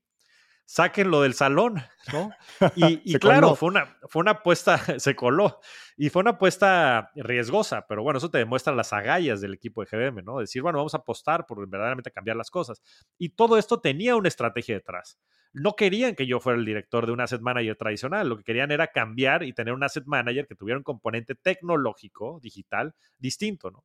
sáquenlo 0.65 1.23
del 1.23 1.35
salón, 1.35 1.83
¿no? 2.13 2.31
Y, 3.05 3.15
claro, 3.19 3.55
fue 3.55 3.69
una, 3.69 3.97
fue 4.09 4.21
una 4.21 4.33
apuesta, 4.33 4.79
se 5.01 5.15
coló, 5.15 5.61
y 5.97 6.11
fue 6.11 6.21
una 6.21 6.33
apuesta 6.33 7.11
riesgosa, 7.15 7.87
pero 7.89 8.03
bueno, 8.03 8.19
eso 8.19 8.31
te 8.31 8.39
demuestra 8.39 8.75
las 8.75 8.93
agallas 8.93 9.41
del 9.41 9.55
equipo 9.55 9.85
de 9.85 9.89
GBM, 9.91 10.23
¿no? 10.23 10.39
Decir, 10.39 10.63
bueno, 10.63 10.79
vamos 10.79 10.95
a 10.95 10.99
apostar 10.99 11.47
por 11.47 11.61
verdaderamente 11.69 12.11
cambiar 12.11 12.37
las 12.37 12.51
cosas. 12.51 12.83
Y 13.19 13.31
todo 13.31 13.59
esto 13.59 13.81
tenía 13.81 14.17
una 14.17 14.29
estrategia 14.29 14.75
detrás 14.75 15.19
no 15.53 15.77
querían 15.77 16.15
que 16.15 16.27
yo 16.27 16.41
fuera 16.41 16.59
el 16.59 16.65
director 16.65 17.07
de 17.07 17.13
un 17.13 17.21
asset 17.21 17.41
manager 17.41 17.77
tradicional, 17.77 18.29
lo 18.29 18.39
que 18.39 18.45
querían 18.45 18.71
era 18.71 18.89
cambiar 18.89 19.43
y 19.43 19.53
tener 19.53 19.75
un 19.75 19.85
asset 19.85 20.05
manager 20.07 20.47
que 20.47 20.55
tuviera 20.55 20.79
un 20.79 20.85
componente 20.85 21.35
tecnológico, 21.35 22.41
digital, 22.43 22.95
distinto, 23.19 23.71
¿no? 23.71 23.85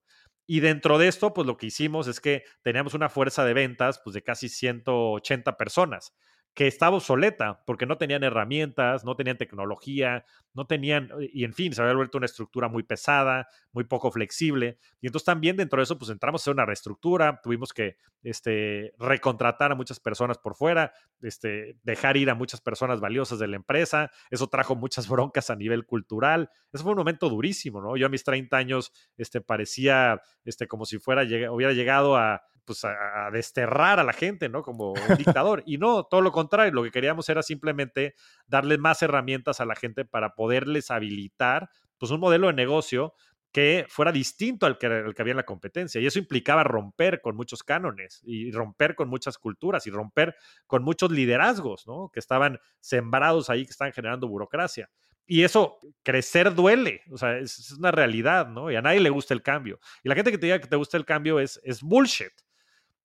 Y 0.50 0.62
dentro 0.62 0.98
de 0.98 1.10
esto, 1.10 1.34
pues 1.34 1.46
lo 1.46 1.58
que 1.58 1.66
hicimos 1.66 2.08
es 2.08 2.22
que 2.22 2.44
teníamos 2.62 2.94
una 2.94 3.10
fuerza 3.10 3.44
de 3.44 3.54
ventas 3.54 4.00
pues, 4.02 4.13
de 4.13 4.24
casi 4.24 4.48
180 4.48 5.58
personas 5.58 6.13
que 6.58 6.65
estaba 6.65 6.96
obsoleta 6.96 7.62
porque 7.68 7.86
no 7.86 7.99
tenían 7.99 8.24
herramientas, 8.24 9.05
no 9.05 9.16
tenían 9.16 9.38
tecnología, 9.38 10.26
no 10.55 10.66
tenían, 10.66 11.12
y 11.32 11.43
en 11.43 11.53
fin, 11.53 11.72
se 11.72 11.84
había 11.84 11.93
vuelto 11.93 12.18
una 12.18 12.26
estructura 12.26 12.68
muy 12.68 12.82
pesada, 12.82 13.47
muy 13.74 13.84
poco 13.84 14.10
flexible. 14.10 14.80
Y 14.99 15.05
entonces 15.05 15.28
también 15.28 15.55
dentro 15.55 15.78
de 15.78 15.84
eso, 15.84 15.99
pues 15.99 16.10
entramos 16.10 16.41
a 16.41 16.43
hacer 16.43 16.53
una 16.55 16.66
reestructura, 16.66 17.41
tuvimos 17.43 17.74
que 17.74 17.97
este, 18.24 18.91
recontratar 18.97 19.72
a 19.72 19.76
muchas 19.76 19.99
personas 19.99 20.39
por 20.39 20.55
fuera, 20.55 20.93
este, 21.22 21.78
dejar 21.84 22.18
ir 22.18 22.32
a 22.32 22.34
muchas 22.34 22.60
personas 22.60 23.01
valiosas 23.01 23.38
de 23.38 23.47
la 23.49 23.58
empresa, 23.58 24.10
eso 24.32 24.47
trajo 24.47 24.76
muchas 24.76 25.08
broncas 25.08 25.51
a 25.51 25.55
nivel 25.55 25.86
cultural, 25.86 26.49
eso 26.74 26.82
fue 26.84 26.93
un 26.93 26.97
momento 26.97 27.30
durísimo, 27.30 27.82
¿no? 27.82 27.97
Yo 27.97 28.08
a 28.08 28.10
mis 28.10 28.24
30 28.24 28.58
años 28.58 28.91
este, 29.16 29.41
parecía 29.41 30.24
este, 30.43 30.68
como 30.68 30.86
si 30.86 30.97
fuera, 30.97 31.22
hubiera 31.51 31.74
llegado 31.74 32.18
a 32.18 32.41
pues 32.68 32.84
a, 32.84 33.32
desterrar 33.32 33.99
a 33.99 34.03
la 34.03 34.13
gente, 34.13 34.49
¿no? 34.49 34.61
Como 34.61 34.91
un 34.91 35.18
dictador. 35.18 35.63
Y 35.65 35.78
no, 35.78 36.03
todo 36.03 36.22
lo 36.22 36.32
contrario, 36.32 36.74
lo 36.74 36.84
que 36.84 36.91
queríamos 36.91 37.28
era 37.30 37.41
simplemente 37.41 38.13
darle 38.45 38.78
más 38.78 39.01
herramientas 39.01 39.61
a 39.61 39.65
la 39.65 39.76
gente 39.76 40.03
para 40.03 40.36
poderles 40.36 40.91
habilitar, 40.91 41.70
pues 41.97 42.11
un 42.11 42.20
modelo 42.20 42.47
de 42.47 42.53
negocio 42.53 43.15
que 43.53 43.86
fuera 43.88 44.11
distinto 44.11 44.65
al 44.65 44.78
que, 44.78 44.86
había 44.86 45.32
en 45.32 45.38
la 45.38 45.45
competencia. 45.45 46.01
Y 46.01 46.05
eso 46.05 46.20
implicaba 46.20 46.63
romper 46.65 47.22
con 47.22 47.38
muchos 47.38 47.63
cánones 47.63 48.22
y 48.26 48.51
romper 48.51 48.93
con 48.93 49.07
muchas 49.07 49.38
culturas 49.38 49.88
y 49.88 49.89
romper 49.89 50.36
con 50.68 50.84
muchos 50.84 51.09
liderazgos, 51.09 51.88
¿no? 51.88 52.09
Que 52.13 52.20
estaban 52.20 52.59
sembrados 52.82 53.49
ahí, 53.49 53.65
que 53.65 53.72
estaban 53.72 53.93
generando 53.93 54.28
burocracia. 54.28 54.89
Y 55.26 55.43
eso, 55.43 55.80
crecer 56.03 56.53
duele, 56.53 57.01
o 57.11 57.18
sea, 57.18 57.38
es, 57.38 57.72
una 57.72 57.91
realidad, 57.91 58.47
¿no? 58.47 58.70
Y 58.70 58.76
a 58.76 58.82
nadie 58.82 58.99
le 58.99 59.09
gusta 59.09 59.34
el 59.34 59.41
cambio. 59.41 59.80
Y 60.03 60.09
la 60.09 60.15
gente 60.15 60.32
que 60.32 60.38
te 60.38 60.45
diga 60.45 60.59
que 60.59 60.68
te 60.68 60.76
gusta 60.76 60.97
el 60.97 61.05
cambio 61.05 61.39
es, 61.39 61.59
es 61.63 61.82
bullshit. 61.82 62.32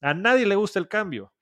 A 0.02 0.12
nadie 0.12 0.44
le 0.44 0.56
gusta 0.56 0.78
el 0.78 0.88
cambio. 0.88 1.32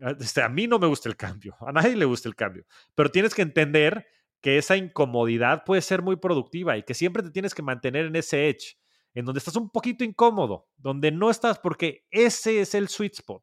Este, 0.00 0.42
a 0.42 0.48
mí 0.48 0.66
no 0.66 0.78
me 0.78 0.86
gusta 0.86 1.08
el 1.08 1.16
cambio, 1.16 1.56
a 1.60 1.72
nadie 1.72 1.96
le 1.96 2.04
gusta 2.04 2.28
el 2.28 2.36
cambio. 2.36 2.64
Pero 2.94 3.10
tienes 3.10 3.34
que 3.34 3.42
entender 3.42 4.06
que 4.40 4.58
esa 4.58 4.76
incomodidad 4.76 5.64
puede 5.64 5.82
ser 5.82 6.02
muy 6.02 6.16
productiva 6.16 6.76
y 6.76 6.84
que 6.84 6.94
siempre 6.94 7.22
te 7.22 7.30
tienes 7.30 7.54
que 7.54 7.62
mantener 7.62 8.06
en 8.06 8.16
ese 8.16 8.48
edge, 8.48 8.78
en 9.14 9.24
donde 9.24 9.38
estás 9.38 9.56
un 9.56 9.70
poquito 9.70 10.04
incómodo, 10.04 10.68
donde 10.76 11.10
no 11.10 11.30
estás, 11.30 11.58
porque 11.58 12.06
ese 12.10 12.60
es 12.60 12.74
el 12.74 12.88
sweet 12.88 13.14
spot, 13.14 13.42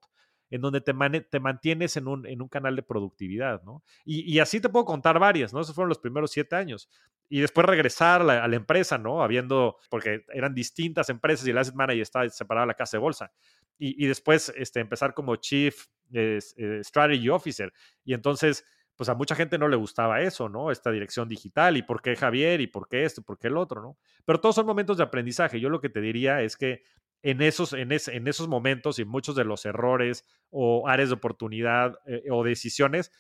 en 0.50 0.62
donde 0.62 0.80
te, 0.80 0.94
mantienes 0.94 1.98
en 1.98 2.08
un, 2.08 2.48
canal 2.50 2.76
de 2.78 2.84
productividad, 2.84 3.62
¿no? 3.64 3.84
Y, 4.06 4.40
así 4.40 4.62
te 4.62 4.70
puedo 4.70 4.86
contar 4.86 5.20
varias, 5.20 5.54
¿no? 5.54 5.60
Esos 5.60 5.76
fueron 5.76 5.90
los 5.90 6.00
primeros 6.00 6.32
siete 6.32 6.56
años. 6.56 6.90
Y 7.28 7.42
después 7.42 7.66
regresar 7.66 8.22
a 8.22 8.48
la, 8.48 8.56
empresa, 8.56 8.98
¿no? 8.98 9.24
Habiendo, 9.24 9.78
porque 9.90 10.26
eran 10.34 10.54
distintas 10.54 11.10
empresas 11.10 11.48
y 11.48 11.52
el 11.52 11.58
asset 11.58 11.76
manager 11.76 12.02
estaba 12.02 12.30
separado 12.30 12.66
de 12.66 12.68
la 12.68 12.76
casa 12.76 12.98
de 12.98 13.02
bolsa. 13.02 13.32
Y, 13.78 14.06
después 14.08 14.54
este, 14.56 14.80
empezar 14.80 15.14
como 15.14 15.36
chief 15.36 15.88
eh, 16.14 16.40
strategy 16.84 17.30
officer. 17.30 17.74
Y 18.04 18.14
entonces 18.14 18.64
pues 18.96 19.10
a 19.10 19.16
mucha 19.16 19.36
gente 19.36 19.58
no 19.58 19.68
le 19.68 19.76
gustaba 19.76 20.22
eso, 20.22 20.48
¿no? 20.48 20.72
Esta 20.72 20.92
dirección 20.92 21.28
digital 21.28 21.76
y 21.78 21.82
por 21.82 22.02
qué 22.02 22.16
Javier 22.16 22.62
y 22.62 22.68
por 22.68 22.88
qué 22.88 23.04
esto, 23.04 23.22
por 23.22 23.38
qué 23.38 23.48
el 23.48 23.58
otro, 23.58 23.82
¿no? 23.82 23.98
Pero 24.24 24.40
todos 24.40 24.56
son 24.56 24.66
momentos 24.66 24.98
de 24.98 25.04
aprendizaje. 25.04 25.60
Yo 25.60 25.70
lo 25.70 25.82
que 25.82 25.90
te 25.90 26.00
diría 26.02 26.42
es 26.42 26.56
que 26.56 26.84
en 27.22 27.42
esos, 27.42 27.74
en, 27.74 27.92
en 27.92 28.28
esos 28.28 28.48
momentos 28.48 29.00
y 29.00 29.06
muchos 29.06 29.36
de 29.36 29.44
los 29.44 29.66
errores 29.66 30.26
o 30.50 30.88
áreas 30.88 31.10
de 31.10 31.16
oportunidad 31.16 31.98
eh, 32.06 32.24
o 32.32 32.44
decisiones, 32.44 33.12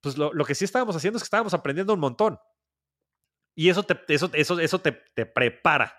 pues 0.00 0.18
lo, 0.18 0.32
que 0.44 0.54
sí 0.54 0.64
estábamos 0.64 0.96
haciendo 0.96 1.18
es 1.18 1.22
que 1.22 1.26
estábamos 1.26 1.54
aprendiendo 1.54 1.94
un 1.94 2.00
montón. 2.00 2.38
Y 3.54 3.68
eso 3.68 3.82
te, 3.82 3.98
eso, 4.08 4.30
eso, 4.32 4.58
eso 4.58 4.78
te, 4.80 4.92
te 4.92 5.26
prepara 5.26 5.96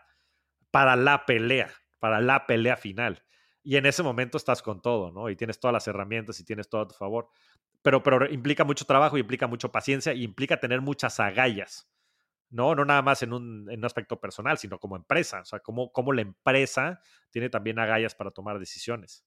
para 0.71 0.95
la 0.95 1.25
pelea, 1.25 1.71
para 1.99 2.19
la 2.19 2.47
pelea 2.47 2.77
final. 2.77 3.23
Y 3.63 3.77
en 3.77 3.85
ese 3.85 4.03
momento 4.03 4.37
estás 4.37 4.61
con 4.61 4.81
todo, 4.81 5.11
¿no? 5.11 5.29
Y 5.29 5.35
tienes 5.35 5.59
todas 5.59 5.73
las 5.73 5.87
herramientas 5.87 6.39
y 6.39 6.45
tienes 6.45 6.67
todo 6.67 6.81
a 6.81 6.87
tu 6.87 6.95
favor 6.95 7.29
pero, 7.83 8.01
pero 8.01 8.31
implica 8.31 8.63
mucho 8.63 8.85
trabajo 8.85 9.17
y 9.17 9.19
implica 9.19 9.45
mucho 9.45 9.71
paciencia 9.71 10.13
y 10.13 10.23
implica 10.23 10.59
tener 10.59 10.81
muchas 10.81 11.19
agallas. 11.19 11.91
¿no? 12.49 12.73
No 12.75 12.85
nada 12.85 13.01
más 13.01 13.21
en 13.23 13.33
un, 13.33 13.69
en 13.69 13.79
un, 13.79 13.85
aspecto 13.85 14.19
personal, 14.19 14.57
sino 14.57 14.79
como 14.79 14.95
empresa. 14.95 15.41
O 15.41 15.45
sea, 15.45 15.59
cómo, 15.59 15.91
cómo 15.91 16.13
la 16.13 16.21
empresa 16.21 17.01
tiene 17.29 17.49
también 17.49 17.79
agallas 17.79 18.15
para 18.15 18.31
tomar 18.31 18.57
decisiones. 18.57 19.25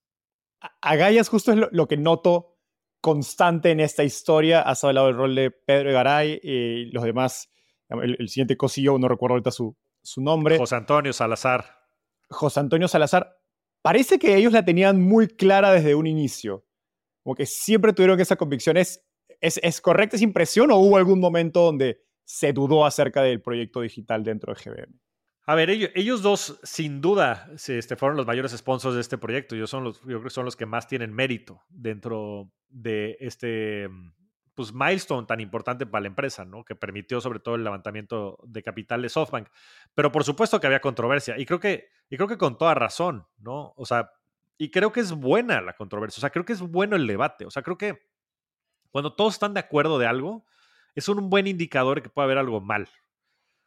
Agallas 0.81 1.29
justo 1.29 1.53
es 1.53 1.59
lo, 1.71 1.87
que 1.87 1.97
noto 1.99 2.57
constante 3.01 3.73
en 3.73 3.81
esta 3.81 4.05
historia. 4.05 4.63
Has 4.63 4.83
hablado 4.85 5.09
del 5.09 5.17
rol 5.17 5.35
de 5.35 5.51
Pedro 5.51 5.93
Garay 5.93 6.41
y 6.43 6.87
los 6.93 7.05
demás. 7.05 7.53
El, 7.89 8.29
siguiente 8.29 8.57
cosillo, 8.57 8.99
no 8.99 9.09
recuerdo 9.09 9.35
ahorita 9.35 9.51
su, 9.51 9.77
su 10.03 10.21
nombre. 10.21 10.59
José 10.59 10.77
Antonio 10.77 11.13
Salazar. 11.13 11.81
José 12.29 12.61
Antonio 12.61 12.89
Salazar. 12.89 13.39
Parece 13.83 14.19
que 14.19 14.37
ellos 14.37 14.53
la 14.53 14.65
tenían 14.65 15.01
muy 15.01 15.29
clara 15.29 15.71
desde 15.71 15.95
un 15.95 16.07
inicio 16.07 16.67
como 17.27 17.35
que 17.35 17.45
siempre 17.45 17.93
tuvieron 17.93 18.21
esa 18.21 18.37
convicción. 18.37 18.77
¿Es, 18.77 19.05
es, 19.41 19.81
correcta 19.81 20.15
esa 20.15 20.23
impresión 20.23 20.71
o 20.71 20.77
hubo 20.77 20.97
algún 20.97 21.19
momento 21.19 21.61
donde 21.61 22.01
se 22.25 22.53
dudó 22.53 22.87
acerca 22.87 23.21
del 23.21 23.43
proyecto 23.43 23.81
digital 23.81 24.23
dentro 24.23 24.55
de 24.55 24.63
GBM? 24.63 25.01
A 25.45 25.57
ver, 25.57 25.71
ellos, 25.71 25.91
ellos 25.97 26.23
dos, 26.23 26.61
sin 26.63 27.01
duda, 27.01 27.51
este, 27.53 27.97
fueron 27.97 28.17
los 28.17 28.29
mayores 28.29 28.53
sponsors 28.53 28.95
de 28.95 29.01
este 29.01 29.19
proyecto. 29.19 29.57
Ellos 29.57 29.69
son 29.69 29.83
los, 29.83 30.01
yo 30.03 30.07
creo 30.07 30.23
que 30.23 30.31
son 30.31 30.45
los 30.45 30.55
que 30.55 30.67
más 30.67 30.87
tienen 30.87 31.13
mérito 31.13 31.65
dentro 31.69 32.53
de 32.69 33.17
este 33.19 33.89
pues, 34.57 34.73
milestone 34.73 35.27
tan 35.27 35.39
importante 35.41 35.87
para 35.87 36.03
la 36.03 36.09
empresa, 36.09 36.45
¿no? 36.45 36.65
Que 36.65 36.75
permitió 36.75 37.21
sobre 37.21 37.39
todo 37.39 37.55
el 37.55 37.63
levantamiento 37.63 38.39
de 38.43 38.63
capital 38.63 39.03
de 39.03 39.09
SoftBank. 39.09 39.49
Pero 39.95 40.11
por 40.11 40.25
supuesto 40.25 40.59
que 40.59 40.67
había 40.67 40.81
controversia. 40.81 41.39
Y 41.39 41.47
creo 41.47 41.61
que, 41.61 41.91
y 42.11 42.17
creo 42.17 42.27
que 42.27 42.39
con 42.39 42.59
toda 42.59 42.75
razón, 42.75 43.27
¿no? 43.39 43.75
O 43.77 43.87
sea, 43.87 44.11
y 44.59 44.71
creo 44.71 44.91
que 44.91 45.01
es 45.01 45.13
buena 45.13 45.61
la 45.61 45.75
controversia, 45.75 46.19
o 46.19 46.23
sea, 46.23 46.31
creo 46.31 46.45
que 46.45 46.55
es 46.55 46.63
bueno 46.63 46.97
el 46.97 47.07
debate, 47.07 47.45
o 47.45 47.51
sea, 47.51 47.63
creo 47.63 47.77
que 47.77 48.09
cuando 48.91 49.15
todos 49.15 49.35
están 49.35 49.53
de 49.53 49.61
acuerdo 49.61 49.99
de 49.99 50.07
algo, 50.07 50.47
es 50.95 51.09
un 51.11 51.29
buen 51.29 51.47
indicador 51.47 51.99
de 51.99 52.03
que 52.03 52.09
puede 52.09 52.25
haber 52.25 52.39
algo 52.39 52.63
mal. 52.63 52.89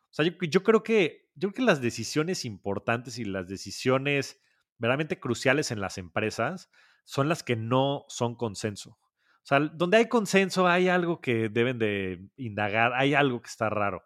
O 0.10 0.14
sea, 0.14 0.26
yo, 0.26 0.64
creo 0.64 0.82
que, 0.82 1.30
yo 1.36 1.50
creo 1.50 1.54
que 1.54 1.62
las 1.62 1.82
decisiones 1.82 2.44
importantes 2.46 3.20
y 3.20 3.26
las 3.26 3.48
decisiones 3.48 4.42
verdaderamente 4.80 5.20
cruciales 5.20 5.70
en 5.70 5.82
las 5.82 6.00
empresas 6.00 6.72
son 7.04 7.30
las 7.30 7.44
que 7.44 7.56
no 7.56 8.06
son 8.08 8.34
consenso. 8.34 8.98
O 9.44 9.48
sea, 9.50 9.60
donde 9.60 9.98
hay 9.98 10.08
consenso 10.08 10.68
hay 10.68 10.90
algo 10.90 11.22
que 11.22 11.50
deben 11.50 11.80
de 11.80 12.30
indagar, 12.38 12.94
hay 12.94 13.14
algo 13.14 13.42
que 13.42 13.50
está 13.50 13.70
raro 13.70 14.04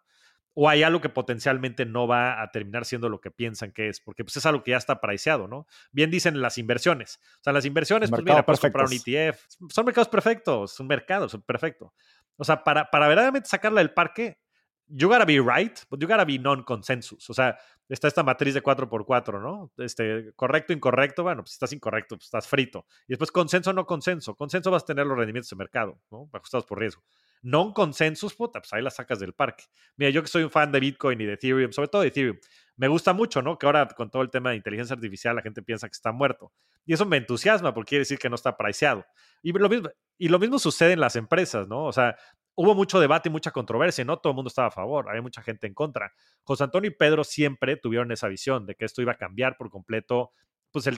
o 0.56 0.70
hay 0.70 0.84
algo 0.84 1.02
que 1.02 1.10
potencialmente 1.10 1.86
no 1.86 2.08
va 2.08 2.42
a 2.42 2.52
terminar 2.52 2.86
siendo 2.86 3.10
lo 3.10 3.20
que 3.20 3.32
piensan 3.32 3.72
que 3.72 3.90
es, 3.90 4.00
porque 4.00 4.24
pues 4.24 4.38
es 4.38 4.46
algo 4.46 4.64
que 4.64 4.72
ya 4.72 4.78
está 4.78 5.02
priceado, 5.02 5.48
¿no? 5.48 5.66
Bien 5.92 6.12
dicen 6.12 6.42
las 6.42 6.58
inversiones. 6.58 7.20
O 7.40 7.44
sea, 7.44 7.54
las 7.54 7.66
inversiones, 7.66 8.10
pues 8.10 8.24
mira, 8.24 8.46
puedes 8.46 8.60
comprar 8.60 8.86
un 8.86 8.94
ETF. 8.94 9.44
Son 9.70 9.86
mercados 9.86 10.10
perfectos, 10.10 10.74
son 10.74 10.88
mercados 10.88 11.38
perfecto. 11.46 11.94
O 12.38 12.44
sea, 12.44 12.64
para, 12.64 12.90
para 12.90 13.08
verdaderamente 13.08 13.50
sacarla 13.50 13.82
del 13.82 13.94
parque, 13.94 14.40
you 14.96 15.10
gotta 15.10 15.26
be 15.26 15.40
right, 15.40 15.80
but 15.90 16.00
you 16.00 16.08
gotta 16.08 16.26
be 16.26 16.38
non-consensus. 16.38 17.30
O 17.30 17.34
sea, 17.34 17.58
está 17.90 18.08
esta 18.08 18.24
matriz 18.24 18.54
de 18.54 18.62
4x4, 18.62 19.42
¿no? 19.42 19.72
Este, 19.78 20.34
correcto, 20.36 20.74
incorrecto, 20.74 21.24
bueno, 21.24 21.42
pues 21.42 21.52
si 21.52 21.56
estás 21.56 21.74
incorrecto, 21.74 22.16
pues 22.16 22.26
estás 22.26 22.48
frito. 22.48 22.86
Y 23.08 23.14
después 23.14 23.32
consenso, 23.32 23.74
no 23.74 23.86
consenso. 23.86 24.36
Consenso 24.36 24.72
vas 24.72 24.84
a 24.84 24.86
tener 24.86 25.06
los 25.06 25.18
rendimientos 25.18 25.50
de 25.50 25.56
mercado, 25.56 26.00
¿no? 26.12 26.30
Ajustados 26.34 26.66
por 26.66 26.80
riesgo 26.80 27.04
non-consensus, 27.44 28.34
puta, 28.34 28.60
pues 28.62 28.74
ahí 28.74 28.82
la 28.82 28.90
sacas 28.90 29.20
del 29.20 29.34
parque. 29.34 29.66
Mira, 29.98 30.10
yo 30.10 30.22
que 30.22 30.28
soy 30.28 30.44
un 30.44 30.50
fan 30.50 30.72
de 30.72 30.80
Bitcoin 30.80 31.20
y 31.22 31.26
de 31.26 31.34
Ethereum, 31.34 31.72
sobre 31.72 31.90
todo 31.90 32.02
de 32.02 32.08
Ethereum, 32.08 32.38
me 32.78 32.88
gusta 32.88 33.14
mucho, 33.14 33.42
¿no? 33.42 33.60
Que 33.60 33.66
ahora 33.66 33.88
con 33.90 34.10
todo 34.10 34.22
el 34.22 34.30
tema 34.30 34.52
de 34.52 34.56
inteligencia 34.56 34.96
artificial 34.96 35.36
la 35.36 35.42
gente 35.42 35.62
piensa 35.62 35.88
que 35.88 35.94
está 35.94 36.12
muerto. 36.12 36.54
Y 36.86 36.94
eso 36.94 37.06
me 37.06 37.18
entusiasma 37.18 37.74
porque 37.74 37.90
quiere 37.90 38.02
decir 38.02 38.18
que 38.18 38.30
no 38.30 38.36
está 38.36 38.58
priceado. 38.58 39.06
Y 39.44 39.52
lo 39.52 39.70
mismo, 39.70 39.90
y 40.18 40.30
lo 40.30 40.40
mismo 40.40 40.58
sucede 40.58 40.94
en 40.94 41.02
las 41.02 41.16
empresas, 41.16 41.68
¿no? 41.68 41.86
O 41.86 41.92
sea, 41.92 42.16
hubo 42.56 42.76
mucho 42.76 43.00
debate 43.00 43.30
y 43.30 43.32
mucha 43.32 43.52
controversia, 43.52 44.06
no 44.06 44.18
todo 44.18 44.32
el 44.32 44.36
mundo 44.36 44.48
estaba 44.48 44.68
a 44.68 44.72
favor, 44.72 45.10
había 45.10 45.22
mucha 45.22 45.42
gente 45.42 45.68
en 45.68 45.74
contra. 45.74 46.14
José 46.44 46.64
Antonio 46.64 46.90
y 46.90 46.94
Pedro 46.94 47.24
siempre 47.24 47.78
tuvieron 47.78 48.12
esa 48.12 48.28
visión 48.28 48.66
de 48.66 48.76
que 48.76 48.86
esto 48.86 49.02
iba 49.02 49.14
a 49.14 49.18
cambiar 49.18 49.58
por 49.58 49.70
completo 49.70 50.32
pues 50.72 50.88
el, 50.88 50.98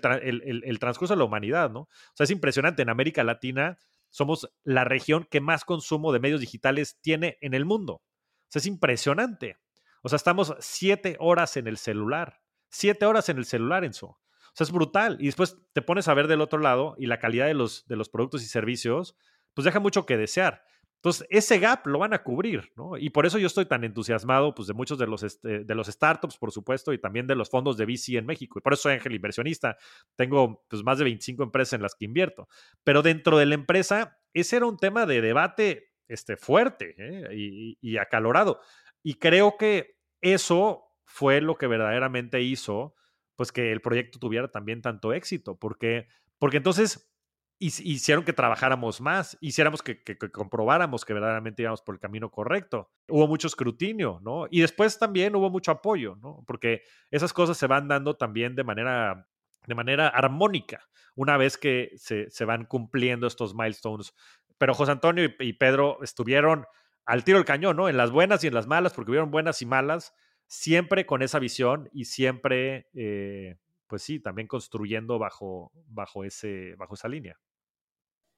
transcurso 0.79 1.13
de 1.13 1.17
la 1.17 1.25
humanidad, 1.25 1.69
¿no? 1.69 1.81
O 1.81 2.13
sea, 2.13 2.23
es 2.23 2.31
impresionante, 2.31 2.81
en 2.81 2.89
América 2.89 3.25
Latina 3.25 3.77
somos 4.09 4.49
la 4.63 4.85
región 4.85 5.27
que 5.29 5.41
más 5.41 5.65
consumo 5.65 6.13
de 6.13 6.19
medios 6.19 6.39
digitales 6.39 6.97
tiene 7.01 7.37
en 7.41 7.53
el 7.53 7.65
mundo. 7.65 7.95
O 7.95 8.47
sea, 8.47 8.61
es 8.61 8.67
impresionante. 8.67 9.57
O 10.01 10.07
sea, 10.07 10.15
estamos 10.15 10.55
siete 10.59 11.17
horas 11.19 11.57
en 11.57 11.67
el 11.67 11.77
celular. 11.77 12.39
Siete 12.69 13.05
horas 13.05 13.27
en 13.27 13.37
el 13.37 13.45
celular, 13.45 13.83
Enzo. 13.83 14.07
O 14.07 14.51
sea, 14.53 14.63
es 14.63 14.71
brutal. 14.71 15.17
Y 15.19 15.25
después 15.25 15.57
te 15.73 15.81
pones 15.81 16.07
a 16.07 16.13
ver 16.13 16.27
del 16.27 16.39
otro 16.39 16.59
lado 16.59 16.95
y 16.97 17.07
la 17.07 17.19
calidad 17.19 17.47
de 17.47 17.55
los, 17.55 17.85
de 17.87 17.97
los 17.97 18.07
productos 18.07 18.41
y 18.43 18.45
servicios, 18.45 19.17
pues 19.53 19.65
deja 19.65 19.81
mucho 19.81 20.05
que 20.05 20.15
desear. 20.15 20.63
Entonces, 21.05 21.27
ese 21.29 21.59
gap 21.59 21.85
lo 21.85 21.99
van 21.99 22.15
a 22.15 22.23
cubrir, 22.23 22.71
¿no? 22.75 22.97
Y 22.97 23.11
por 23.11 23.27
eso 23.27 23.37
yo 23.37 23.45
estoy 23.45 23.67
tan 23.67 23.83
entusiasmado, 23.83 24.55
pues, 24.55 24.67
de 24.67 24.73
muchos 24.73 24.97
de 24.97 25.05
los, 25.05 25.21
este, 25.21 25.63
de 25.63 25.75
los 25.75 25.85
startups, 25.85 26.35
por 26.35 26.51
supuesto, 26.51 26.93
y 26.93 26.97
también 26.97 27.27
de 27.27 27.35
los 27.35 27.51
fondos 27.51 27.77
de 27.77 27.85
VC 27.85 28.17
en 28.17 28.25
México. 28.25 28.57
Y 28.57 28.63
por 28.63 28.73
eso 28.73 28.81
soy 28.83 28.93
ángel 28.93 29.13
inversionista. 29.13 29.77
Tengo, 30.15 30.65
pues, 30.67 30.81
más 30.81 30.97
de 30.97 31.03
25 31.03 31.43
empresas 31.43 31.73
en 31.73 31.83
las 31.83 31.93
que 31.93 32.05
invierto. 32.05 32.47
Pero 32.83 33.03
dentro 33.03 33.37
de 33.37 33.45
la 33.45 33.53
empresa, 33.53 34.17
ese 34.33 34.55
era 34.55 34.65
un 34.65 34.77
tema 34.77 35.05
de 35.05 35.21
debate 35.21 35.91
este, 36.07 36.37
fuerte 36.37 36.95
¿eh? 36.97 37.35
y, 37.35 37.77
y 37.81 37.97
acalorado. 37.97 38.59
Y 39.03 39.19
creo 39.19 39.57
que 39.59 39.99
eso 40.21 40.85
fue 41.03 41.39
lo 41.39 41.55
que 41.59 41.67
verdaderamente 41.67 42.41
hizo, 42.41 42.95
pues, 43.35 43.51
que 43.51 43.71
el 43.71 43.79
proyecto 43.79 44.17
tuviera 44.17 44.49
también 44.49 44.81
tanto 44.81 45.13
éxito, 45.13 45.55
porque, 45.59 46.07
porque 46.39 46.57
entonces 46.57 47.14
hicieron 47.59 48.25
que 48.25 48.33
trabajáramos 48.33 48.99
más, 48.99 49.37
hiciéramos 49.39 49.81
que, 49.81 50.03
comprobáramos 50.31 51.05
que 51.05 51.13
verdaderamente 51.13 51.61
íbamos 51.61 51.81
por 51.81 51.95
el 51.95 52.01
camino 52.01 52.29
correcto. 52.29 52.91
Hubo 53.07 53.27
mucho 53.27 53.47
escrutinio, 53.47 54.19
¿no? 54.21 54.47
Y 54.51 54.61
después 54.61 54.99
también 54.99 55.35
hubo 55.35 55.49
mucho 55.49 55.71
apoyo, 55.71 56.17
¿no? 56.17 56.43
Porque 56.45 56.83
esas 57.11 57.31
cosas 57.31 57.57
se 57.57 57.67
van 57.67 57.87
dando 57.87 58.17
también 58.17 58.55
de 58.55 58.63
manera, 58.63 59.27
de 59.65 59.75
manera 59.75 60.07
armónica, 60.09 60.81
una 61.15 61.37
vez 61.37 61.57
que 61.57 61.91
se, 61.95 62.45
van 62.45 62.65
cumpliendo 62.65 63.25
estos 63.25 63.55
milestones. 63.55 64.13
Pero 64.57 64.73
José 64.73 64.91
Antonio 64.91 65.29
y, 65.39 65.53
Pedro 65.53 65.99
estuvieron 66.03 66.65
al 67.05 67.23
tiro 67.23 67.37
del 67.37 67.45
cañón, 67.45 67.77
¿no? 67.77 67.87
En 67.87 67.97
las 67.97 68.11
buenas 68.11 68.43
y 68.43 68.47
en 68.47 68.53
las 68.53 68.67
malas, 68.67 68.93
porque 68.93 69.11
hubieron 69.11 69.31
buenas 69.31 69.61
y 69.61 69.65
malas, 69.65 70.13
siempre 70.47 71.05
con 71.05 71.21
esa 71.21 71.39
visión 71.39 71.89
y 71.93 72.05
siempre... 72.05 72.89
Eh, 72.93 73.57
pues 73.87 74.01
sí, 74.01 74.19
también 74.19 74.47
construyendo 74.47 75.19
bajo, 75.19 75.71
bajo, 75.87 76.23
ese, 76.23 76.75
bajo 76.75 76.95
esa 76.95 77.07
línea. 77.07 77.39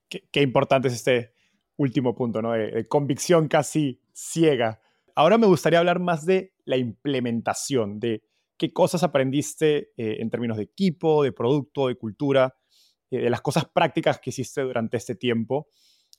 Qué, 0.08 0.42
importante 0.42 0.88
es 0.88 0.94
este 0.94 1.34
último 1.76 2.14
punto, 2.14 2.40
¿no? 2.40 2.52
De, 2.52 2.86
convicción 2.88 3.48
casi 3.48 4.00
ciega. 4.12 4.80
Ahora 5.14 5.38
me 5.38 5.46
gustaría 5.46 5.78
hablar 5.78 6.00
más 6.00 6.24
de 6.24 6.54
la 6.64 6.76
implementación, 6.76 8.00
de 8.00 8.22
qué 8.56 8.72
cosas 8.72 9.02
aprendiste 9.02 9.92
eh, 9.96 10.16
en 10.20 10.30
términos 10.30 10.56
de 10.56 10.64
equipo, 10.64 11.22
de 11.22 11.32
producto, 11.32 11.88
de 11.88 11.96
cultura, 11.96 12.56
eh, 13.10 13.18
de 13.18 13.30
las 13.30 13.40
cosas 13.40 13.66
prácticas 13.66 14.18
que 14.18 14.30
hiciste 14.30 14.62
durante 14.62 14.96
este 14.96 15.14
tiempo. 15.14 15.68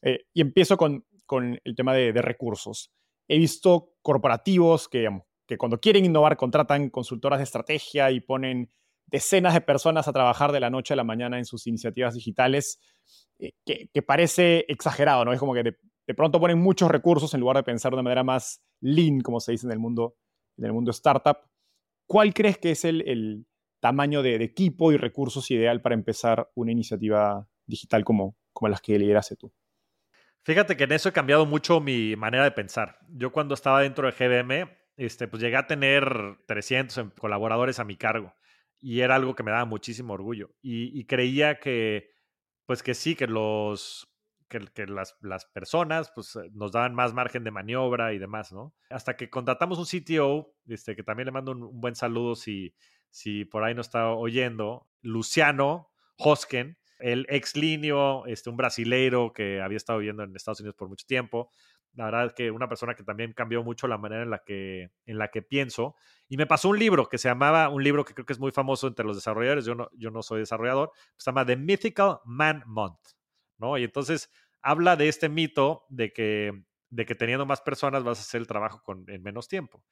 Eh, 0.02 0.26
y 0.34 0.42
empiezo 0.42 0.78
con, 0.78 1.06
el 1.64 1.76
tema 1.76 1.94
de, 1.94 2.12
recursos. 2.22 2.92
He 3.28 3.38
visto 3.38 3.94
corporativos 4.02 4.88
que, 4.88 5.08
que 5.46 5.58
cuando 5.58 5.80
quieren 5.80 6.06
innovar 6.06 6.38
contratan 6.38 6.90
consultoras 6.90 7.40
de 7.40 7.44
estrategia 7.44 8.10
y 8.12 8.22
ponen 8.22 8.70
decenas 9.12 9.54
de 9.54 9.62
personas 9.62 10.08
a 10.08 10.14
trabajar 10.14 10.52
de 10.52 10.60
la 10.60 10.70
noche 10.70 10.94
a 10.94 10.98
la 10.98 11.04
mañana 11.04 11.38
en 11.38 11.46
sus 11.46 11.68
iniciativas 11.68 12.14
digitales, 12.14 12.80
que, 13.66 14.02
parece 14.02 14.66
exagerado, 14.68 15.26
¿no? 15.26 15.34
Es 15.34 15.40
como 15.40 15.54
que 15.54 15.64
de, 15.64 16.14
pronto 16.16 16.40
ponen 16.40 16.60
muchos 16.60 16.90
recursos 16.90 17.34
en 17.34 17.40
lugar 17.40 17.58
de 17.58 17.64
pensar 17.64 17.92
de 17.92 17.96
una 17.96 18.04
manera 18.04 18.24
más 18.24 18.62
lean, 18.82 19.22
como 19.22 19.40
se 19.40 19.52
dice 19.52 19.68
en 19.68 19.72
el 19.72 19.80
mundo, 19.80 20.16
en 20.58 20.66
el 20.66 20.74
mundo 20.74 20.92
startup. 20.92 21.38
¿Cuál 22.08 22.34
crees 22.34 22.58
que 22.58 22.72
es 22.72 22.86
el, 22.86 23.46
tamaño 23.80 24.22
de, 24.22 24.36
equipo 24.44 24.92
y 24.92 24.98
recursos 24.98 25.50
ideal 25.52 25.82
para 25.82 25.96
empezar 25.96 26.50
una 26.54 26.72
iniciativa 26.72 27.48
digital 27.66 28.04
como, 28.04 28.36
como 28.52 28.70
las 28.70 28.82
que 28.82 29.00
lideraste 29.00 29.36
tú? 29.38 29.54
Fíjate 30.44 30.76
que 30.76 30.86
en 30.86 30.92
eso 30.94 31.10
he 31.10 31.14
cambiado 31.14 31.46
mucho 31.46 31.80
mi 31.80 32.16
manera 32.16 32.44
de 32.44 32.52
pensar. 32.52 32.98
Yo 33.10 33.32
cuando 33.32 33.54
estaba 33.54 33.82
dentro 33.82 34.10
de 34.10 34.14
GBM, 34.14 34.70
este, 34.98 35.28
pues 35.28 35.42
llegué 35.42 35.58
a 35.58 35.68
tener 35.68 36.38
300 36.46 36.98
em, 36.98 37.12
colaboradores 37.12 37.80
a 37.80 37.86
mi 37.86 37.96
cargo 37.96 38.34
y 38.82 39.02
era 39.02 39.16
algo 39.16 39.36
que 39.36 39.44
me 39.44 39.52
daba 39.52 39.66
muchísimo 39.66 40.14
orgullo. 40.14 40.52
Y, 40.62 41.06
creía 41.06 41.60
que, 41.60 42.12
pues 42.66 42.84
que 42.84 42.94
sí, 42.94 43.16
que 43.16 43.28
los 43.28 44.10
que, 44.48 44.88
las, 44.88 45.16
las, 45.22 45.46
personas 45.46 46.12
pues, 46.16 46.36
eh, 46.36 46.50
nos 46.54 46.72
daban 46.72 46.96
más 46.96 47.14
margen 47.14 47.44
de 47.44 47.52
maniobra 47.52 48.14
y 48.14 48.18
demás, 48.18 48.52
¿no? 48.52 48.74
Hasta 48.90 49.16
que 49.16 49.30
contratamos 49.30 49.78
un 49.78 49.86
CTO, 49.86 50.56
este, 50.68 50.96
que 50.96 51.04
también 51.04 51.28
le 51.28 51.32
mando 51.32 51.52
un, 51.52 51.80
buen 51.80 51.96
saludo 51.96 52.36
si, 52.36 52.74
si 53.12 53.46
por 53.46 53.64
ahí 53.64 53.76
no 53.76 53.82
está 53.82 54.10
oyendo, 54.10 54.88
Luciano 55.02 55.92
Hosken, 56.18 56.78
el 56.98 57.26
ex 57.30 57.56
linio, 57.56 58.26
este, 58.26 58.50
un 58.50 58.58
brasileiro 58.58 59.32
que 59.34 59.62
había 59.62 59.78
estado 59.78 60.00
viviendo 60.00 60.24
en 60.24 60.36
Estados 60.36 60.60
Unidos 60.60 60.76
por 60.76 60.90
mucho 60.90 61.06
tiempo. 61.06 61.52
La 61.94 62.06
verdad 62.06 62.26
es 62.28 62.34
que 62.34 62.52
una 62.52 62.70
persona 62.70 62.96
que 62.96 63.04
también 63.04 63.34
cambió 63.34 63.64
mucho 63.64 63.88
la 63.88 63.98
manera 63.98 64.24
en 64.24 64.30
la 64.30 64.40
que, 64.40 64.92
en 65.06 65.18
la 65.18 65.30
que 65.30 65.42
pienso. 65.42 65.96
Y 66.28 66.38
me 66.38 66.46
pasó 66.48 66.70
un 66.70 66.80
libro 66.80 67.10
que 67.10 67.18
se 67.18 67.28
llamaba, 67.30 67.70
un 67.70 67.84
libro 67.84 68.06
que 68.06 68.14
creo 68.14 68.26
que 68.26 68.34
es 68.34 68.40
muy 68.40 68.52
famoso 68.52 68.88
entre 68.88 69.06
los 69.06 69.18
desarrolladores, 69.18 69.66
yo 69.66 69.76
no, 69.76 69.90
yo 69.94 70.12
no 70.12 70.22
soy 70.22 70.40
desarrollador, 70.40 70.92
se 71.18 71.32
llama 71.32 71.46
The 71.46 71.58
Mythical 71.58 72.20
Man 72.26 72.64
Month. 72.66 73.00
¿no? 73.60 73.78
Y 73.78 73.84
entonces 73.84 74.32
habla 74.62 74.96
de 74.96 75.08
este 75.08 75.30
mito 75.30 75.86
de 75.90 76.12
que, 76.12 76.64
de 76.90 77.06
que 77.06 77.16
teniendo 77.16 77.46
más 77.46 77.62
personas 77.62 78.04
vas 78.04 78.20
a 78.20 78.22
hacer 78.22 78.42
el 78.42 78.48
trabajo 78.48 78.82
con, 78.84 79.06
en 79.10 79.22
menos 79.22 79.48
tiempo. 79.48 79.84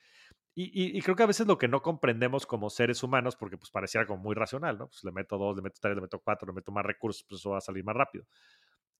Y, 0.59 0.99
creo 1.03 1.15
que 1.15 1.21
a 1.21 1.27
veces 1.27 1.45
lo 1.45 1.59
que 1.59 1.67
no 1.67 1.83
comprendemos 1.83 2.47
como 2.47 2.71
seres 2.71 3.03
humanos, 3.03 3.35
porque 3.35 3.59
pues 3.59 3.69
pareciera 3.69 4.07
como 4.07 4.23
muy 4.23 4.33
racional, 4.33 4.75
¿no? 4.75 4.87
Pues 4.87 5.03
le 5.03 5.11
meto 5.11 5.37
dos, 5.37 5.55
le 5.55 5.61
meto 5.61 5.77
tres, 5.79 5.93
le 5.93 6.01
meto 6.01 6.19
cuatro, 6.19 6.47
le 6.47 6.53
meto 6.53 6.71
más 6.71 6.83
recursos, 6.83 7.23
pues 7.29 7.41
eso 7.41 7.51
va 7.51 7.59
a 7.59 7.61
salir 7.61 7.83
más 7.83 7.95
rápido. 7.95 8.25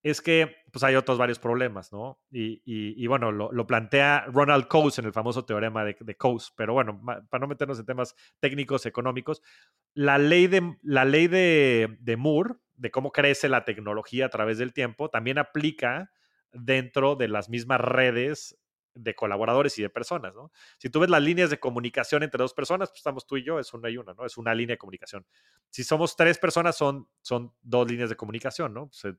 Es 0.02 0.20
que 0.20 0.56
pues 0.72 0.82
hay 0.84 0.94
otros 0.94 1.18
varios 1.18 1.38
problemas, 1.38 1.92
¿no? 1.92 2.20
Y, 2.30 3.06
bueno, 3.06 3.32
lo, 3.32 3.66
plantea 3.66 4.26
Ronald 4.26 4.68
Coase 4.68 5.00
en 5.00 5.06
el 5.06 5.12
famoso 5.12 5.44
teorema 5.44 5.84
de, 5.84 6.16
Coase, 6.16 6.52
pero 6.56 6.72
bueno, 6.72 7.00
para 7.04 7.40
no 7.40 7.48
meternos 7.48 7.78
en 7.78 7.86
temas 7.86 8.14
técnicos, 8.40 8.86
económicos, 8.86 9.42
la 9.94 10.18
ley 10.18 10.46
de, 10.46 10.76
la 10.82 11.04
ley 11.04 11.26
de 11.26 12.16
Moore, 12.16 12.54
de 12.76 12.90
cómo 12.90 13.12
crece 13.12 13.48
la 13.48 13.64
tecnología 13.64 14.26
a 14.26 14.30
través 14.30 14.58
del 14.58 14.72
tiempo, 14.72 15.10
también 15.10 15.38
aplica 15.38 16.10
dentro 16.52 17.16
de 17.16 17.28
las 17.28 17.48
mismas 17.48 17.80
redes 17.80 18.56
de 19.02 19.14
colaboradores 19.14 19.78
y 19.78 19.82
de 19.82 19.90
personas, 19.90 20.34
¿no? 20.34 20.50
Si 20.78 20.90
tú 20.90 21.00
ves 21.00 21.10
las 21.10 21.22
líneas 21.22 21.50
de 21.50 21.60
comunicación 21.60 22.22
entre 22.22 22.42
dos 22.42 22.52
personas, 22.52 22.90
pues 22.90 22.98
estamos 22.98 23.26
tú 23.26 23.36
y 23.36 23.44
yo, 23.44 23.58
es 23.58 23.72
una 23.72 23.88
y 23.88 23.96
una, 23.96 24.12
¿no? 24.14 24.26
Es 24.26 24.36
una 24.36 24.54
línea 24.54 24.74
de 24.74 24.78
comunicación. 24.78 25.24
Si 25.70 25.84
somos 25.84 26.16
tres 26.16 26.38
personas, 26.38 26.76
son, 26.76 27.08
son 27.20 27.52
dos 27.62 27.88
líneas 27.88 28.10
de 28.10 28.16
comunicación, 28.16 28.74
¿no? 28.74 28.90
Pues, 28.90 29.16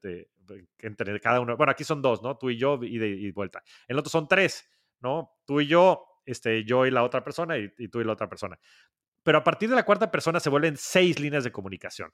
entre 0.79 1.19
cada 1.19 1.39
uno, 1.39 1.55
bueno, 1.55 1.71
aquí 1.71 1.83
son 1.83 2.01
dos, 2.01 2.21
¿no? 2.21 2.37
Tú 2.37 2.49
y 2.49 2.57
yo 2.57 2.79
y 2.81 2.97
de 2.97 3.31
vuelta. 3.33 3.63
En 3.87 3.95
el 3.95 3.99
otro 3.99 4.09
son 4.09 4.27
tres, 4.27 4.69
¿no? 4.99 5.37
Tú 5.45 5.61
y 5.61 5.67
yo, 5.67 6.05
este, 6.25 6.65
yo 6.65 6.85
y 6.85 6.91
la 6.91 7.03
otra 7.03 7.23
persona 7.23 7.57
y, 7.57 7.71
y 7.77 7.87
tú 7.87 8.01
y 8.01 8.03
la 8.03 8.13
otra 8.13 8.27
persona. 8.27 8.59
Pero 9.23 9.37
a 9.37 9.43
partir 9.43 9.69
de 9.69 9.75
la 9.75 9.85
cuarta 9.85 10.11
persona 10.11 10.39
se 10.39 10.49
vuelven 10.49 10.75
seis 10.77 11.19
líneas 11.19 11.43
de 11.43 11.51
comunicación. 11.51 12.11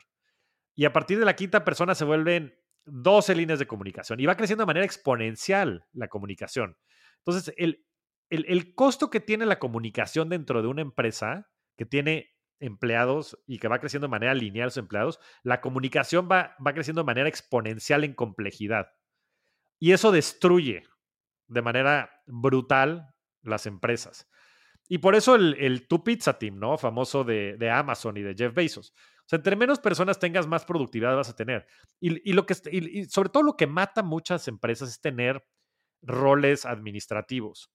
Y 0.76 0.86
a 0.86 0.93
partir 0.93 1.18
de 1.18 1.26
la 1.26 1.36
quinta 1.36 1.63
persona 1.63 1.95
se 1.95 2.05
vuelven 2.05 2.53
12 2.86 3.36
líneas 3.36 3.59
de 3.59 3.68
comunicación 3.68 4.20
y 4.20 4.26
va 4.26 4.38
creciendo 4.38 4.63
de 4.63 4.68
manera 4.68 4.86
exponencial 4.86 5.86
la 5.93 6.07
comunicación. 6.07 6.78
Entonces, 7.26 7.53
el, 7.57 7.86
el, 8.30 8.76
costo 8.76 9.09
que 9.09 9.19
tiene 9.19 9.45
la 9.45 9.59
comunicación 9.59 10.30
dentro 10.30 10.61
de 10.61 10.67
una 10.67 10.82
empresa 10.82 11.49
que 11.76 11.86
tiene 11.86 12.30
empleados 12.59 13.38
y 13.47 13.57
que 13.59 13.67
va 13.67 13.80
creciendo 13.80 14.07
de 14.07 14.11
manera 14.11 14.34
lineal 14.34 14.71
sus 14.71 14.78
empleados, 14.78 15.19
la 15.43 15.59
comunicación 15.59 16.30
va, 16.32 16.55
va 16.65 16.73
creciendo 16.73 17.01
de 17.01 17.07
manera 17.07 17.28
exponencial 17.28 18.03
en 18.03 18.13
complejidad. 18.13 18.88
Y 19.80 19.91
eso 19.91 20.11
destruye 20.11 20.84
de 21.47 21.61
manera 21.61 22.21
brutal 22.28 23.13
las 23.41 23.65
empresas. 23.65 24.30
Y 24.88 24.99
por 24.99 25.15
eso 25.15 25.36
el, 25.36 25.55
el 25.55 25.88
Two 25.88 26.03
Pizza 26.03 26.38
Team, 26.38 26.59
¿no? 26.59 26.78
Famoso 26.78 27.23
de, 27.23 27.57
de 27.57 27.69
Amazon 27.71 28.17
y 28.17 28.21
de 28.21 28.36
Jeff 28.36 28.53
Bezos. 28.53 28.93
O 29.26 29.28
sea, 29.28 29.38
entre 29.38 29.55
menos 29.55 29.80
personas 29.80 30.19
tengas, 30.19 30.45
más 30.45 30.65
productividad 30.65 31.15
vas 31.15 31.30
a 31.30 31.36
tener. 31.36 31.65
Y, 31.99 32.34
lo 32.34 32.45
que, 32.45 32.55
y, 32.71 33.05
sobre 33.05 33.30
todo 33.30 33.41
lo 33.41 33.57
que 33.57 33.65
mata 33.65 34.03
muchas 34.03 34.47
empresas 34.47 34.89
es 34.89 35.01
tener 35.01 35.43
roles 36.06 36.66
administrativos. 36.66 37.72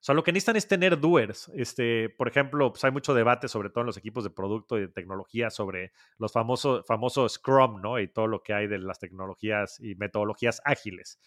O 0.00 0.04
sea, 0.04 0.14
lo 0.14 0.22
que 0.22 0.32
necesitan 0.32 0.56
es 0.56 0.68
tener 0.68 1.00
doers. 1.00 1.50
Este, 1.54 2.08
por 2.08 2.28
ejemplo, 2.28 2.70
pues 2.72 2.84
hay 2.84 2.92
mucho 2.92 3.14
debate, 3.14 3.48
sobre 3.48 3.68
todo 3.70 3.80
en 3.80 3.86
los 3.86 3.96
equipos 3.96 4.22
de 4.22 4.30
producto 4.30 4.78
y 4.78 4.82
de 4.82 4.88
tecnología, 4.88 5.50
sobre 5.50 5.92
los 6.18 6.32
famosos, 6.32 7.32
Scrum, 7.32 7.80
¿no? 7.80 7.98
Y 7.98 8.06
todo 8.06 8.28
lo 8.28 8.42
que 8.42 8.54
hay 8.54 8.68
de 8.68 8.78
las 8.78 9.00
tecnologías 9.00 9.80
y 9.80 9.96
metodologías 9.96 10.62
ágiles. 10.64 11.18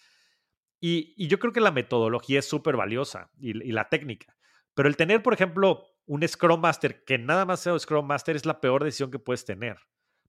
Y, 0.79 1.27
yo 1.27 1.37
creo 1.37 1.51
que 1.51 1.59
la 1.59 1.71
metodología 1.71 2.39
es 2.39 2.47
súper 2.47 2.77
valiosa 2.77 3.29
y, 3.37 3.49
y, 3.49 3.71
la 3.73 3.89
técnica. 3.89 4.37
Pero 4.73 4.87
el 4.87 4.95
tener, 4.95 5.21
por 5.21 5.33
ejemplo, 5.33 5.83
un 6.05 6.25
Scrum 6.25 6.61
Master 6.61 7.03
que 7.03 7.17
nada 7.17 7.45
más 7.45 7.59
sea 7.59 7.73
un 7.73 7.79
Scrum 7.79 8.05
Master 8.05 8.37
es 8.37 8.45
la 8.45 8.61
peor 8.61 8.85
decisión 8.85 9.11
que 9.11 9.19
puedes 9.19 9.43
tener. 9.43 9.77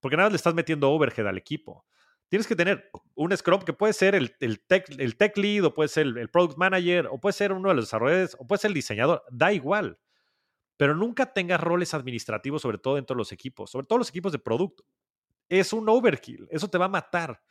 Porque 0.00 0.16
nada 0.16 0.26
más 0.26 0.32
le 0.32 0.36
estás 0.36 0.54
metiendo 0.54 0.90
overhead 0.90 1.28
al 1.28 1.38
equipo. 1.38 1.86
Tienes 2.28 2.46
que 2.46 2.56
tener 2.56 2.90
un 3.14 3.36
Scrum 3.36 3.60
que 3.60 3.72
puede 3.72 3.92
ser 3.92 4.14
el, 4.14 4.34
el, 4.40 4.60
tech, 4.60 4.88
el 4.98 5.16
tech, 5.16 5.36
lead, 5.36 5.64
o 5.64 5.74
puede 5.74 5.88
ser 5.88 6.06
el, 6.06 6.30
Product 6.30 6.56
Manager, 6.56 7.08
o 7.10 7.20
puede 7.20 7.34
ser 7.34 7.52
uno 7.52 7.68
de 7.68 7.74
los 7.74 7.84
desarrolladores, 7.84 8.36
o 8.38 8.46
puede 8.46 8.60
ser 8.60 8.70
el 8.70 8.74
diseñador. 8.74 9.22
Da 9.30 9.52
igual. 9.52 9.98
Pero 10.78 10.94
nunca 10.94 11.32
tengas 11.32 11.60
roles 11.60 11.92
administrativos, 11.94 12.62
sobre 12.62 12.78
todo 12.78 12.94
dentro 12.94 13.14
de 13.14 13.18
los 13.18 13.32
equipos, 13.32 13.70
sobre 13.70 13.86
todo 13.86 13.98
los 13.98 14.08
equipos 14.08 14.32
de 14.32 14.38
producto. 14.38 14.84
Es 15.48 15.72
un 15.72 15.88
overkill. 15.88 16.48
Eso 16.50 16.68
te 16.68 16.78
va 16.78 16.86
a 16.86 16.88
matar. 16.88 17.42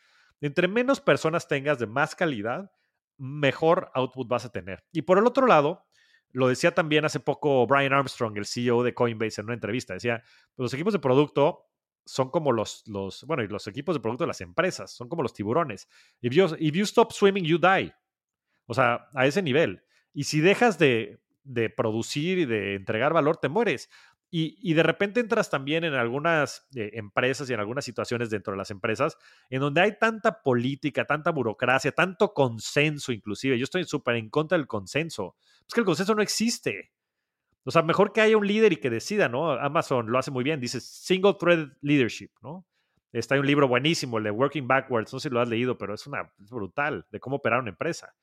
Entre 0.41 0.67
menos 0.67 0.99
personas 0.99 1.47
tengas 1.47 1.77
de 1.77 1.85
más 1.85 2.15
calidad, 2.15 2.71
mejor 3.17 3.91
output 3.93 4.27
vas 4.27 4.45
a 4.45 4.51
tener. 4.51 4.83
Y 4.91 5.03
por 5.03 5.19
el 5.19 5.27
otro 5.27 5.45
lado, 5.45 5.85
lo 6.31 6.47
decía 6.47 6.73
también 6.73 7.05
hace 7.05 7.19
poco 7.19 7.67
Brian 7.67 7.93
Armstrong, 7.93 8.37
el 8.37 8.45
CEO 8.45 8.83
de 8.83 8.93
Coinbase, 8.93 9.41
en 9.41 9.45
una 9.45 9.53
entrevista. 9.53 9.93
Decía, 9.93 10.23
los 10.57 10.73
equipos 10.73 10.93
de 10.93 10.99
producto 10.99 11.70
son 12.05 12.29
como 12.29 12.51
los, 12.51 12.83
los, 12.87 13.23
bueno, 13.25 13.43
y 13.43 13.47
los 13.47 13.67
equipos 13.67 13.95
de 13.95 14.01
producto 14.01 14.23
de 14.23 14.29
las 14.29 14.41
empresas, 14.41 14.91
son 14.91 15.09
como 15.09 15.23
los 15.23 15.33
tiburones. 15.33 15.87
If 16.21 16.33
you, 16.33 16.45
if 16.59 16.73
you 16.75 16.83
stop 16.83 17.11
swimming, 17.11 17.43
you 17.43 17.57
die. 17.57 17.93
O 18.65 18.73
sea, 18.73 19.07
a 19.13 19.25
ese 19.25 19.41
nivel. 19.41 19.83
Y 20.13 20.25
si 20.25 20.41
dejas 20.41 20.77
de, 20.77 21.21
de 21.43 21.69
producir 21.69 22.39
y 22.39 22.45
de 22.45 22.75
entregar 22.75 23.13
valor, 23.13 23.37
te 23.37 23.49
mueres. 23.49 23.89
Y, 24.33 24.73
de 24.73 24.81
repente 24.81 25.19
entras 25.19 25.49
también 25.49 25.83
en 25.83 25.93
algunas 25.93 26.65
eh, 26.73 26.91
empresas 26.93 27.49
y 27.49 27.53
en 27.53 27.59
algunas 27.59 27.83
situaciones 27.83 28.29
dentro 28.29 28.53
de 28.53 28.57
las 28.57 28.71
empresas 28.71 29.17
en 29.49 29.59
donde 29.59 29.81
hay 29.81 29.97
tanta 29.99 30.41
política, 30.41 31.03
tanta 31.03 31.31
burocracia, 31.31 31.91
tanto 31.91 32.33
consenso 32.33 33.11
inclusive. 33.11 33.59
Yo 33.59 33.65
estoy 33.65 33.83
súper 33.83 34.15
en 34.15 34.29
contra 34.29 34.57
del 34.57 34.67
consenso. 34.67 35.35
Es 35.67 35.73
que 35.73 35.81
el 35.81 35.85
consenso 35.85 36.15
no 36.15 36.21
existe. 36.21 36.93
O 37.63 37.71
sea, 37.71 37.83
mejor 37.83 38.11
que 38.11 38.21
haya 38.21 38.37
un 38.37 38.47
líder 38.47 38.73
y 38.73 38.77
que 38.77 38.89
decida, 38.89 39.29
¿no? 39.29 39.51
Amazon 39.51 40.11
lo 40.11 40.17
hace 40.17 40.31
muy 40.31 40.43
bien, 40.43 40.59
dice 40.59 40.79
single 40.81 41.35
thread 41.39 41.69
leadership, 41.81 42.31
¿no? 42.41 42.65
Está 43.11 43.37
un 43.39 43.45
libro 43.45 43.67
buenísimo, 43.67 44.17
el 44.17 44.23
de 44.23 44.31
Working 44.31 44.67
Backwards, 44.67 45.11
no 45.11 45.19
sé 45.19 45.29
si 45.29 45.33
lo 45.33 45.41
has 45.41 45.49
leído, 45.49 45.77
pero 45.77 45.93
es 45.93 46.07
una 46.07 46.31
brutal 46.37 47.05
de 47.11 47.19
cómo 47.19 47.37
operar 47.37 47.59
una 47.59 47.69
empresa. 47.69 48.15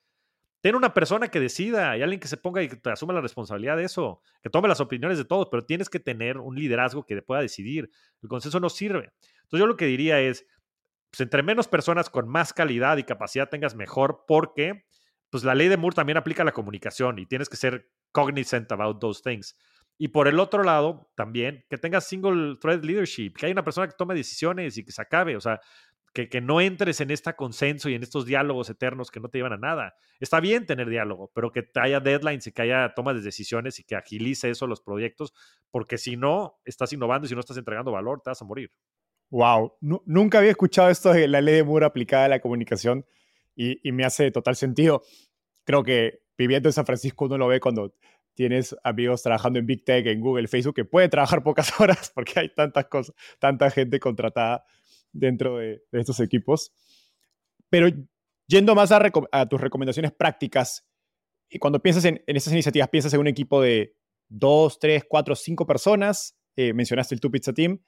Ten 0.60 0.74
una 0.74 0.92
persona 0.92 1.28
que 1.28 1.38
decida 1.38 1.96
y 1.96 2.02
alguien 2.02 2.18
que 2.18 2.26
se 2.26 2.36
ponga 2.36 2.62
y 2.62 2.68
que 2.68 2.76
te 2.76 2.90
asuma 2.90 3.12
la 3.12 3.20
responsabilidad 3.20 3.76
de 3.76 3.84
eso, 3.84 4.22
que 4.42 4.50
tome 4.50 4.66
las 4.66 4.80
opiniones 4.80 5.18
de 5.18 5.24
todos, 5.24 5.48
pero 5.50 5.64
tienes 5.64 5.88
que 5.88 6.00
tener 6.00 6.38
un 6.38 6.56
liderazgo 6.56 7.04
que 7.06 7.20
pueda 7.22 7.40
decidir. 7.40 7.90
El 8.22 8.28
consenso 8.28 8.58
no 8.58 8.68
sirve. 8.68 9.12
Entonces 9.42 9.60
yo 9.60 9.66
lo 9.66 9.76
que 9.76 9.86
diría 9.86 10.20
es, 10.20 10.46
pues 11.10 11.20
entre 11.20 11.42
menos 11.42 11.68
personas 11.68 12.10
con 12.10 12.28
más 12.28 12.52
calidad 12.52 12.96
y 12.96 13.04
capacidad 13.04 13.48
tengas 13.48 13.76
mejor, 13.76 14.24
porque 14.26 14.84
pues 15.30 15.44
la 15.44 15.54
ley 15.54 15.68
de 15.68 15.76
Moore 15.76 15.94
también 15.94 16.16
aplica 16.16 16.42
a 16.42 16.46
la 16.46 16.52
comunicación 16.52 17.18
y 17.18 17.26
tienes 17.26 17.48
que 17.48 17.56
ser 17.56 17.88
cognizant 18.18 18.70
about 18.72 19.00
those 19.00 19.22
things. 19.22 19.56
Y 19.98 20.08
por 20.08 20.28
el 20.28 20.38
otro 20.38 20.62
lado, 20.62 21.10
también 21.16 21.64
que 21.68 21.76
tengas 21.76 22.06
single 22.06 22.56
thread 22.60 22.84
leadership, 22.84 23.32
que 23.36 23.46
haya 23.46 23.52
una 23.52 23.64
persona 23.64 23.88
que 23.88 23.94
tome 23.98 24.14
decisiones 24.14 24.78
y 24.78 24.84
que 24.84 24.92
se 24.92 25.02
acabe. 25.02 25.36
O 25.36 25.40
sea, 25.40 25.60
que, 26.12 26.28
que, 26.28 26.40
no 26.40 26.60
entres 26.60 27.00
en 27.00 27.10
este 27.10 27.34
consenso 27.34 27.88
y 27.88 27.94
en 27.94 28.02
estos 28.02 28.24
diálogos 28.24 28.70
eternos 28.70 29.10
que 29.10 29.20
no 29.20 29.28
te 29.28 29.38
llevan 29.38 29.52
a 29.54 29.58
nada. 29.58 29.94
Está 30.20 30.40
bien 30.40 30.66
tener 30.66 30.88
diálogo, 30.88 31.30
pero 31.34 31.50
que 31.52 31.68
haya 31.74 32.00
deadlines 32.00 32.46
y 32.46 32.52
que 32.52 32.62
haya 32.62 32.94
tomas 32.94 33.16
de 33.16 33.22
decisiones 33.22 33.78
y 33.80 33.84
que 33.84 33.96
agilice 33.96 34.48
eso 34.50 34.66
los 34.66 34.80
proyectos, 34.80 35.34
porque 35.70 35.98
si 35.98 36.16
no, 36.16 36.58
estás 36.64 36.92
innovando 36.92 37.26
y 37.26 37.28
si 37.28 37.34
no 37.34 37.40
estás 37.40 37.56
entregando 37.56 37.92
valor, 37.92 38.22
te 38.22 38.30
vas 38.30 38.40
a 38.40 38.44
morir. 38.44 38.72
Wow, 39.30 39.76
nunca 39.80 40.38
había 40.38 40.52
escuchado 40.52 40.88
esto 40.88 41.12
de 41.12 41.28
la 41.28 41.42
ley 41.42 41.56
de 41.56 41.64
Moore 41.64 41.84
aplicada 41.84 42.24
a 42.24 42.28
la 42.28 42.40
comunicación 42.40 43.04
y, 43.54 43.86
y 43.86 43.92
me 43.92 44.04
hace 44.04 44.30
total 44.30 44.56
sentido. 44.56 45.02
Creo 45.64 45.82
que 45.82 46.20
viviendo 46.38 46.68
en 46.68 46.72
San 46.72 46.86
Francisco 46.86 47.24
uno 47.24 47.36
lo 47.36 47.48
ve 47.48 47.60
cuando 47.60 47.92
tienes 48.34 48.76
amigos 48.84 49.22
trabajando 49.22 49.58
en 49.58 49.66
Big 49.66 49.84
Tech, 49.84 50.06
en 50.06 50.20
Google, 50.20 50.46
Facebook, 50.46 50.76
que 50.76 50.84
puede 50.84 51.08
trabajar 51.08 51.42
pocas 51.42 51.72
horas 51.80 52.12
porque 52.14 52.38
hay 52.38 52.54
tantas 52.54 52.86
cosas, 52.86 53.14
tanta 53.40 53.68
gente 53.70 53.98
contratada 53.98 54.64
dentro 55.12 55.58
de, 55.58 55.82
estos 55.90 56.20
equipos. 56.20 56.72
Pero 57.68 57.88
yendo 58.46 58.76
más 58.76 58.92
a, 58.92 59.46
tus 59.48 59.60
recomendaciones 59.60 60.12
prácticas, 60.12 60.86
y 61.50 61.58
cuando 61.58 61.82
piensas 61.82 62.04
en, 62.04 62.22
en 62.26 62.36
estas 62.36 62.52
iniciativas, 62.52 62.88
piensas 62.88 63.12
en 63.12 63.20
un 63.20 63.26
equipo 63.26 63.60
de 63.60 63.96
dos, 64.28 64.78
tres, 64.78 65.04
cuatro, 65.08 65.34
cinco 65.34 65.66
personas, 65.66 66.38
eh, 66.54 66.72
mencionaste 66.72 67.16
el 67.16 67.20
Two 67.20 67.32
Pizza 67.32 67.52
Team, 67.52 67.80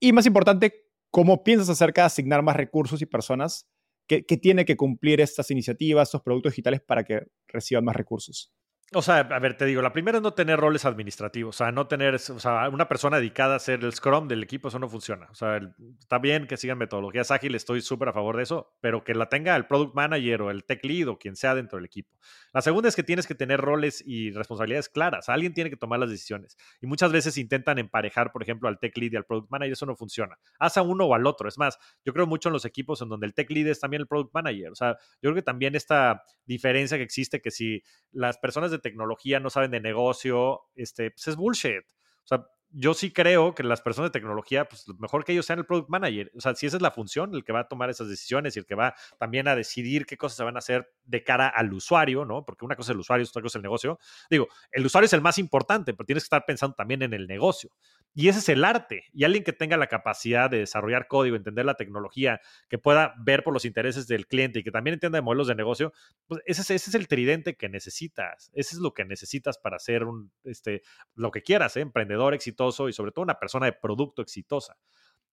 y 0.00 0.12
más 0.12 0.26
importante, 0.26 0.88
¿cómo 1.10 1.44
piensas 1.44 1.68
acerca 1.68 2.02
de 2.02 2.06
asignar 2.06 2.42
más 2.42 2.56
recursos 2.56 3.00
y 3.02 3.06
personas 3.06 3.69
que, 4.10 4.26
que 4.26 4.36
tiene 4.36 4.64
que 4.64 4.76
cumplir 4.76 5.20
estas 5.20 5.52
iniciativas, 5.52 6.08
estos 6.08 6.22
productos 6.22 6.50
digitales 6.54 6.80
para 6.80 7.04
que 7.04 7.28
reciban 7.46 7.84
más 7.84 7.94
recursos? 7.94 8.52
O 8.92 9.02
sea, 9.02 9.18
a 9.18 9.38
ver, 9.38 9.56
te 9.56 9.66
digo, 9.66 9.82
la 9.82 9.92
primera 9.92 10.18
es 10.18 10.22
no 10.22 10.34
tener 10.34 10.58
roles 10.58 10.84
administrativos, 10.84 11.54
o 11.54 11.58
sea, 11.58 11.70
no 11.70 11.86
tener, 11.86 12.16
o 12.16 12.18
sea, 12.18 12.68
una 12.70 12.88
persona 12.88 13.18
dedicada 13.18 13.54
a 13.54 13.60
ser 13.60 13.84
el 13.84 13.92
Scrum 13.92 14.26
del 14.26 14.42
equipo, 14.42 14.66
eso 14.66 14.80
no 14.80 14.88
funciona. 14.88 15.28
O 15.30 15.34
sea, 15.36 15.60
está 16.00 16.18
bien 16.18 16.48
que 16.48 16.56
sigan 16.56 16.76
metodologías 16.76 17.30
ágiles, 17.30 17.62
estoy 17.62 17.82
súper 17.82 18.08
a 18.08 18.12
favor 18.12 18.36
de 18.36 18.42
eso, 18.42 18.76
pero 18.80 19.04
que 19.04 19.14
la 19.14 19.28
tenga 19.28 19.54
el 19.54 19.66
Product 19.66 19.94
Manager 19.94 20.42
o 20.42 20.50
el 20.50 20.64
Tech 20.64 20.84
Lead 20.84 21.06
o 21.06 21.20
quien 21.20 21.36
sea 21.36 21.54
dentro 21.54 21.76
del 21.76 21.84
equipo. 21.84 22.18
La 22.52 22.62
segunda 22.62 22.88
es 22.88 22.96
que 22.96 23.04
tienes 23.04 23.28
que 23.28 23.36
tener 23.36 23.60
roles 23.60 24.02
y 24.04 24.32
responsabilidades 24.32 24.88
claras, 24.88 25.28
alguien 25.28 25.54
tiene 25.54 25.70
que 25.70 25.76
tomar 25.76 26.00
las 26.00 26.10
decisiones. 26.10 26.56
Y 26.80 26.88
muchas 26.88 27.12
veces 27.12 27.38
intentan 27.38 27.78
emparejar, 27.78 28.32
por 28.32 28.42
ejemplo, 28.42 28.68
al 28.68 28.80
Tech 28.80 28.98
Lead 28.98 29.12
y 29.12 29.16
al 29.16 29.24
Product 29.24 29.52
Manager, 29.52 29.72
eso 29.72 29.86
no 29.86 29.94
funciona. 29.94 30.36
Haz 30.58 30.78
a 30.78 30.82
uno 30.82 31.04
o 31.04 31.14
al 31.14 31.28
otro. 31.28 31.48
Es 31.48 31.58
más, 31.58 31.78
yo 32.04 32.12
creo 32.12 32.26
mucho 32.26 32.48
en 32.48 32.54
los 32.54 32.64
equipos 32.64 33.00
en 33.02 33.08
donde 33.08 33.26
el 33.28 33.34
Tech 33.34 33.48
Lead 33.48 33.68
es 33.68 33.78
también 33.78 34.00
el 34.00 34.08
Product 34.08 34.34
Manager. 34.34 34.72
O 34.72 34.74
sea, 34.74 34.96
yo 35.22 35.30
creo 35.30 35.34
que 35.36 35.42
también 35.42 35.76
esta 35.76 36.24
diferencia 36.44 36.96
que 36.96 37.04
existe, 37.04 37.40
que 37.40 37.52
si 37.52 37.84
las 38.10 38.36
personas 38.38 38.72
de 38.72 38.79
tecnología 38.80 39.40
no 39.40 39.50
saben 39.50 39.70
de 39.70 39.80
negocio, 39.80 40.62
este, 40.74 41.10
pues 41.10 41.28
es 41.28 41.36
bullshit. 41.36 41.84
O 42.24 42.26
sea, 42.26 42.46
yo 42.72 42.94
sí 42.94 43.12
creo 43.12 43.54
que 43.54 43.62
las 43.62 43.80
personas 43.80 44.10
de 44.10 44.18
tecnología, 44.18 44.68
pues 44.68 44.86
mejor 44.98 45.24
que 45.24 45.32
ellos 45.32 45.46
sean 45.46 45.58
el 45.58 45.66
product 45.66 45.88
manager. 45.88 46.30
O 46.36 46.40
sea, 46.40 46.54
si 46.54 46.66
esa 46.66 46.76
es 46.76 46.82
la 46.82 46.92
función, 46.92 47.34
el 47.34 47.44
que 47.44 47.52
va 47.52 47.60
a 47.60 47.68
tomar 47.68 47.90
esas 47.90 48.08
decisiones 48.08 48.54
y 48.54 48.60
el 48.60 48.66
que 48.66 48.74
va 48.74 48.94
también 49.18 49.48
a 49.48 49.56
decidir 49.56 50.06
qué 50.06 50.16
cosas 50.16 50.36
se 50.36 50.44
van 50.44 50.56
a 50.56 50.60
hacer 50.60 50.88
de 51.04 51.24
cara 51.24 51.48
al 51.48 51.72
usuario, 51.72 52.24
¿no? 52.24 52.44
Porque 52.44 52.64
una 52.64 52.76
cosa 52.76 52.92
es 52.92 52.94
el 52.94 53.00
usuario, 53.00 53.26
otra 53.26 53.42
cosa 53.42 53.52
es 53.52 53.56
el 53.56 53.62
negocio. 53.62 53.98
Digo, 54.30 54.48
el 54.70 54.86
usuario 54.86 55.06
es 55.06 55.12
el 55.12 55.20
más 55.20 55.38
importante, 55.38 55.94
pero 55.94 56.06
tienes 56.06 56.22
que 56.22 56.26
estar 56.26 56.44
pensando 56.46 56.74
también 56.76 57.02
en 57.02 57.12
el 57.12 57.26
negocio. 57.26 57.70
Y 58.14 58.28
ese 58.28 58.40
es 58.40 58.48
el 58.48 58.64
arte. 58.64 59.04
Y 59.12 59.24
alguien 59.24 59.44
que 59.44 59.52
tenga 59.52 59.76
la 59.76 59.86
capacidad 59.86 60.50
de 60.50 60.58
desarrollar 60.58 61.06
código, 61.06 61.36
entender 61.36 61.64
la 61.64 61.74
tecnología, 61.74 62.40
que 62.68 62.78
pueda 62.78 63.14
ver 63.18 63.44
por 63.44 63.54
los 63.54 63.64
intereses 63.64 64.08
del 64.08 64.26
cliente 64.26 64.58
y 64.58 64.64
que 64.64 64.70
también 64.72 64.94
entienda 64.94 65.18
de 65.18 65.22
modelos 65.22 65.46
de 65.46 65.54
negocio, 65.54 65.92
pues 66.26 66.40
ese 66.46 66.62
es, 66.62 66.70
ese 66.70 66.90
es 66.90 66.94
el 66.94 67.08
tridente 67.08 67.56
que 67.56 67.68
necesitas. 67.68 68.50
Ese 68.52 68.76
es 68.76 68.80
lo 68.80 68.94
que 68.94 69.04
necesitas 69.04 69.58
para 69.58 69.78
ser 69.78 70.04
un, 70.04 70.32
este, 70.44 70.82
lo 71.14 71.30
que 71.30 71.42
quieras, 71.42 71.76
¿eh? 71.76 71.80
emprendedor 71.80 72.34
exitoso 72.34 72.88
y 72.88 72.92
sobre 72.92 73.12
todo 73.12 73.22
una 73.22 73.38
persona 73.38 73.66
de 73.66 73.72
producto 73.72 74.22
exitosa. 74.22 74.76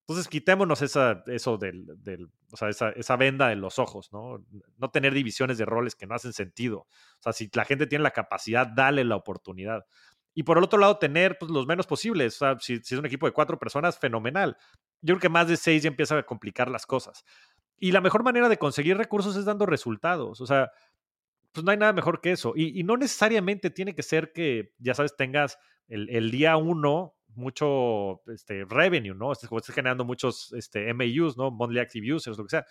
Entonces, 0.08 0.28
quitémonos 0.28 0.80
esa, 0.80 1.22
eso 1.26 1.58
del, 1.58 2.30
o 2.50 2.56
sea, 2.56 2.70
esa, 2.70 2.88
esa, 2.92 3.16
venda 3.16 3.52
en 3.52 3.60
los 3.60 3.78
ojos, 3.78 4.10
¿no? 4.10 4.42
No 4.78 4.90
tener 4.90 5.12
divisiones 5.12 5.58
de 5.58 5.66
roles 5.66 5.94
que 5.94 6.06
no 6.06 6.14
hacen 6.14 6.32
sentido. 6.32 6.78
O 6.78 7.22
sea, 7.22 7.34
si 7.34 7.50
la 7.52 7.66
gente 7.66 7.86
tiene 7.86 8.04
la 8.04 8.12
capacidad, 8.12 8.66
dale 8.66 9.04
la 9.04 9.16
oportunidad. 9.16 9.84
Y 10.38 10.44
por 10.44 10.56
el 10.56 10.62
otro 10.62 10.78
lado, 10.78 10.98
tener 10.98 11.36
pues, 11.36 11.50
los 11.50 11.66
menos 11.66 11.88
posibles. 11.88 12.36
O 12.36 12.38
sea, 12.38 12.56
si, 12.60 12.76
si, 12.76 12.94
es 12.94 12.98
un 13.00 13.06
equipo 13.06 13.26
de 13.26 13.32
cuatro 13.32 13.58
personas, 13.58 13.98
fenomenal. 13.98 14.56
Yo 15.00 15.14
creo 15.14 15.20
que 15.20 15.28
más 15.28 15.48
de 15.48 15.56
seis 15.56 15.82
ya 15.82 15.88
empieza 15.88 16.16
a 16.16 16.22
complicar 16.22 16.70
las 16.70 16.86
cosas. 16.86 17.24
Y 17.76 17.90
la 17.90 18.00
mejor 18.00 18.22
manera 18.22 18.48
de 18.48 18.56
conseguir 18.56 18.96
recursos 18.96 19.34
es 19.34 19.44
dando 19.44 19.66
resultados. 19.66 20.40
O 20.40 20.46
sea, 20.46 20.70
pues 21.50 21.64
no 21.64 21.72
hay 21.72 21.76
nada 21.76 21.92
mejor 21.92 22.20
que 22.20 22.30
eso. 22.30 22.52
Y, 22.54 22.78
y 22.78 22.84
no 22.84 22.96
necesariamente 22.96 23.70
tiene 23.70 23.96
que 23.96 24.04
ser 24.04 24.30
que, 24.32 24.74
ya 24.78 24.94
sabes, 24.94 25.16
tengas 25.16 25.58
el, 25.88 26.08
el 26.08 26.30
día 26.30 26.56
uno 26.56 27.16
mucho 27.34 28.22
este, 28.28 28.64
revenue, 28.64 29.16
¿no? 29.16 29.32
Estás, 29.32 29.50
generando 29.74 30.04
muchos 30.04 30.52
este, 30.52 30.94
MAUs, 30.94 31.36
¿no? 31.36 31.50
Monthly 31.50 31.80
Active 31.80 32.14
Users, 32.14 32.38
lo 32.38 32.44
que 32.44 32.50
sea. 32.50 32.66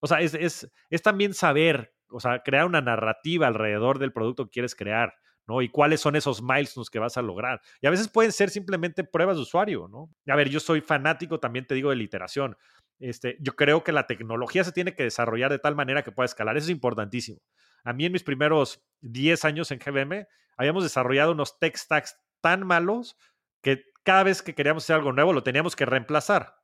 O 0.00 0.08
sea, 0.08 0.20
es, 0.20 0.34
es, 0.34 0.68
es 0.90 1.02
también 1.02 1.32
saber, 1.32 1.94
o 2.08 2.18
sea, 2.18 2.40
crear 2.40 2.66
una 2.66 2.80
narrativa 2.80 3.46
alrededor 3.46 4.00
del 4.00 4.12
producto 4.12 4.46
que 4.46 4.50
quieres 4.50 4.74
crear. 4.74 5.14
¿No? 5.46 5.62
Y 5.62 5.68
cuáles 5.68 6.00
son 6.00 6.16
esos 6.16 6.42
milestones 6.42 6.90
que 6.90 6.98
vas 6.98 7.16
a 7.16 7.22
lograr. 7.22 7.60
Y 7.80 7.86
a 7.86 7.90
veces 7.90 8.08
pueden 8.08 8.32
ser 8.32 8.50
simplemente 8.50 9.04
pruebas 9.04 9.36
de 9.36 9.42
usuario, 9.42 9.88
¿no? 9.88 10.10
A 10.26 10.36
ver, 10.36 10.48
yo 10.48 10.60
soy 10.60 10.80
fanático 10.80 11.40
también, 11.40 11.66
te 11.66 11.74
digo, 11.74 11.90
de 11.90 11.96
la 11.96 12.02
iteración. 12.02 12.56
Este, 12.98 13.36
yo 13.40 13.54
creo 13.56 13.84
que 13.84 13.92
la 13.92 14.06
tecnología 14.06 14.64
se 14.64 14.72
tiene 14.72 14.94
que 14.94 15.02
desarrollar 15.02 15.50
de 15.50 15.58
tal 15.58 15.74
manera 15.74 16.02
que 16.02 16.12
pueda 16.12 16.26
escalar. 16.26 16.56
Eso 16.56 16.66
es 16.66 16.70
importantísimo. 16.70 17.40
A 17.84 17.92
mí 17.92 18.06
en 18.06 18.12
mis 18.12 18.22
primeros 18.22 18.82
10 19.02 19.44
años 19.44 19.70
en 19.70 19.78
GBM 19.78 20.26
habíamos 20.56 20.84
desarrollado 20.84 21.32
unos 21.32 21.58
tech 21.58 21.76
stacks 21.76 22.16
tan 22.40 22.66
malos 22.66 23.16
que 23.62 23.84
cada 24.02 24.22
vez 24.22 24.42
que 24.42 24.54
queríamos 24.54 24.84
hacer 24.84 24.96
algo 24.96 25.12
nuevo 25.12 25.32
lo 25.32 25.42
teníamos 25.42 25.76
que 25.76 25.84
reemplazar. 25.84 26.56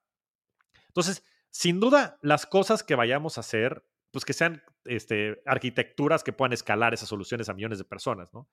Entonces, 0.87 1.25
sin 1.51 1.81
duda, 1.81 2.19
las 2.23 2.47
cosas 2.47 2.83
que 2.83 2.95
vayamos 2.95 3.37
a 3.37 3.41
hacer 3.41 3.85
pues 4.11 4.25
que 4.25 4.33
sean 4.33 4.63
este, 4.85 5.43
arquitecturas 5.47 6.25
que 6.25 6.33
puedan 6.33 6.53
escalar 6.53 6.95
esas 6.95 7.09
soluciones 7.09 7.49
a 7.49 7.55
millones 7.55 7.79
de 7.79 7.85
personas, 7.85 8.33
¿no? 8.33 8.49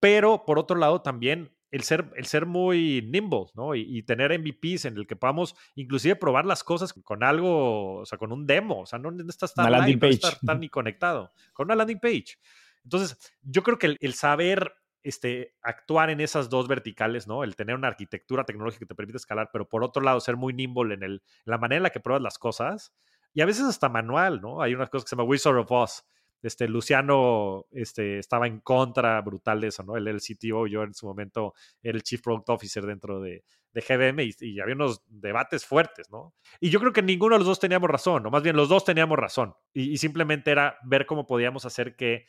Pero 0.00 0.44
por 0.46 0.58
otro 0.58 0.76
lado 0.76 1.02
también 1.02 1.54
el 1.70 1.82
ser, 1.82 2.10
el 2.16 2.26
ser 2.26 2.46
muy 2.46 3.02
nimble, 3.02 3.46
¿no? 3.54 3.74
Y, 3.74 4.02
tener 4.02 4.36
MVPs 4.36 4.86
en 4.86 4.96
el 4.96 5.06
que 5.06 5.14
podamos 5.14 5.54
inclusive 5.76 6.16
probar 6.16 6.44
las 6.44 6.64
cosas 6.64 6.92
con 6.92 7.22
algo, 7.22 7.98
o 7.98 8.06
sea, 8.06 8.18
con 8.18 8.32
un 8.32 8.46
demo, 8.46 8.80
o 8.80 8.86
sea, 8.86 8.98
no 8.98 9.10
necesitas 9.10 9.50
estar, 9.50 9.70
live, 9.70 9.98
no 10.00 10.08
estar 10.08 10.36
tan 10.44 10.60
ni 10.60 10.68
conectado, 10.68 11.32
con 11.52 11.66
una 11.66 11.76
landing 11.76 12.00
page. 12.00 12.38
Entonces, 12.82 13.16
yo 13.42 13.62
creo 13.62 13.78
que 13.78 13.94
el, 14.00 14.14
saber 14.14 14.72
este, 15.02 15.54
actuar 15.62 16.10
en 16.10 16.20
esas 16.20 16.48
dos 16.48 16.66
verticales, 16.66 17.28
¿no? 17.28 17.44
El 17.44 17.54
tener 17.54 17.76
una 17.76 17.88
arquitectura 17.88 18.44
tecnológica 18.44 18.80
que 18.80 18.86
te 18.86 18.94
permite 18.94 19.18
escalar, 19.18 19.50
pero 19.52 19.68
por 19.68 19.84
otro 19.84 20.02
lado 20.02 20.18
ser 20.20 20.36
muy 20.36 20.52
nimble 20.52 20.94
en, 20.94 21.02
el, 21.02 21.12
en 21.12 21.20
la 21.44 21.58
manera 21.58 21.76
en 21.76 21.82
la 21.84 21.90
que 21.90 22.00
pruebas 22.00 22.22
las 22.22 22.38
cosas, 22.38 22.94
y 23.32 23.40
a 23.40 23.46
veces 23.46 23.64
hasta 23.64 23.88
manual, 23.88 24.40
¿no? 24.40 24.62
Hay 24.62 24.74
unas 24.74 24.90
cosas 24.90 25.04
que 25.04 25.10
se 25.10 25.16
llama 25.16 25.28
Wizard 25.28 25.58
of 25.58 25.70
Oz. 25.70 26.04
Este, 26.42 26.66
Luciano 26.68 27.66
este, 27.70 28.18
estaba 28.18 28.46
en 28.46 28.60
contra 28.60 29.20
brutal 29.20 29.60
de 29.60 29.68
eso, 29.68 29.82
¿no? 29.82 29.96
Él 29.96 30.08
era 30.08 30.16
el 30.16 30.22
CTO, 30.22 30.66
yo 30.66 30.82
en 30.82 30.94
su 30.94 31.06
momento 31.06 31.52
era 31.82 31.96
el 31.96 32.02
Chief 32.02 32.22
Product 32.22 32.48
Officer 32.48 32.86
dentro 32.86 33.20
de, 33.20 33.44
de 33.72 33.80
GBM 33.80 34.22
y, 34.40 34.60
había 34.60 34.74
unos 34.74 35.02
debates 35.06 35.64
fuertes, 35.64 36.10
¿no? 36.10 36.34
Y 36.58 36.70
yo 36.70 36.80
creo 36.80 36.92
que 36.92 37.02
ninguno 37.02 37.34
de 37.34 37.40
los 37.40 37.46
dos 37.46 37.60
teníamos 37.60 37.90
razón, 37.90 38.26
o 38.26 38.30
más 38.30 38.42
bien 38.42 38.56
los 38.56 38.68
dos 38.68 38.84
teníamos 38.84 39.18
razón. 39.18 39.54
Y, 39.72 39.98
simplemente 39.98 40.50
era 40.50 40.78
ver 40.84 41.06
cómo 41.06 41.26
podíamos 41.26 41.66
hacer 41.66 41.94
que, 41.94 42.26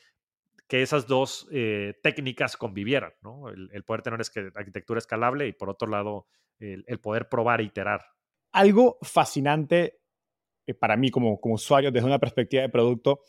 que 0.67 0.81
esas 0.81 1.07
dos 1.07 1.47
eh, 1.51 1.97
técnicas 2.03 2.57
convivieran, 2.57 3.13
¿no? 3.21 3.49
El, 3.49 3.83
poder 3.83 4.01
tener 4.01 4.19
arquitectura 4.55 4.99
escalable 4.99 5.47
y 5.47 5.53
por 5.53 5.69
otro 5.69 5.87
lado 5.87 6.27
el, 6.59 6.83
el 6.87 6.99
poder 6.99 7.29
probar 7.29 7.61
e 7.61 7.65
iterar. 7.65 8.05
Algo 8.51 8.97
fascinante 9.01 10.00
para 10.73 10.97
mí 10.97 11.09
como, 11.09 11.39
como 11.39 11.55
usuario 11.55 11.91
desde 11.91 12.07
una 12.07 12.19
perspectiva 12.19 12.63
de 12.63 12.69
producto, 12.69 13.21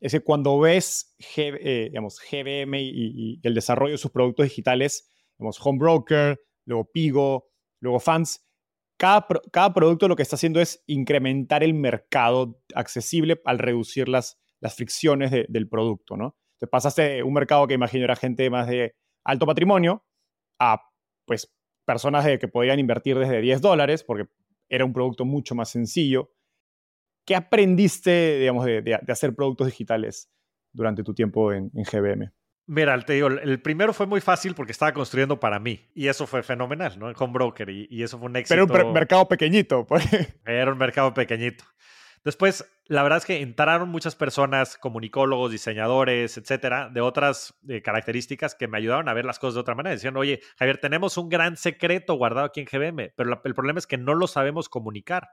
es 0.00 0.12
que 0.12 0.20
cuando 0.20 0.58
ves 0.58 1.14
eh, 1.36 1.88
digamos, 1.90 2.20
GBM 2.20 2.80
y, 2.80 3.38
el 3.42 3.54
desarrollo 3.54 3.92
de 3.92 3.98
sus 3.98 4.10
productos 4.10 4.44
digitales, 4.44 5.10
digamos, 5.38 5.58
Homebroker, 5.64 6.40
luego 6.64 6.90
Pigo, 6.90 7.50
luego 7.80 8.00
Fans, 8.00 8.46
cada, 8.96 9.26
cada 9.52 9.72
producto 9.72 10.08
lo 10.08 10.16
que 10.16 10.22
está 10.22 10.36
haciendo 10.36 10.60
es 10.60 10.82
incrementar 10.86 11.62
el 11.62 11.74
mercado 11.74 12.60
accesible 12.74 13.40
al 13.44 13.58
reducir 13.58 14.08
las, 14.08 14.38
las 14.60 14.74
fricciones 14.74 15.30
del 15.30 15.68
producto, 15.68 16.16
¿no? 16.16 16.36
Entonces 16.54 16.70
pasaste 16.70 17.02
de 17.02 17.22
un 17.22 17.32
mercado 17.32 17.66
que 17.66 17.74
imagino 17.74 18.04
era 18.04 18.16
gente 18.16 18.48
más 18.50 18.68
de 18.68 18.94
alto 19.24 19.46
patrimonio 19.46 20.04
a, 20.58 20.82
pues, 21.24 21.50
personas 21.86 22.26
que 22.38 22.48
podían 22.48 22.78
invertir 22.78 23.18
desde 23.18 23.40
10 23.40 23.60
dólares 23.62 24.04
porque 24.04 24.28
era 24.68 24.84
un 24.84 24.92
producto 24.92 25.24
mucho 25.24 25.54
más 25.54 25.70
sencillo 25.70 26.30
¿Qué 27.30 27.36
aprendiste, 27.36 28.40
digamos, 28.40 28.64
de, 28.64 28.98
hacer 29.06 29.36
productos 29.36 29.68
digitales 29.68 30.28
durante 30.72 31.04
tu 31.04 31.14
tiempo 31.14 31.52
en, 31.52 31.70
GBM? 31.72 32.32
Mira, 32.66 33.00
te 33.02 33.12
digo, 33.12 33.28
el 33.28 33.62
primero 33.62 33.92
fue 33.92 34.06
muy 34.06 34.20
fácil 34.20 34.56
porque 34.56 34.72
estaba 34.72 34.92
construyendo 34.92 35.38
para 35.38 35.60
mí 35.60 35.78
y 35.94 36.08
eso 36.08 36.26
fue 36.26 36.42
fenomenal, 36.42 36.98
¿no? 36.98 37.08
En 37.08 37.14
Home 37.16 37.32
Broker 37.32 37.70
y, 37.70 37.86
y 37.88 38.02
eso 38.02 38.18
fue 38.18 38.26
un 38.26 38.34
éxito. 38.34 38.66
Pero 38.66 38.88
un 38.88 38.92
mercado 38.92 39.28
pequeñito, 39.28 39.86
pues. 39.86 40.02
Era 40.44 40.72
un 40.72 40.78
mercado 40.78 41.14
pequeñito. 41.14 41.62
Después, 42.24 42.68
la 42.86 43.04
verdad 43.04 43.18
es 43.18 43.26
que 43.26 43.40
entraron 43.40 43.90
muchas 43.90 44.16
personas, 44.16 44.76
comunicólogos, 44.76 45.52
diseñadores, 45.52 46.36
etcétera, 46.36 46.88
de 46.92 47.00
otras 47.00 47.54
eh, 47.68 47.80
características 47.80 48.56
que 48.56 48.66
me 48.66 48.78
ayudaron 48.78 49.08
a 49.08 49.14
ver 49.14 49.24
las 49.24 49.38
cosas 49.38 49.54
de 49.54 49.60
otra 49.60 49.76
manera. 49.76 49.94
Decían, 49.94 50.16
oye, 50.16 50.40
Javier, 50.58 50.78
tenemos 50.78 51.16
un 51.16 51.28
gran 51.28 51.56
secreto 51.56 52.14
guardado 52.14 52.46
aquí 52.46 52.58
en 52.58 52.66
GBM, 52.66 53.12
pero 53.14 53.40
el 53.44 53.54
problema 53.54 53.78
es 53.78 53.86
que 53.86 53.98
no 53.98 54.14
lo 54.14 54.26
sabemos 54.26 54.68
comunicar. 54.68 55.28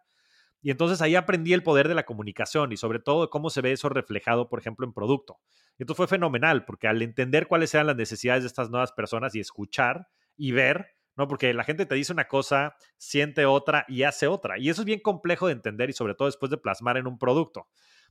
Y 0.62 0.72
entonces 0.72 1.02
ahí 1.02 1.16
aprendí 1.16 1.54
el 1.54 1.64
poder 1.64 1.88
de 1.88 1.96
la 1.96 2.06
comunicación 2.06 2.72
y 2.72 2.78
sobre 2.78 3.00
todo 3.00 3.30
cómo 3.30 3.50
se 3.50 3.62
ve 3.62 3.72
eso 3.72 3.90
reflejado, 3.90 4.50
por 4.50 4.60
ejemplo, 4.60 4.86
en 4.86 4.94
producto. 4.94 5.40
Y 5.78 5.84
esto 5.84 5.96
fue 5.96 6.08
fenomenal, 6.08 6.66
porque 6.66 6.88
al 6.88 7.02
entender 7.02 7.48
cuáles 7.48 7.74
eran 7.74 7.88
las 7.88 7.96
necesidades 7.96 8.44
de 8.44 8.48
estas 8.48 8.70
nuevas 8.70 8.92
personas 8.92 9.36
y 9.36 9.40
escuchar 9.40 10.08
y 10.36 10.52
ver, 10.52 10.96
¿no? 11.16 11.28
Porque 11.28 11.54
la 11.54 11.64
gente 11.64 11.86
te 11.86 11.96
dice 11.96 12.12
una 12.12 12.28
cosa, 12.28 12.76
siente 12.98 13.46
otra 13.46 13.86
y 13.88 14.04
hace 14.04 14.28
otra. 14.28 14.58
Y 14.58 14.70
eso 14.70 14.82
es 14.82 14.86
bien 14.86 15.00
complejo 15.00 15.48
de 15.48 15.54
entender 15.54 15.90
y 15.90 15.94
sobre 15.94 16.16
todo 16.16 16.28
después 16.28 16.50
de 16.50 16.58
plasmar 16.58 16.98
en 16.98 17.08
un 17.08 17.20
producto. 17.20 17.68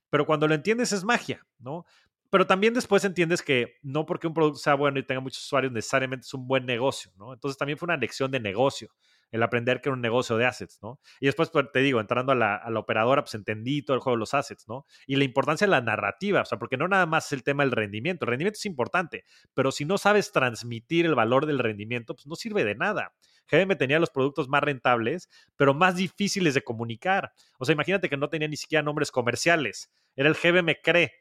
Pero 0.09 0.27
cuando 0.27 0.47
lo 0.47 0.55
entiendes 0.55 0.93
es 0.93 1.05
magia, 1.05 1.45
¿no? 1.59 1.85
Pero 2.31 2.47
también 2.47 2.75
después 2.75 3.05
entiendes 3.05 3.43
que 3.43 3.79
no 3.83 4.07
porque 4.07 4.27
un 4.27 4.35
producto 4.35 4.59
sea 4.59 4.75
bueno 4.75 4.99
y 4.99 5.05
tenga 5.05 5.21
muchos 5.21 5.45
usuarios 5.45 5.73
necesariamente 5.73 6.27
es 6.27 6.35
un 6.35 6.47
buen 6.47 6.67
negocio, 6.67 7.13
¿no? 7.17 7.33
Entonces 7.33 7.57
también 7.57 7.79
fue 7.79 7.87
una 7.87 7.97
lección 7.97 8.31
de 8.31 8.41
negocio 8.41 8.91
el 9.31 9.43
aprender 9.43 9.81
que 9.81 9.89
era 9.89 9.95
un 9.95 10.01
negocio 10.01 10.37
de 10.37 10.47
assets, 10.47 10.79
¿no? 10.83 11.01
Y 11.21 11.27
después, 11.27 11.51
pues, 11.51 11.67
te 11.73 11.81
digo, 11.81 12.01
entrando 12.01 12.33
a 12.33 12.35
la, 12.35 12.63
operadora, 12.77 13.23
pues 13.23 13.35
entendí 13.35 13.83
todo 13.83 13.95
el 13.95 14.01
juego 14.01 14.17
de 14.17 14.21
los 14.21 14.35
assets, 14.35 14.69
¿no? 14.69 14.87
Y 15.07 15.17
la 15.17 15.25
importancia 15.25 15.67
de 15.67 15.71
la 15.71 15.81
narrativa, 15.81 16.43
o 16.43 16.45
sea, 16.45 16.59
porque 16.59 16.77
no 16.77 16.89
nada 16.89 17.07
más 17.07 17.27
es 17.27 17.33
el 17.33 17.43
tema 17.43 17.63
del 17.65 17.73
rendimiento, 17.73 18.25
el 18.25 18.31
rendimiento 18.31 18.59
es 18.59 18.67
importante, 18.67 19.25
pero 19.55 19.73
si 19.73 19.85
no 19.85 19.99
sabes 19.99 20.33
transmitir 20.33 21.07
el 21.07 21.15
valor 21.15 21.47
del 21.47 21.59
rendimiento, 21.59 22.15
pues 22.15 22.27
no 22.27 22.37
sirve 22.37 22.65
de 22.65 22.75
nada. 22.75 23.13
GBM 23.51 23.77
tenía 23.77 23.99
los 23.99 24.11
productos 24.11 24.49
más 24.49 24.63
rentables, 24.63 25.29
pero 25.57 25.73
más 25.75 25.97
difíciles 25.97 26.55
de 26.55 26.63
comunicar. 26.63 27.33
O 27.59 27.65
sea, 27.65 27.73
imagínate 27.75 28.09
que 28.09 28.17
no 28.17 28.29
tenía 28.29 28.49
ni 28.49 28.57
siquiera 28.57 28.83
nombres 28.83 29.11
comerciales, 29.11 29.93
era 30.17 30.29
el 30.29 30.35
GBM 30.35 30.77
CRE, 30.83 31.13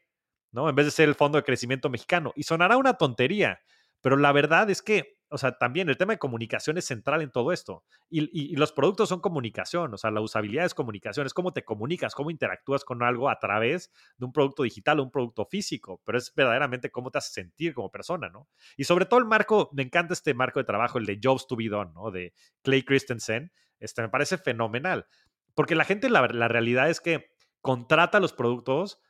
¿no? 0.52 0.68
En 0.68 0.74
vez 0.74 0.86
de 0.86 0.92
ser 0.92 1.08
el 1.08 1.14
Fondo 1.14 1.38
de 1.38 1.44
Crecimiento 1.44 1.90
Mexicano. 1.90 2.32
Y 2.34 2.42
sonará 2.42 2.76
una 2.76 2.94
tontería, 2.94 3.60
pero 4.00 4.16
la 4.16 4.32
verdad 4.32 4.70
es 4.70 4.82
que 4.82 5.15
o 5.28 5.38
sea, 5.38 5.58
también 5.58 5.88
el 5.88 5.96
tema 5.96 6.12
de 6.12 6.18
comunicación 6.18 6.78
es 6.78 6.84
central 6.84 7.20
en 7.20 7.30
todo 7.30 7.52
esto. 7.52 7.84
Y, 8.08 8.54
los 8.56 8.72
productos 8.72 9.08
son 9.08 9.20
comunicación, 9.20 9.92
o 9.92 9.96
sea, 9.98 10.10
la 10.10 10.20
usabilidad 10.20 10.64
es 10.64 10.74
comunicación, 10.74 11.26
es 11.26 11.34
cómo 11.34 11.52
te 11.52 11.64
comunicas, 11.64 12.14
cómo 12.14 12.30
interactúas 12.30 12.84
con 12.84 13.02
algo 13.02 13.28
a 13.28 13.38
través 13.38 13.90
de 14.16 14.24
un 14.24 14.32
producto 14.32 14.62
digital 14.62 15.00
o 15.00 15.02
un 15.02 15.10
producto 15.10 15.44
físico, 15.44 16.00
pero 16.04 16.18
es 16.18 16.32
verdaderamente 16.34 16.90
cómo 16.90 17.10
te 17.10 17.18
hace 17.18 17.32
sentir 17.32 17.74
como 17.74 17.90
persona, 17.90 18.28
¿no? 18.28 18.48
Y 18.76 18.84
sobre 18.84 19.06
todo 19.06 19.18
el 19.18 19.26
marco, 19.26 19.68
me 19.72 19.82
encanta 19.82 20.14
este 20.14 20.32
marco 20.34 20.60
de 20.60 20.64
trabajo, 20.64 20.98
el 20.98 21.06
de 21.06 21.18
Jobs 21.22 21.46
to 21.46 21.56
be 21.56 21.68
done, 21.68 21.92
¿no? 21.92 22.10
De 22.10 22.32
Clay 22.62 22.82
Christensen, 22.82 23.52
este 23.80 24.02
me 24.02 24.08
parece 24.08 24.38
fenomenal, 24.38 25.06
porque 25.54 25.74
la 25.74 25.84
gente, 25.84 26.08
la, 26.08 26.26
la 26.28 26.48
realidad 26.48 26.88
es 26.88 27.00
que 27.00 27.30
contrata 27.60 28.20
los 28.20 28.32
productos 28.32 29.00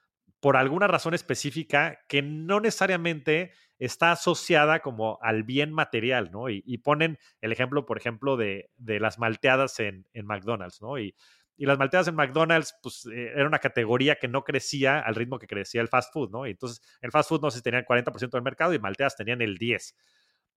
por 0.40 0.56
alguna 0.56 0.86
razón 0.86 1.14
específica 1.14 1.98
que 2.08 2.22
no 2.22 2.60
necesariamente 2.60 3.52
está 3.78 4.12
asociada 4.12 4.80
como 4.80 5.18
al 5.22 5.42
bien 5.42 5.72
material, 5.72 6.30
¿no? 6.32 6.48
Y, 6.48 6.78
ponen 6.78 7.18
el 7.40 7.52
ejemplo, 7.52 7.86
por 7.86 7.98
ejemplo, 7.98 8.36
de, 8.36 8.70
las 8.78 9.18
malteadas 9.18 9.80
en, 9.80 10.06
McDonald's, 10.14 10.80
¿no? 10.80 10.98
Y, 10.98 11.14
las 11.58 11.78
malteadas 11.78 12.08
en 12.08 12.16
McDonald's, 12.16 12.74
pues 12.82 13.06
eh, 13.06 13.32
era 13.34 13.46
una 13.46 13.58
categoría 13.58 14.16
que 14.16 14.28
no 14.28 14.44
crecía 14.44 15.00
al 15.00 15.14
ritmo 15.14 15.38
que 15.38 15.46
crecía 15.46 15.80
el 15.80 15.88
fast 15.88 16.12
food, 16.12 16.30
¿no? 16.30 16.46
Y 16.46 16.50
entonces 16.50 16.82
el 17.00 17.10
fast 17.10 17.30
food 17.30 17.40
no 17.40 17.50
se 17.50 17.62
tenía 17.62 17.80
el 17.80 17.86
40% 17.86 18.30
del 18.30 18.42
mercado 18.42 18.74
y 18.74 18.78
malteadas 18.78 19.16
tenían 19.16 19.40
el 19.40 19.58
10%. 19.58 19.94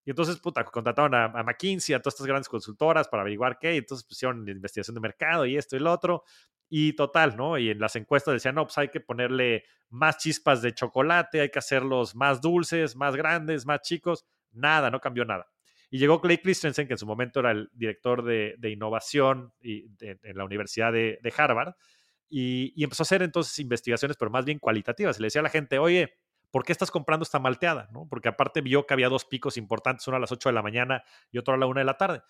Y 0.04 0.10
entonces, 0.10 0.38
puta, 0.38 0.64
contrataron 0.64 1.14
a, 1.14 1.24
a, 1.26 1.42
McKinsey, 1.42 1.94
a 1.94 2.00
todas 2.00 2.14
estas 2.14 2.26
grandes 2.26 2.48
consultoras 2.48 3.06
para 3.08 3.20
averiguar 3.22 3.58
qué, 3.58 3.74
y 3.74 3.78
entonces 3.78 4.06
pusieron 4.06 4.48
investigación 4.48 4.94
de 4.94 5.00
mercado 5.00 5.44
y 5.44 5.56
esto 5.56 5.76
y 5.76 5.78
lo 5.78 5.92
otro, 5.92 6.24
y 6.70 6.92
total, 6.94 7.36
¿no? 7.36 7.58
Y 7.58 7.68
en 7.68 7.80
las 7.80 7.96
encuestas 7.96 8.32
decían, 8.32 8.54
no, 8.54 8.64
pues 8.64 8.78
hay 8.78 8.88
que 8.88 9.00
ponerle 9.00 9.64
más 9.88 10.18
chispas 10.18 10.62
de 10.62 10.72
chocolate, 10.72 11.40
hay 11.40 11.50
que 11.50 11.58
hacerlos 11.58 12.14
más 12.14 12.40
dulces, 12.40 12.94
más 12.94 13.16
grandes, 13.16 13.66
más 13.66 13.82
chicos. 13.82 14.24
Nada, 14.52 14.88
no 14.88 15.00
cambió 15.00 15.24
nada. 15.24 15.48
Y 15.90 15.98
llegó 15.98 16.20
Clay 16.20 16.38
Christensen, 16.38 16.86
que 16.86 16.94
en 16.94 16.98
su 16.98 17.06
momento 17.06 17.40
era 17.40 17.50
el 17.50 17.68
director 17.72 18.22
de, 18.22 18.56
innovación 18.70 19.52
y 19.60 19.86
en 20.00 20.36
la 20.36 20.44
Universidad 20.44 20.92
de, 20.92 21.34
Harvard, 21.36 21.74
y, 22.28 22.72
y, 22.76 22.84
empezó 22.84 23.02
a 23.02 23.04
hacer 23.04 23.22
entonces 23.22 23.58
investigaciones, 23.58 24.16
pero 24.16 24.30
más 24.30 24.44
bien 24.44 24.60
cualitativas. 24.60 25.18
Y 25.18 25.22
le 25.22 25.26
decía 25.26 25.40
a 25.40 25.42
la 25.42 25.50
gente, 25.50 25.80
oye, 25.80 26.14
¿por 26.52 26.64
qué 26.64 26.70
estás 26.70 26.92
comprando 26.92 27.24
esta 27.24 27.40
malteada? 27.40 27.88
¿no? 27.90 28.06
Porque 28.08 28.28
aparte 28.28 28.60
vio 28.60 28.86
que 28.86 28.94
había 28.94 29.08
dos 29.08 29.24
picos 29.24 29.56
importantes, 29.56 30.06
uno 30.06 30.18
a 30.18 30.20
las 30.20 30.30
8 30.30 30.50
de 30.50 30.52
la 30.52 30.62
mañana 30.62 31.02
y 31.32 31.38
otro 31.38 31.54
a 31.54 31.56
la 31.56 31.66
1 31.66 31.80
de 31.80 31.84
la 31.84 31.96
tarde. 31.96 32.22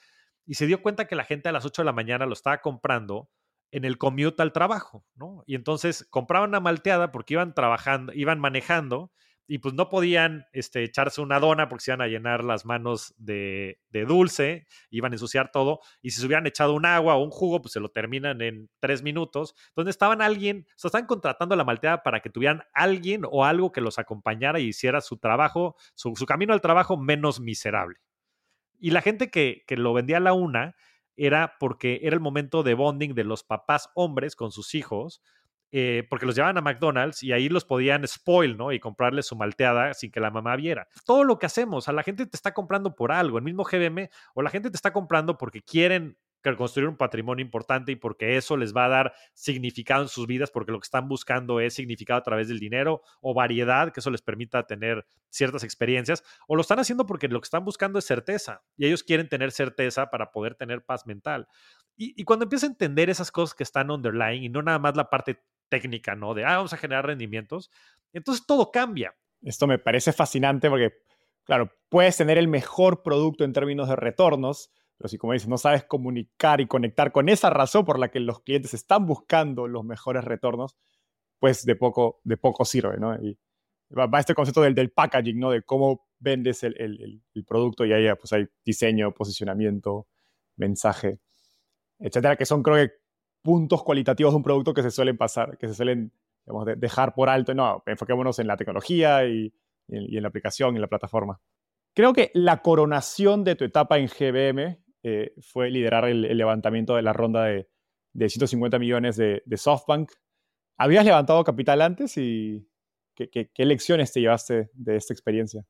Y 0.46 0.54
se 0.54 0.66
dio 0.66 0.80
cuenta 0.80 1.06
que 1.06 1.14
la 1.14 1.24
gente 1.24 1.50
a 1.50 1.52
las 1.52 1.66
8 1.66 1.82
de 1.82 1.86
la 1.86 1.92
mañana 1.92 2.24
lo 2.24 2.32
estaba 2.32 2.62
comprando 2.62 3.28
en 3.72 3.84
el 3.84 3.98
commute 3.98 4.42
al 4.42 4.52
trabajo, 4.52 5.04
¿no? 5.14 5.42
Y 5.46 5.54
entonces 5.54 6.06
compraban 6.10 6.50
una 6.50 6.60
malteada 6.60 7.12
porque 7.12 7.34
iban 7.34 7.54
trabajando, 7.54 8.12
iban 8.12 8.40
manejando 8.40 9.12
y 9.46 9.58
pues 9.58 9.74
no 9.74 9.88
podían 9.88 10.46
este, 10.52 10.84
echarse 10.84 11.20
una 11.20 11.40
dona 11.40 11.68
porque 11.68 11.82
se 11.82 11.90
iban 11.90 12.02
a 12.02 12.06
llenar 12.06 12.44
las 12.44 12.64
manos 12.64 13.14
de, 13.16 13.80
de, 13.88 14.04
dulce, 14.04 14.68
iban 14.90 15.10
a 15.10 15.16
ensuciar 15.16 15.50
todo, 15.50 15.80
y 16.00 16.12
si 16.12 16.20
se 16.20 16.26
hubieran 16.26 16.46
echado 16.46 16.72
un 16.72 16.86
agua 16.86 17.16
o 17.16 17.24
un 17.24 17.30
jugo, 17.30 17.60
pues 17.60 17.72
se 17.72 17.80
lo 17.80 17.88
terminan 17.88 18.42
en 18.42 18.70
tres 18.78 19.02
minutos, 19.02 19.56
donde 19.74 19.90
estaban 19.90 20.22
alguien, 20.22 20.66
o 20.68 20.78
sea, 20.78 20.88
estaban 20.90 21.08
contratando 21.08 21.56
la 21.56 21.64
malteada 21.64 22.04
para 22.04 22.20
que 22.20 22.30
tuvieran 22.30 22.62
alguien 22.72 23.22
o 23.28 23.44
algo 23.44 23.72
que 23.72 23.80
los 23.80 23.98
acompañara 23.98 24.60
y 24.60 24.68
hiciera 24.68 25.00
su 25.00 25.16
trabajo, 25.16 25.74
su, 25.94 26.14
camino 26.26 26.52
al 26.52 26.60
trabajo 26.60 26.96
menos 26.96 27.40
miserable. 27.40 27.98
Y 28.78 28.92
la 28.92 29.02
gente 29.02 29.32
que 29.32 29.64
lo 29.70 29.92
vendía 29.92 30.18
a 30.18 30.20
la 30.20 30.32
una, 30.32 30.76
era 31.20 31.56
porque 31.60 32.00
era 32.02 32.14
el 32.14 32.20
momento 32.20 32.62
de 32.62 32.74
bonding 32.74 33.14
de 33.14 33.24
los 33.24 33.44
papás 33.44 33.90
hombres 33.94 34.34
con 34.34 34.52
sus 34.52 34.74
hijos, 34.74 35.22
eh, 35.70 36.06
porque 36.08 36.24
los 36.24 36.34
llevaban 36.34 36.56
a 36.56 36.62
McDonald's 36.62 37.22
y 37.22 37.32
ahí 37.32 37.48
los 37.48 37.64
podían 37.64 38.08
spoil, 38.08 38.56
¿no? 38.56 38.72
Y 38.72 38.80
comprarles 38.80 39.26
su 39.26 39.36
malteada 39.36 39.92
sin 39.92 40.10
que 40.10 40.18
la 40.18 40.30
mamá 40.30 40.56
viera. 40.56 40.88
Todo 41.04 41.24
lo 41.24 41.38
que 41.38 41.46
hacemos, 41.46 41.88
a 41.88 41.92
la 41.92 42.02
gente 42.02 42.26
te 42.26 42.36
está 42.36 42.54
comprando 42.54 42.94
por 42.94 43.12
algo, 43.12 43.36
el 43.36 43.44
mismo 43.44 43.64
GBM, 43.64 44.08
o 44.34 44.42
la 44.42 44.50
gente 44.50 44.70
te 44.70 44.76
está 44.76 44.92
comprando 44.92 45.36
porque 45.36 45.62
quieren 45.62 46.16
construir 46.56 46.88
un 46.88 46.96
patrimonio 46.96 47.44
importante 47.44 47.92
y 47.92 47.96
porque 47.96 48.36
eso 48.36 48.56
les 48.56 48.74
va 48.74 48.86
a 48.86 48.88
dar 48.88 49.14
significado 49.34 50.02
en 50.02 50.08
sus 50.08 50.26
vidas, 50.26 50.50
porque 50.50 50.72
lo 50.72 50.78
que 50.78 50.84
están 50.84 51.08
buscando 51.08 51.60
es 51.60 51.74
significado 51.74 52.18
a 52.18 52.22
través 52.22 52.48
del 52.48 52.58
dinero 52.58 53.02
o 53.20 53.34
variedad, 53.34 53.92
que 53.92 54.00
eso 54.00 54.10
les 54.10 54.22
permita 54.22 54.66
tener 54.66 55.06
ciertas 55.28 55.64
experiencias, 55.64 56.24
o 56.48 56.56
lo 56.56 56.62
están 56.62 56.78
haciendo 56.78 57.06
porque 57.06 57.28
lo 57.28 57.40
que 57.40 57.46
están 57.46 57.64
buscando 57.64 57.98
es 57.98 58.04
certeza 58.04 58.62
y 58.76 58.86
ellos 58.86 59.02
quieren 59.02 59.28
tener 59.28 59.52
certeza 59.52 60.10
para 60.10 60.32
poder 60.32 60.54
tener 60.54 60.84
paz 60.84 61.06
mental. 61.06 61.46
Y, 62.02 62.24
cuando 62.24 62.44
empieza 62.44 62.64
a 62.64 62.70
entender 62.70 63.10
esas 63.10 63.30
cosas 63.30 63.54
que 63.54 63.62
están 63.62 63.90
underlying 63.90 64.42
y 64.42 64.48
no 64.48 64.62
nada 64.62 64.78
más 64.78 64.96
la 64.96 65.10
parte 65.10 65.44
técnica, 65.68 66.14
¿no? 66.14 66.32
De, 66.32 66.46
ah, 66.46 66.56
vamos 66.56 66.72
a 66.72 66.78
generar 66.78 67.04
rendimientos, 67.04 67.70
entonces 68.14 68.46
todo 68.46 68.70
cambia. 68.70 69.14
Esto 69.42 69.66
me 69.66 69.78
parece 69.78 70.14
fascinante 70.14 70.70
porque, 70.70 70.94
claro, 71.44 71.70
puedes 71.90 72.16
tener 72.16 72.38
el 72.38 72.48
mejor 72.48 73.02
producto 73.02 73.44
en 73.44 73.52
términos 73.52 73.86
de 73.86 73.96
retornos, 73.96 74.70
pero 75.00 75.08
si, 75.08 75.16
como 75.16 75.32
dices, 75.32 75.48
no 75.48 75.56
sabes 75.56 75.84
comunicar 75.84 76.60
y 76.60 76.66
conectar 76.66 77.10
con 77.10 77.30
esa 77.30 77.48
razón 77.48 77.86
por 77.86 77.98
la 77.98 78.10
que 78.10 78.20
los 78.20 78.42
clientes 78.42 78.74
están 78.74 79.06
buscando 79.06 79.66
los 79.66 79.82
mejores 79.82 80.22
retornos, 80.24 80.76
pues 81.38 81.64
de 81.64 81.74
poco, 81.74 82.20
de 82.22 82.36
poco 82.36 82.66
sirve, 82.66 82.98
¿no? 82.98 83.14
Y 83.14 83.38
va, 83.98 84.20
este 84.20 84.34
concepto 84.34 84.60
del, 84.60 84.74
del, 84.74 84.90
packaging, 84.90 85.38
¿no? 85.40 85.52
De 85.52 85.62
cómo 85.62 86.06
vendes 86.18 86.62
el, 86.64 86.78
el, 86.78 87.22
el, 87.34 87.44
producto 87.46 87.86
y 87.86 87.94
ahí 87.94 88.14
pues 88.20 88.30
hay 88.34 88.46
diseño, 88.62 89.14
posicionamiento, 89.14 90.06
mensaje, 90.56 91.18
etcétera, 91.98 92.36
que 92.36 92.44
son, 92.44 92.62
creo 92.62 92.76
que, 92.76 92.92
puntos 93.40 93.82
cualitativos 93.82 94.34
de 94.34 94.36
un 94.36 94.42
producto 94.42 94.74
que 94.74 94.82
se 94.82 94.90
suelen 94.90 95.16
pasar, 95.16 95.56
que 95.56 95.66
se 95.66 95.72
suelen 95.72 96.12
digamos, 96.44 96.68
dejar 96.76 97.14
por 97.14 97.30
alto. 97.30 97.54
No, 97.54 97.82
enfoquémonos 97.86 98.38
en 98.38 98.48
la 98.48 98.58
tecnología 98.58 99.24
y, 99.24 99.50
y, 99.88 100.16
en 100.18 100.22
la 100.22 100.28
aplicación, 100.28 100.74
en 100.74 100.82
la 100.82 100.88
plataforma. 100.88 101.40
Creo 101.94 102.12
que 102.12 102.30
la 102.34 102.60
coronación 102.60 103.44
de 103.44 103.56
tu 103.56 103.64
etapa 103.64 103.96
en 103.96 104.08
GBM 104.08 104.78
eh, 105.02 105.32
fue 105.40 105.70
liderar 105.70 106.04
el, 106.06 106.22
levantamiento 106.36 106.96
de 106.96 107.02
la 107.02 107.12
ronda 107.12 107.44
de, 107.44 107.68
de 108.12 108.28
150 108.28 108.78
millones 108.78 109.16
de, 109.16 109.42
SoftBank. 109.54 110.10
¿Habías 110.78 111.04
levantado 111.04 111.44
capital 111.44 111.82
antes 111.82 112.16
y 112.16 112.68
qué, 113.14 113.50
lecciones 113.58 114.12
te 114.12 114.20
llevaste 114.20 114.70
de 114.72 114.96
esta 114.96 115.12
experiencia? 115.12 115.64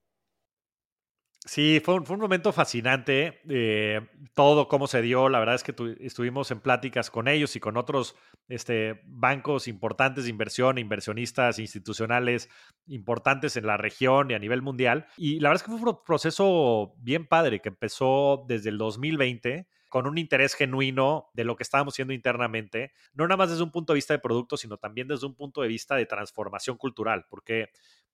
Sí, 1.46 1.80
fue 1.82 1.94
un, 1.94 2.04
fue 2.04 2.16
un, 2.16 2.22
momento 2.22 2.52
fascinante. 2.52 3.40
Eh, 3.48 4.00
todo 4.34 4.68
cómo 4.68 4.86
se 4.86 5.00
dio. 5.00 5.30
La 5.30 5.38
verdad 5.38 5.54
es 5.54 5.62
que 5.64 5.74
estuvimos 6.00 6.50
en 6.50 6.60
pláticas 6.60 7.10
con 7.10 7.28
ellos 7.28 7.56
y 7.56 7.60
con 7.60 7.78
otros 7.78 8.14
este, 8.48 9.00
bancos 9.06 9.66
importantes 9.66 10.24
de 10.24 10.30
inversión, 10.30 10.76
inversionistas 10.76 11.58
institucionales 11.58 12.50
importantes 12.88 13.56
en 13.56 13.66
la 13.66 13.78
región 13.78 14.30
y 14.30 14.34
a 14.34 14.38
nivel 14.38 14.60
mundial. 14.60 15.06
Y 15.16 15.40
la 15.40 15.48
verdad 15.48 15.62
es 15.64 15.70
que 15.70 15.78
fue 15.78 15.90
un 15.90 16.04
proceso 16.04 16.94
bien 16.98 17.26
padre 17.26 17.60
que 17.60 17.70
empezó 17.70 18.44
desde 18.46 18.68
el 18.68 18.76
2020 18.76 19.66
con 19.90 20.06
un 20.06 20.18
interés 20.18 20.54
genuino 20.54 21.30
de 21.34 21.44
lo 21.44 21.56
que 21.56 21.64
estábamos 21.64 21.94
haciendo 21.94 22.14
internamente, 22.14 22.92
no 23.12 23.26
nada 23.26 23.36
más 23.36 23.50
desde 23.50 23.64
un 23.64 23.72
punto 23.72 23.92
de 23.92 23.96
vista 23.96 24.14
de 24.14 24.20
producto, 24.20 24.56
sino 24.56 24.78
también 24.78 25.08
desde 25.08 25.26
un 25.26 25.34
punto 25.34 25.62
de 25.62 25.68
vista 25.68 25.96
de 25.96 26.06
transformación 26.06 26.76
cultural, 26.76 27.26
porque 27.28 27.70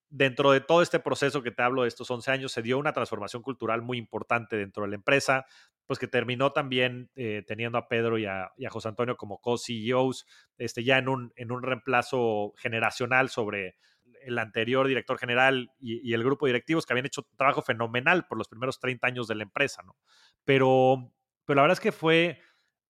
dentro 0.09 0.53
de 0.53 0.61
todo 0.61 0.83
este 0.83 1.01
proceso 1.01 1.43
que 1.43 1.51
te 1.51 1.63
hablo 1.63 1.83
de 1.83 1.89
estos 1.89 2.11
11 2.11 2.31
años, 2.31 2.53
se 2.53 2.63
dio 2.63 2.79
una 2.79 2.93
transformación 2.93 3.43
cultural 3.43 3.83
muy 3.83 3.99
importante 3.99 4.57
dentro 4.57 4.85
de 4.85 4.91
la 4.91 4.97
empresa, 4.97 5.47
pues 5.87 5.99
que 5.99 6.09
terminó 6.09 6.53
también 6.53 7.11
eh, 7.15 7.45
teniendo 7.47 7.79
a 7.79 7.89
Pedro 7.89 8.19
y 8.19 8.27
a, 8.27 8.53
José 8.71 8.89
Antonio 8.89 9.17
como 9.17 9.41
co-CEOs, 9.41 10.27
este, 10.59 10.85
ya 10.85 10.99
en 10.99 11.09
un, 11.09 11.33
en 11.37 11.53
un 11.53 11.63
reemplazo 11.63 12.55
generacional 12.57 13.31
sobre 13.31 13.77
el 14.23 14.39
anterior 14.39 14.89
director 14.89 15.19
general 15.19 15.71
y, 15.79 16.13
el 16.13 16.25
grupo 16.25 16.47
de 16.47 16.51
directivos 16.51 16.85
que 16.85 16.93
habían 16.93 17.07
hecho 17.07 17.23
un 17.31 17.37
trabajo 17.37 17.63
fenomenal 17.63 18.27
por 18.27 18.39
los 18.39 18.49
primeros 18.49 18.81
30 18.81 19.07
años 19.07 19.29
de 19.29 19.37
la 19.37 19.45
empresa, 19.45 19.83
¿no? 19.83 19.97
Pero, 20.45 21.13
pero 21.45 21.57
la 21.57 21.63
verdad 21.63 21.75
es 21.75 21.81
que 21.81 21.93
fue 21.93 22.41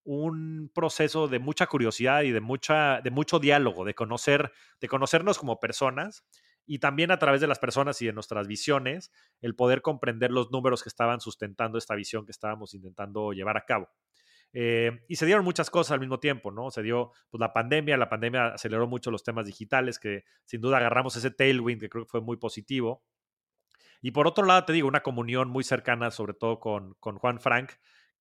un 0.04 0.70
proceso 0.74 1.28
de 1.28 1.38
mucha 1.38 1.66
curiosidad 1.66 2.22
y 2.22 2.30
de, 2.30 2.40
mucha, 2.40 3.00
de 3.00 3.10
mucho 3.10 3.38
diálogo, 3.38 3.84
de, 3.84 3.94
conocer, 3.94 4.52
de 4.80 4.88
conocernos 4.88 5.38
como 5.38 5.58
personas 5.58 6.24
y 6.66 6.80
también 6.80 7.10
a 7.10 7.18
través 7.18 7.40
de 7.40 7.46
las 7.46 7.58
personas 7.58 8.00
y 8.02 8.06
de 8.06 8.12
nuestras 8.12 8.48
visiones, 8.48 9.12
el 9.40 9.54
poder 9.54 9.82
comprender 9.82 10.30
los 10.30 10.50
números 10.50 10.82
que 10.82 10.88
estaban 10.88 11.20
sustentando 11.20 11.78
esta 11.78 11.94
visión 11.94 12.26
que 12.26 12.32
estábamos 12.32 12.74
intentando 12.74 13.32
llevar 13.32 13.56
a 13.56 13.64
cabo. 13.64 13.88
Eh, 14.52 15.02
y 15.08 15.16
se 15.16 15.26
dieron 15.26 15.44
muchas 15.44 15.70
cosas 15.70 15.92
al 15.92 16.00
mismo 16.00 16.18
tiempo, 16.18 16.50
¿no? 16.50 16.70
Se 16.70 16.82
dio 16.82 17.12
pues, 17.30 17.40
la 17.40 17.52
pandemia, 17.52 17.96
la 17.96 18.08
pandemia 18.08 18.54
aceleró 18.54 18.86
mucho 18.86 19.10
los 19.10 19.22
temas 19.22 19.46
digitales, 19.46 19.98
que 19.98 20.24
sin 20.44 20.60
duda 20.60 20.78
agarramos 20.78 21.14
ese 21.16 21.30
tailwind 21.30 21.80
que 21.80 21.88
creo 21.88 22.04
que 22.04 22.10
fue 22.10 22.20
muy 22.20 22.36
positivo. 22.36 23.04
Y 24.00 24.12
por 24.12 24.26
otro 24.26 24.44
lado, 24.44 24.64
te 24.64 24.72
digo, 24.72 24.88
una 24.88 25.02
comunión 25.02 25.48
muy 25.48 25.64
cercana, 25.64 26.10
sobre 26.10 26.34
todo 26.34 26.58
con, 26.58 26.94
con 27.00 27.18
Juan 27.18 27.40
Frank, 27.40 27.72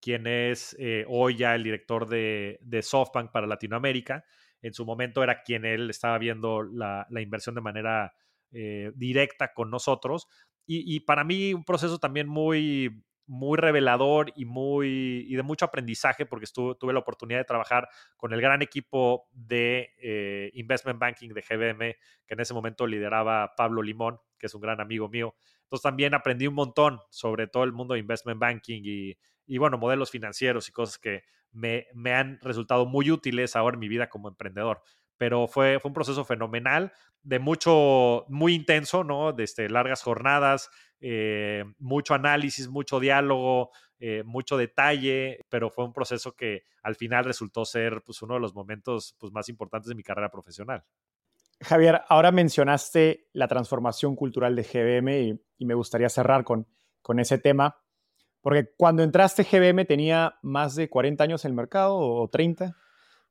quien 0.02 0.28
es 0.28 0.76
eh, 0.80 1.06
hoy 1.08 1.36
ya 1.38 1.56
el 1.56 1.64
director 1.64 2.08
de, 2.08 2.60
de, 2.62 2.82
SoftBank 2.82 3.32
para 3.32 3.48
Latinoamérica. 3.48 4.26
En 4.62 4.74
su 4.74 4.86
momento 4.86 5.24
era 5.24 5.42
quien 5.42 5.64
él 5.66 5.90
estaba 5.90 6.18
viendo 6.18 6.64
la, 6.64 7.08
la 7.10 7.22
inversión 7.22 7.56
de 7.56 7.62
manera 7.62 8.14
eh, 8.52 8.92
directa 8.96 9.54
con 9.54 9.70
nosotros. 9.70 10.28
Y, 10.68 11.02
para 11.02 11.24
mí 11.24 11.54
un 11.54 11.64
proceso 11.64 12.00
también 12.00 12.28
muy, 12.28 13.04
muy 13.28 13.56
revelador 13.56 14.32
y, 14.36 14.46
muy, 14.46 15.24
y 15.30 15.36
de 15.36 15.44
mucho 15.44 15.66
aprendizaje 15.66 16.26
porque 16.26 16.46
estuve, 16.46 16.74
tuve 16.74 16.92
la 16.92 17.00
oportunidad 17.00 17.40
de 17.40 17.46
trabajar 17.46 17.88
con 18.18 18.34
el 18.34 18.42
gran 18.42 18.64
equipo 18.64 19.28
de 19.32 19.92
eh, 20.02 20.50
Investment 20.54 20.98
Banking 20.98 21.30
de 21.30 21.44
GBM, 21.48 21.96
que 22.26 22.34
en 22.34 22.40
ese 22.40 22.56
momento 22.56 22.88
lideraba 22.88 23.54
Pablo 23.56 23.84
Limón, 23.84 24.18
que 24.40 24.48
es 24.48 24.56
un 24.56 24.62
gran 24.62 24.82
amigo 24.82 25.08
mío. 25.08 25.36
Entonces 25.64 25.84
también 25.84 26.16
aprendí 26.16 26.48
un 26.48 26.56
montón 26.56 27.00
sobre 27.12 27.46
todo 27.46 27.64
el 27.64 27.74
mundo 27.74 27.94
de 27.94 28.00
Investment 28.00 28.40
Banking 28.40 28.82
y, 28.84 29.18
y 29.46 29.58
bueno, 29.58 29.78
modelos 29.78 30.12
financieros 30.12 30.68
y 30.70 30.72
cosas 30.72 30.98
que 30.98 31.24
me, 31.52 31.88
me, 31.94 32.14
han 32.14 32.40
resultado 32.42 32.86
muy 32.86 33.12
útiles 33.12 33.56
ahora 33.56 33.76
en 33.76 33.80
mi 33.80 33.88
vida 33.88 34.10
como 34.10 34.28
emprendedor. 34.28 34.82
Pero 35.18 35.48
fue, 35.48 35.80
fue 35.80 35.90
un 35.90 35.94
proceso 35.94 36.26
fenomenal, 36.26 36.92
de 37.24 37.40
mucho, 37.40 38.26
muy 38.28 38.54
intenso, 38.54 39.04
¿no? 39.04 39.34
De 39.34 39.44
este, 39.44 39.70
largas 39.70 40.04
jornadas, 40.04 40.70
eh, 41.00 41.64
mucho 41.80 42.14
análisis, 42.14 42.68
mucho 42.68 43.00
diálogo, 43.00 43.72
eh, 44.00 44.24
mucho 44.26 44.58
detalle, 44.58 45.40
pero 45.50 45.70
fue 45.70 45.86
un 45.86 45.94
proceso 45.94 46.36
que 46.36 46.64
al 46.84 46.96
final 46.96 47.26
resultó 47.26 47.66
ser 47.66 48.04
pues, 48.06 48.22
uno 48.22 48.36
de 48.36 48.42
los 48.42 48.54
momentos 48.54 49.16
pues, 49.18 49.32
más 49.32 49.50
importantes 49.50 49.90
de 49.90 49.96
mi 49.96 50.04
carrera 50.04 50.30
profesional. 50.30 50.84
Javier, 51.62 52.02
ahora 52.10 52.32
mencionaste 52.32 53.30
la 53.32 53.48
transformación 53.48 54.16
cultural 54.16 54.56
de 54.56 54.64
GBM 54.64 55.22
y, 55.22 55.42
y 55.58 55.66
me 55.66 55.74
gustaría 55.74 56.10
cerrar 56.10 56.44
con, 56.44 56.68
con 57.02 57.20
ese 57.20 57.38
tema. 57.38 57.78
Porque 58.42 58.74
cuando 58.78 59.02
entraste, 59.02 59.44
GBM 59.44 59.86
tenía 59.86 60.38
más 60.44 60.76
de 60.76 60.90
40 60.90 61.24
años 61.24 61.46
en 61.46 61.50
el 61.50 61.56
mercado 61.56 61.98
o 61.98 62.28
30. 62.30 62.76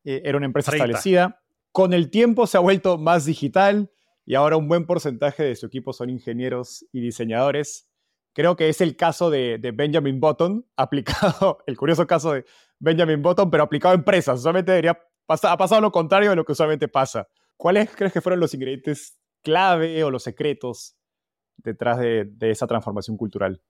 Eh, 0.02 0.22
era 0.24 0.36
una 0.36 0.46
empresa 0.46 0.72
30. 0.72 0.84
establecida. 0.84 1.43
Con 1.74 1.92
el 1.92 2.08
tiempo 2.08 2.46
se 2.46 2.56
ha 2.56 2.60
vuelto 2.60 2.98
más 2.98 3.24
digital 3.24 3.90
y 4.24 4.36
ahora 4.36 4.56
un 4.56 4.68
buen 4.68 4.86
porcentaje 4.86 5.42
de 5.42 5.56
su 5.56 5.66
equipo 5.66 5.92
son 5.92 6.08
ingenieros 6.08 6.86
y 6.92 7.00
diseñadores. 7.00 7.90
Creo 8.32 8.54
que 8.54 8.68
es 8.68 8.80
el 8.80 8.94
caso 8.96 9.28
de, 9.28 9.58
Benjamin 9.74 10.20
Button, 10.20 10.64
aplicado, 10.76 11.58
el 11.66 11.76
curioso 11.76 12.06
caso 12.06 12.32
de 12.32 12.44
Benjamin 12.78 13.20
Button, 13.20 13.50
pero 13.50 13.64
aplicado 13.64 13.90
a 13.90 13.96
empresas. 13.96 14.38
Usualmente 14.38 14.70
debería 14.70 15.00
ha 15.26 15.56
pasado 15.56 15.80
lo 15.80 15.90
contrario 15.90 16.30
de 16.30 16.36
lo 16.36 16.44
que 16.44 16.52
usualmente 16.52 16.86
pasa. 16.86 17.26
¿Cuáles 17.56 17.90
crees 17.96 18.12
que 18.12 18.20
fueron 18.20 18.38
los 18.38 18.54
ingredientes 18.54 19.18
clave 19.42 20.04
o 20.04 20.12
los 20.12 20.22
secretos 20.22 20.96
detrás 21.56 21.98
de, 21.98 22.24
de 22.24 22.52
esa 22.52 22.68
transformación 22.68 23.16
cultural? 23.16 23.60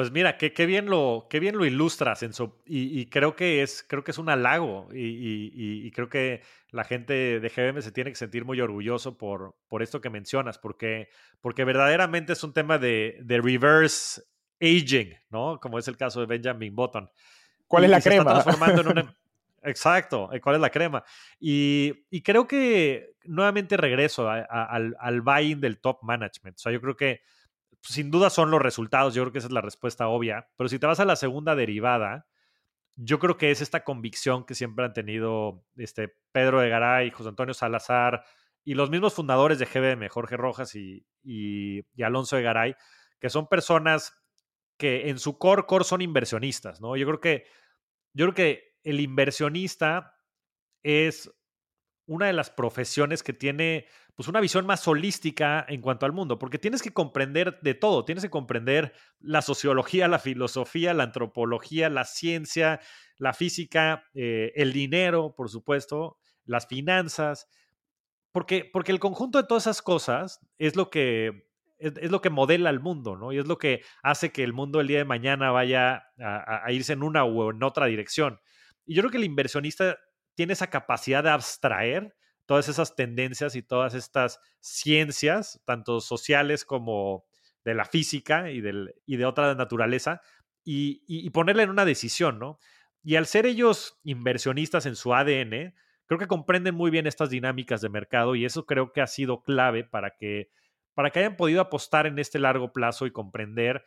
Pues 0.00 0.12
mira, 0.12 0.38
qué, 0.38 0.54
qué, 0.54 0.64
bien, 0.64 0.86
lo, 0.86 1.26
qué 1.28 1.40
bien 1.40 1.58
lo 1.58 1.66
ilustras, 1.66 2.22
Enzo. 2.22 2.62
Y, 2.64 2.98
y, 2.98 3.10
creo, 3.10 3.36
que 3.36 3.62
es, 3.62 3.84
creo 3.86 4.02
que 4.02 4.12
es 4.12 4.16
un 4.16 4.30
halago. 4.30 4.88
Y, 4.94 5.04
y, 5.04 5.86
y, 5.86 5.90
creo 5.90 6.08
que 6.08 6.40
la 6.70 6.84
gente 6.84 7.38
de 7.38 7.48
GBM 7.50 7.82
se 7.82 7.92
tiene 7.92 8.08
que 8.08 8.16
sentir 8.16 8.46
muy 8.46 8.62
orgulloso 8.62 9.18
por, 9.18 9.56
por 9.68 9.82
esto 9.82 10.00
que 10.00 10.08
mencionas, 10.08 10.56
porque, 10.56 11.10
porque 11.42 11.64
verdaderamente 11.64 12.32
es 12.32 12.42
un 12.42 12.54
tema 12.54 12.78
de, 12.78 13.18
de 13.20 13.42
reverse 13.42 14.22
aging, 14.58 15.18
¿no? 15.28 15.60
Como 15.60 15.78
es 15.78 15.86
el 15.86 15.98
caso 15.98 16.20
de 16.20 16.24
Benjamin 16.24 16.74
Button. 16.74 17.10
¿Cuál 17.66 17.84
es 17.84 17.90
la 17.90 18.00
crema? 18.00 18.22
está 18.22 18.42
transformando 18.42 18.80
en 18.80 18.88
una, 18.88 19.16
Exacto, 19.64 20.30
¿cuál 20.42 20.54
es 20.54 20.62
la 20.62 20.70
crema? 20.70 21.04
Y, 21.38 21.92
y 22.08 22.22
creo 22.22 22.48
que 22.48 23.16
nuevamente 23.24 23.76
regreso 23.76 24.30
a, 24.30 24.38
a, 24.38 24.64
al, 24.64 24.96
al 24.98 25.20
buy-in 25.20 25.60
del 25.60 25.78
top 25.78 25.98
management. 26.04 26.56
O 26.56 26.58
sea, 26.58 26.72
yo 26.72 26.80
creo 26.80 26.96
que 26.96 27.20
sin 27.82 28.10
duda 28.10 28.30
son 28.30 28.50
los 28.50 28.60
resultados, 28.60 29.14
yo 29.14 29.22
creo 29.22 29.32
que 29.32 29.38
esa 29.38 29.48
es 29.48 29.52
la 29.52 29.60
respuesta 29.60 30.08
obvia, 30.08 30.48
pero 30.56 30.68
si 30.68 30.78
te 30.78 30.86
vas 30.86 31.00
a 31.00 31.04
la 31.04 31.16
segunda 31.16 31.54
derivada, 31.54 32.26
yo 32.96 33.18
creo 33.18 33.36
que 33.36 33.50
es 33.50 33.60
esta 33.62 33.84
convicción 33.84 34.44
que 34.44 34.54
siempre 34.54 34.84
han 34.84 34.92
tenido 34.92 35.64
este 35.76 36.14
Pedro 36.32 36.60
de 36.60 36.68
Garay, 36.68 37.10
José 37.10 37.30
Antonio 37.30 37.54
Salazar 37.54 38.24
y 38.64 38.74
los 38.74 38.90
mismos 38.90 39.14
fundadores 39.14 39.58
de 39.58 39.66
GBM, 39.66 40.08
Jorge 40.08 40.36
Rojas 40.36 40.74
y, 40.74 41.06
y, 41.22 41.80
y 41.94 42.02
Alonso 42.02 42.36
de 42.36 42.42
Garay, 42.42 42.74
que 43.18 43.30
son 43.30 43.48
personas 43.48 44.20
que 44.76 45.08
en 45.08 45.18
su 45.18 45.38
core 45.38 45.64
core 45.66 45.84
son 45.84 46.02
inversionistas, 46.02 46.80
¿no? 46.80 46.96
Yo 46.96 47.06
creo 47.06 47.20
que 47.20 47.44
yo 48.12 48.26
creo 48.26 48.34
que 48.34 48.78
el 48.82 49.00
inversionista 49.00 50.14
es 50.82 51.30
una 52.06 52.26
de 52.26 52.32
las 52.32 52.50
profesiones 52.50 53.22
que 53.22 53.32
tiene 53.32 53.86
pues 54.20 54.28
una 54.28 54.42
visión 54.42 54.66
más 54.66 54.86
holística 54.86 55.64
en 55.66 55.80
cuanto 55.80 56.04
al 56.04 56.12
mundo, 56.12 56.38
porque 56.38 56.58
tienes 56.58 56.82
que 56.82 56.92
comprender 56.92 57.58
de 57.62 57.72
todo, 57.72 58.04
tienes 58.04 58.22
que 58.22 58.28
comprender 58.28 58.92
la 59.18 59.40
sociología, 59.40 60.08
la 60.08 60.18
filosofía, 60.18 60.92
la 60.92 61.04
antropología, 61.04 61.88
la 61.88 62.04
ciencia, 62.04 62.80
la 63.16 63.32
física, 63.32 64.04
eh, 64.12 64.52
el 64.56 64.74
dinero, 64.74 65.34
por 65.34 65.48
supuesto, 65.48 66.18
las 66.44 66.66
finanzas, 66.66 67.48
porque, 68.30 68.68
porque 68.70 68.92
el 68.92 69.00
conjunto 69.00 69.40
de 69.40 69.48
todas 69.48 69.62
esas 69.62 69.80
cosas 69.80 70.46
es 70.58 70.76
lo 70.76 70.90
que 70.90 71.48
es, 71.78 72.10
lo 72.10 72.20
que 72.20 72.28
modela 72.28 72.68
el 72.68 72.80
mundo, 72.80 73.16
¿no? 73.16 73.32
Y 73.32 73.38
es 73.38 73.48
lo 73.48 73.56
que 73.56 73.82
hace 74.02 74.32
que 74.32 74.44
el 74.44 74.52
mundo 74.52 74.82
el 74.82 74.88
día 74.88 74.98
de 74.98 75.06
mañana 75.06 75.50
vaya 75.50 76.04
a, 76.18 76.66
a 76.66 76.72
irse 76.72 76.92
en 76.92 77.02
una 77.02 77.24
u 77.24 77.48
en 77.48 77.62
otra 77.62 77.86
dirección. 77.86 78.38
Y 78.84 78.96
yo 78.96 79.00
creo 79.00 79.12
que 79.12 79.16
el 79.16 79.24
inversionista 79.24 79.98
tiene 80.34 80.52
esa 80.52 80.68
capacidad 80.68 81.24
de 81.24 81.30
abstraer 81.30 82.14
todas 82.50 82.68
esas 82.68 82.96
tendencias 82.96 83.54
y 83.54 83.62
todas 83.62 83.94
estas 83.94 84.40
ciencias, 84.58 85.62
tanto 85.64 86.00
sociales 86.00 86.64
como 86.64 87.24
de 87.64 87.74
la 87.74 87.84
física 87.84 88.50
y, 88.50 88.60
del, 88.60 88.92
y 89.06 89.18
de 89.18 89.24
otra 89.24 89.54
naturaleza, 89.54 90.20
y, 90.64 91.04
y, 91.06 91.30
ponerle 91.30 91.62
en 91.62 91.70
una 91.70 91.84
decisión, 91.84 92.40
¿no? 92.40 92.58
Y 93.04 93.14
al 93.14 93.26
ser 93.26 93.46
ellos 93.46 94.00
inversionistas 94.02 94.84
en 94.86 94.96
su 94.96 95.14
ADN, 95.14 95.74
creo 96.06 96.18
que 96.18 96.26
comprenden 96.26 96.74
muy 96.74 96.90
bien 96.90 97.06
estas 97.06 97.30
dinámicas 97.30 97.82
de 97.82 97.88
mercado 97.88 98.34
y 98.34 98.44
eso 98.44 98.66
creo 98.66 98.90
que 98.90 99.00
ha 99.00 99.06
sido 99.06 99.44
clave 99.44 99.84
para 99.84 100.16
que, 100.18 100.50
para 100.94 101.10
que 101.10 101.20
hayan 101.20 101.36
podido 101.36 101.60
apostar 101.60 102.08
en 102.08 102.18
este 102.18 102.40
largo 102.40 102.72
plazo 102.72 103.06
y 103.06 103.12
comprender 103.12 103.84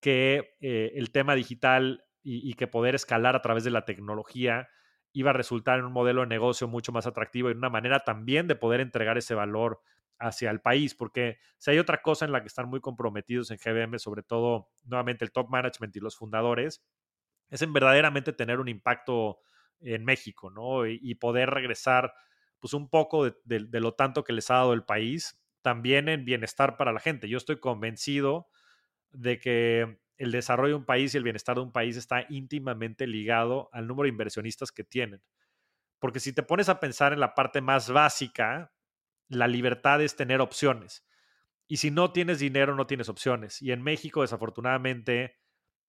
que 0.00 0.56
eh, 0.60 0.92
el 0.96 1.10
tema 1.10 1.34
digital 1.34 2.04
y, 2.22 2.52
que 2.52 2.66
poder 2.66 2.94
escalar 2.94 3.34
a 3.34 3.40
través 3.40 3.64
de 3.64 3.70
la 3.70 3.86
tecnología 3.86 4.68
iba 5.14 5.30
a 5.30 5.32
resultar 5.32 5.78
en 5.78 5.86
un 5.86 5.92
modelo 5.92 6.20
de 6.20 6.26
negocio 6.26 6.68
mucho 6.68 6.92
más 6.92 7.06
atractivo 7.06 7.48
y 7.48 7.54
una 7.54 7.70
manera 7.70 8.00
también 8.00 8.46
de 8.46 8.56
poder 8.56 8.80
entregar 8.80 9.16
ese 9.16 9.34
valor 9.34 9.80
hacia 10.18 10.50
el 10.50 10.60
país, 10.60 10.94
porque 10.94 11.38
si 11.56 11.70
hay 11.70 11.78
otra 11.78 12.02
cosa 12.02 12.26
en 12.26 12.32
la 12.32 12.42
que 12.42 12.48
están 12.48 12.68
muy 12.68 12.80
comprometidos 12.80 13.50
en 13.50 13.58
GBM, 13.58 13.98
sobre 13.98 14.22
todo 14.22 14.68
nuevamente 14.84 15.24
el 15.24 15.32
top 15.32 15.48
management 15.48 15.96
y 15.96 16.00
los 16.00 16.16
fundadores, 16.16 16.84
es 17.48 17.62
en 17.62 17.72
verdaderamente 17.72 18.32
tener 18.32 18.60
un 18.60 18.68
impacto 18.68 19.38
en 19.80 20.04
México, 20.04 20.50
¿no? 20.50 20.86
Y, 20.86 20.98
y 21.02 21.14
poder 21.14 21.50
regresar 21.50 22.12
pues 22.64 22.72
un 22.72 22.88
poco 22.88 23.26
de, 23.26 23.60
lo 23.72 23.92
tanto 23.92 24.24
que 24.24 24.32
les 24.32 24.50
ha 24.50 24.54
dado 24.54 24.72
el 24.72 24.84
país, 24.84 25.38
también 25.60 26.08
en 26.08 26.24
bienestar 26.24 26.78
para 26.78 26.94
la 26.94 27.00
gente. 27.00 27.28
Yo 27.28 27.36
estoy 27.36 27.60
convencido 27.60 28.48
de 29.12 29.38
que 29.38 29.98
el 30.16 30.32
desarrollo 30.32 30.74
de 30.74 30.78
un 30.78 30.84
país 30.84 31.14
y 31.14 31.16
el 31.16 31.24
bienestar 31.24 31.56
de 31.56 31.62
un 31.62 31.72
país 31.72 31.96
está 31.96 32.24
íntimamente 32.28 33.06
ligado 33.06 33.68
al 33.72 33.86
número 33.86 34.04
de 34.04 34.10
inversionistas 34.10 34.72
que 34.72 34.84
tienen. 34.84 35.22
Porque 35.98 36.20
si 36.20 36.32
te 36.32 36.42
pones 36.42 36.68
a 36.68 36.80
pensar 36.80 37.12
en 37.12 37.20
la 37.20 37.34
parte 37.34 37.60
más 37.60 37.90
básica, 37.90 38.72
la 39.28 39.48
libertad 39.48 40.02
es 40.02 40.16
tener 40.16 40.40
opciones. 40.40 41.04
Y 41.66 41.78
si 41.78 41.90
no 41.90 42.12
tienes 42.12 42.38
dinero, 42.38 42.74
no 42.74 42.86
tienes 42.86 43.08
opciones. 43.08 43.62
Y 43.62 43.72
en 43.72 43.82
México, 43.82 44.22
desafortunadamente, 44.22 45.38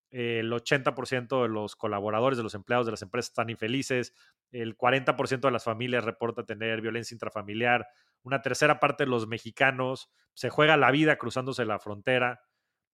el 0.09 0.51
80% 0.51 1.41
de 1.41 1.49
los 1.49 1.75
colaboradores, 1.75 2.37
de 2.37 2.43
los 2.43 2.55
empleados 2.55 2.85
de 2.85 2.91
las 2.91 3.01
empresas 3.01 3.31
están 3.31 3.49
infelices, 3.49 4.13
el 4.51 4.77
40% 4.77 5.41
de 5.41 5.51
las 5.51 5.65
familias 5.65 6.05
reporta 6.05 6.45
tener 6.45 6.79
violencia 6.79 7.13
intrafamiliar, 7.13 7.87
una 8.23 8.41
tercera 8.41 8.79
parte 8.79 9.03
de 9.03 9.09
los 9.09 9.27
mexicanos 9.27 10.09
se 10.33 10.49
juega 10.49 10.77
la 10.77 10.91
vida 10.91 11.17
cruzándose 11.17 11.65
la 11.65 11.79
frontera 11.79 12.41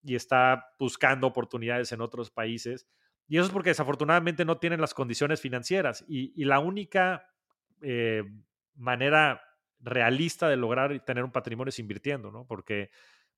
y 0.04 0.16
está 0.16 0.74
buscando 0.80 1.28
oportunidades 1.28 1.92
en 1.92 2.02
otros 2.02 2.32
países. 2.32 2.88
Y 3.28 3.38
eso 3.38 3.46
es 3.46 3.52
porque 3.52 3.70
desafortunadamente 3.70 4.46
no 4.46 4.58
tienen 4.58 4.82
las 4.82 4.94
condiciones 4.94 5.40
financieras. 5.40 6.04
Y, 6.08 6.44
la 6.44 6.60
única 6.60 7.28
eh, 7.82 8.24
manera 8.76 9.42
realista 9.80 10.50
de 10.50 10.58
lograr 10.58 11.00
tener 11.06 11.24
un 11.24 11.32
patrimonio 11.32 11.70
es 11.70 11.80
invirtiendo, 11.80 12.32
¿no? 12.32 12.46
Porque, 12.46 12.90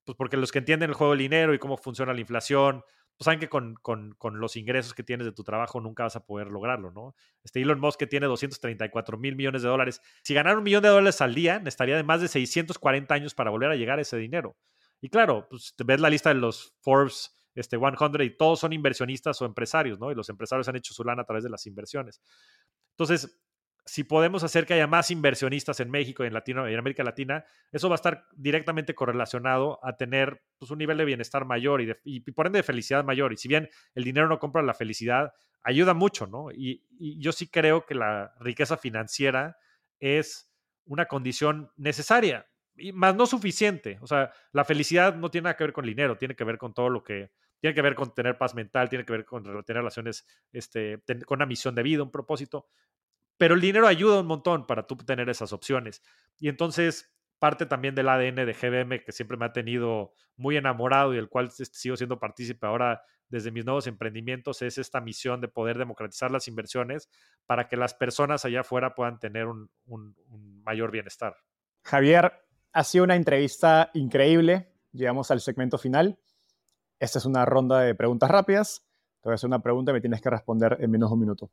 pues 0.04 0.18
porque 0.18 0.38
los 0.38 0.52
que 0.52 0.60
entienden 0.60 0.90
el 0.90 0.96
juego 0.96 1.14
del 1.14 1.20
dinero 1.20 1.54
y 1.54 1.60
cómo 1.60 1.78
funciona 1.78 2.14
la 2.14 2.20
inflación 2.20 2.84
pues 3.18 3.26
saben 3.26 3.40
que 3.40 3.50
con, 3.50 3.76
con, 3.76 4.14
con, 4.16 4.40
los 4.40 4.56
ingresos 4.56 4.94
que 4.94 5.04
tienes 5.04 5.26
de 5.26 5.32
tu 5.32 5.44
trabajo 5.44 5.80
nunca 5.80 6.04
vas 6.04 6.16
a 6.16 6.26
poder 6.26 6.48
lograrlo, 6.48 6.92
¿no? 6.92 7.16
Este 7.44 7.62
Elon 7.62 7.80
Musk 7.80 8.00
que 8.00 8.08
tiene 8.08 8.26
234 8.26 9.18
mil 9.18 9.36
millones 9.36 9.62
de 9.62 9.70
dólares, 9.70 10.02
si 10.24 10.34
ganara 10.34 10.58
un 10.58 10.64
millón 10.64 10.82
de 10.82 10.90
dólares 10.90 11.22
al 11.22 11.36
día, 11.36 11.60
necesitaría 11.60 11.96
de 11.96 12.04
más 12.04 12.22
de 12.22 12.28
640 12.28 13.14
años 13.14 13.36
para 13.36 13.52
volver 13.52 13.70
a 13.70 13.76
llegar 13.76 14.00
a 14.00 14.02
ese 14.02 14.18
dinero. 14.18 14.56
Y 15.04 15.10
claro, 15.10 15.48
pues 15.50 15.76
ves 15.86 16.00
la 16.00 16.10
lista 16.10 16.30
de 16.30 16.36
los 16.36 16.78
Forbes 16.80 17.36
este 17.56 17.78
100 17.78 18.22
y 18.22 18.38
todos 18.38 18.62
son 18.62 18.72
inversionistas 18.72 19.42
o 19.42 19.46
empresarios, 19.46 20.00
¿no? 20.00 20.10
Y 20.10 20.16
los 20.16 20.30
empresarios 20.30 20.70
han 20.70 20.78
hecho 20.78 20.94
su 20.94 21.04
lana 21.04 21.24
a 21.24 21.26
través 21.26 21.44
de 21.44 21.50
las 21.50 21.66
inversiones. 21.66 22.22
Entonces, 22.92 23.38
si 23.86 24.06
podemos 24.06 24.46
hacer 24.46 24.66
que 24.66 24.76
haya 24.76 24.88
más 24.88 25.12
inversionistas 25.12 25.82
en 25.82 25.92
México 25.92 26.24
y 26.24 26.28
en, 26.28 26.34
Latino, 26.34 26.64
América 26.64 27.04
Latina, 27.04 27.44
eso 27.74 27.90
va 27.90 27.96
a 27.96 27.98
estar 27.98 28.28
directamente 28.32 28.96
correlacionado 28.96 29.78
a 29.84 29.98
tener 29.98 30.42
pues, 30.58 30.72
un 30.72 30.78
nivel 30.78 30.98
de 30.98 31.04
bienestar 31.04 31.44
mayor 31.44 31.82
y, 31.82 31.94
y, 32.06 32.22
por 32.32 32.48
ende 32.48 32.60
de 32.60 32.64
felicidad 32.64 33.04
mayor. 33.04 33.34
Y 33.34 33.38
si 33.38 33.50
bien 33.50 33.70
el 33.96 34.06
dinero 34.06 34.30
no 34.30 34.40
compra 34.40 34.62
la 34.62 34.74
felicidad, 34.74 35.34
ayuda 35.64 35.94
mucho, 35.94 36.28
¿no? 36.28 36.50
Y, 36.50 36.86
yo 37.20 37.34
sí 37.34 37.50
creo 37.50 37.86
que 37.86 37.96
la 37.96 38.34
riqueza 38.40 38.78
financiera 38.78 39.58
es 40.00 40.50
una 40.86 41.08
condición 41.08 41.74
necesaria, 41.76 42.48
más 42.94 43.16
no 43.16 43.26
suficiente. 43.26 44.00
O 44.02 44.08
sea, 44.08 44.32
la 44.52 44.66
felicidad 44.66 45.16
no 45.16 45.30
tiene 45.30 45.46
nada 45.46 45.58
que 45.58 45.64
ver 45.64 45.74
con 45.74 45.86
el 45.86 45.92
dinero, 45.92 46.18
tiene 46.18 46.36
que 46.36 46.44
ver 46.44 46.58
con 46.58 46.74
todo 46.74 46.90
lo 46.90 47.04
que, 47.04 47.32
tiene 47.60 47.74
que 47.74 47.82
ver 47.82 47.96
con 47.96 48.14
tener 48.14 48.38
paz 48.38 48.56
mental, 48.56 48.90
tiene 48.90 49.06
que 49.06 49.14
ver 49.14 49.24
con 49.24 49.44
tener 49.44 49.64
relaciones, 49.82 50.26
este, 50.52 51.02
con 51.26 51.38
una 51.38 51.46
misión 51.46 51.74
de 51.76 51.84
vida, 51.84 52.04
un 52.04 52.12
propósito. 52.12 52.68
Pero 53.38 53.56
el 53.56 53.62
dinero 53.62 53.88
ayuda 53.88 54.20
un 54.20 54.28
montón 54.28 54.68
para 54.68 54.86
tú 54.86 54.98
tener 54.98 55.30
esas 55.30 55.54
opciones. 55.54 56.02
Y 56.40 56.50
entonces, 56.50 57.16
parte 57.40 57.66
también 57.66 57.96
del 57.96 58.10
ADN 58.10 58.46
de 58.46 58.54
GBM 58.54 59.04
que 59.04 59.12
siempre 59.12 59.38
me 59.38 59.46
ha 59.46 59.54
tenido 59.54 60.14
muy 60.36 60.58
enamorado 60.58 61.14
y 61.14 61.18
el 61.18 61.30
cual 61.30 61.52
sigo 61.52 61.96
siendo 61.96 62.20
partícipe 62.20 62.68
ahora 62.68 63.02
desde 63.30 63.50
mis 63.52 63.66
nuevos 63.66 63.88
emprendimientos, 63.88 64.62
es 64.62 64.78
esta 64.78 65.02
misión 65.02 65.42
de 65.42 65.48
poder 65.48 65.78
democratizar 65.78 66.32
las 66.32 66.48
inversiones 66.48 67.10
para 67.46 67.68
que 67.68 67.78
las 67.78 67.94
personas 67.94 68.46
allá 68.46 68.60
afuera 68.60 68.94
puedan 68.94 69.20
tener 69.20 69.48
un, 69.48 69.72
un, 69.86 70.16
un 70.28 70.62
mayor 70.64 70.92
bienestar. 70.92 71.36
Javier, 71.84 72.44
ha 72.74 72.84
sido 72.84 73.04
una 73.04 73.16
entrevista 73.16 73.92
increíble. 73.94 74.68
Llegamos 74.92 75.32
al 75.32 75.42
segmento 75.42 75.78
final. 75.78 76.20
Esta 77.00 77.20
es 77.20 77.26
una 77.26 77.46
ronda 77.46 77.80
de 77.80 77.96
preguntas 77.96 78.30
rápidas. 78.30 78.86
Te 79.22 79.30
voy 79.30 79.34
a 79.34 79.36
hacer 79.36 79.48
una 79.48 79.62
pregunta 79.62 79.92
y 79.92 79.94
me 79.94 80.02
tienes 80.02 80.22
que 80.22 80.30
responder 80.30 80.78
en 80.80 80.92
menos 80.92 81.10
de 81.10 81.14
un 81.14 81.20
minuto. 81.20 81.52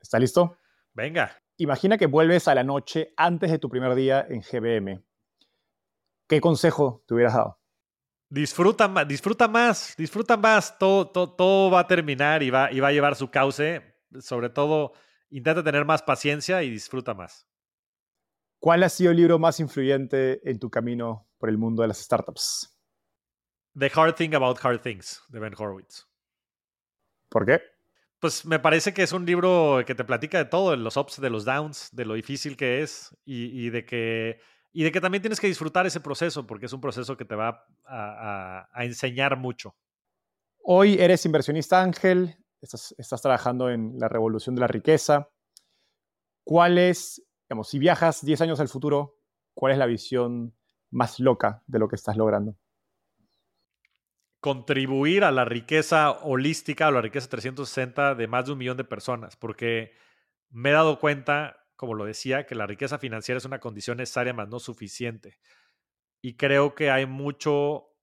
¿Está 0.00 0.18
listo? 0.18 0.56
Venga. 0.92 1.40
Imagina 1.56 1.96
que 1.96 2.06
vuelves 2.06 2.48
a 2.48 2.54
la 2.54 2.64
noche 2.64 3.14
antes 3.16 3.50
de 3.50 3.58
tu 3.58 3.68
primer 3.68 3.94
día 3.94 4.26
en 4.28 4.42
GBM. 4.42 5.02
¿Qué 6.26 6.40
consejo 6.40 7.02
te 7.06 7.14
hubieras 7.14 7.34
dado? 7.34 7.58
Disfruta 8.28 8.88
más, 8.88 9.08
disfruta 9.08 9.48
más, 9.48 9.94
disfruta 9.96 10.36
más. 10.36 10.76
Todo, 10.78 11.08
todo, 11.08 11.34
todo 11.34 11.70
va 11.70 11.80
a 11.80 11.86
terminar 11.86 12.42
y 12.42 12.50
va, 12.50 12.70
y 12.70 12.80
va 12.80 12.88
a 12.88 12.92
llevar 12.92 13.16
su 13.16 13.30
cauce. 13.30 13.82
Sobre 14.20 14.50
todo, 14.50 14.92
intenta 15.30 15.62
tener 15.62 15.84
más 15.84 16.02
paciencia 16.02 16.62
y 16.62 16.70
disfruta 16.70 17.14
más. 17.14 17.48
¿Cuál 18.60 18.82
ha 18.82 18.88
sido 18.88 19.12
el 19.12 19.16
libro 19.16 19.38
más 19.38 19.60
influyente 19.60 20.40
en 20.48 20.58
tu 20.58 20.68
camino 20.68 21.28
por 21.38 21.48
el 21.48 21.58
mundo 21.58 21.82
de 21.82 21.88
las 21.88 21.98
startups? 21.98 22.76
The 23.78 23.90
Hard 23.94 24.16
Thing 24.16 24.34
About 24.34 24.58
Hard 24.60 24.80
Things, 24.80 25.22
de 25.28 25.38
Ben 25.38 25.54
Horowitz. 25.56 26.08
¿Por 27.28 27.46
qué? 27.46 27.60
Pues 28.18 28.44
me 28.44 28.58
parece 28.58 28.92
que 28.92 29.04
es 29.04 29.12
un 29.12 29.24
libro 29.24 29.84
que 29.86 29.94
te 29.94 30.02
platica 30.04 30.38
de 30.38 30.46
todo, 30.46 30.72
de 30.72 30.76
los 30.76 30.96
ups, 30.96 31.20
de 31.20 31.30
los 31.30 31.44
downs, 31.44 31.90
de 31.92 32.04
lo 32.04 32.14
difícil 32.14 32.56
que 32.56 32.82
es 32.82 33.16
y, 33.24 33.70
de, 33.70 33.84
que, 33.84 34.40
y 34.72 34.82
de 34.82 34.90
que 34.90 35.00
también 35.00 35.22
tienes 35.22 35.38
que 35.38 35.46
disfrutar 35.46 35.86
ese 35.86 36.00
proceso, 36.00 36.44
porque 36.44 36.66
es 36.66 36.72
un 36.72 36.80
proceso 36.80 37.16
que 37.16 37.24
te 37.24 37.36
va 37.36 37.64
a, 37.86 38.68
enseñar 38.82 39.36
mucho. 39.36 39.76
Hoy 40.64 40.94
eres 40.98 41.24
inversionista 41.26 41.80
ángel, 41.80 42.36
estás, 42.60 42.92
estás 42.98 43.22
trabajando 43.22 43.70
en 43.70 44.00
la 44.00 44.08
revolución 44.08 44.56
de 44.56 44.62
la 44.62 44.66
riqueza. 44.66 45.28
¿Cuál 46.42 46.78
es 46.78 47.22
digamos, 47.48 47.68
si 47.68 47.78
viajas 47.78 48.24
10 48.24 48.42
años 48.42 48.60
al 48.60 48.68
futuro, 48.68 49.16
¿cuál 49.54 49.72
es 49.72 49.78
la 49.78 49.86
visión 49.86 50.54
más 50.90 51.18
loca 51.18 51.62
de 51.66 51.78
lo 51.78 51.88
que 51.88 51.96
estás 51.96 52.16
logrando? 52.16 52.56
Contribuir 54.40 55.24
a 55.24 55.32
la 55.32 55.46
riqueza 55.46 56.10
holística 56.10 56.88
o 56.88 56.90
la 56.90 57.00
riqueza 57.00 57.28
360 57.28 58.14
de 58.14 58.28
más 58.28 58.46
de 58.46 58.52
un 58.52 58.58
millón 58.58 58.76
de 58.76 58.84
personas, 58.84 59.36
porque 59.36 59.92
me 60.50 60.70
he 60.70 60.72
dado 60.72 60.98
cuenta, 61.00 61.66
como 61.76 61.94
lo 61.94 62.04
decía, 62.04 62.44
que 62.44 62.54
la 62.54 62.66
riqueza 62.66 62.98
financiera 62.98 63.38
es 63.38 63.46
una 63.46 63.60
condición 63.60 63.96
necesaria, 63.96 64.34
más 64.34 64.48
no 64.48 64.60
suficiente. 64.60 65.38
Y 66.20 66.36
creo 66.36 66.74
que 66.74 66.90
hay 66.90 67.06
mucho 67.06 67.94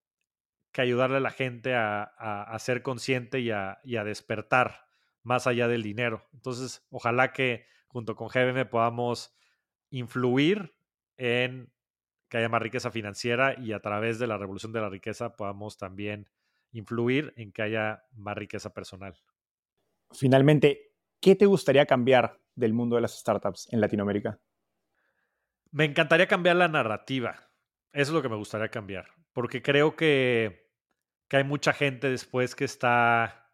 que 0.72 0.82
ayudarle 0.82 1.18
a 1.18 1.22
la 1.22 1.32
gente 1.32 1.76
a, 1.76 2.56
ser 2.60 2.82
consciente 2.82 3.40
y 3.40 3.52
a, 3.52 3.80
y 3.84 3.98
a 3.98 4.04
despertar 4.04 4.88
más 5.22 5.46
allá 5.46 5.68
del 5.68 5.84
dinero. 5.84 6.28
Entonces, 6.34 6.86
ojalá 6.90 7.32
que 7.32 7.66
junto 7.96 8.18
con 8.18 8.28
GBM 8.28 8.66
podamos 8.66 9.34
influir 9.90 10.76
en 11.16 11.72
que 12.28 12.40
haya 12.40 12.50
más 12.50 12.62
riqueza 12.62 12.92
financiera 12.92 13.58
y 13.58 13.72
a 13.72 13.80
través 13.80 14.20
de 14.20 14.28
la 14.28 14.38
revolución 14.38 14.74
de 14.74 14.82
la 14.82 14.90
riqueza 14.90 15.38
podamos 15.38 15.78
también 15.78 16.30
influir 16.74 17.34
en 17.38 17.54
que 17.54 17.62
haya 17.62 18.04
más 18.12 18.36
riqueza 18.36 18.74
personal. 18.74 19.18
Finalmente, 20.12 20.92
¿qué 21.22 21.38
te 21.38 21.46
gustaría 21.46 21.86
cambiar 21.86 22.42
del 22.54 22.74
mundo 22.74 22.98
de 22.98 23.04
las 23.04 23.18
startups 23.18 23.72
en 23.72 23.80
Latinoamérica? 23.80 24.42
Me 25.72 25.86
encantaría 25.86 26.28
cambiar 26.28 26.58
la 26.58 26.68
narrativa. 26.68 27.50
Eso 27.94 28.12
es 28.12 28.14
lo 28.14 28.22
que 28.22 28.28
me 28.28 28.36
gustaría 28.36 28.68
cambiar, 28.68 29.06
porque 29.32 29.62
creo 29.62 29.96
que, 29.96 30.70
que 31.30 31.38
hay 31.38 31.46
mucha 31.46 31.72
gente 31.72 32.10
después 32.10 32.56
que 32.58 32.66
está 32.66 33.45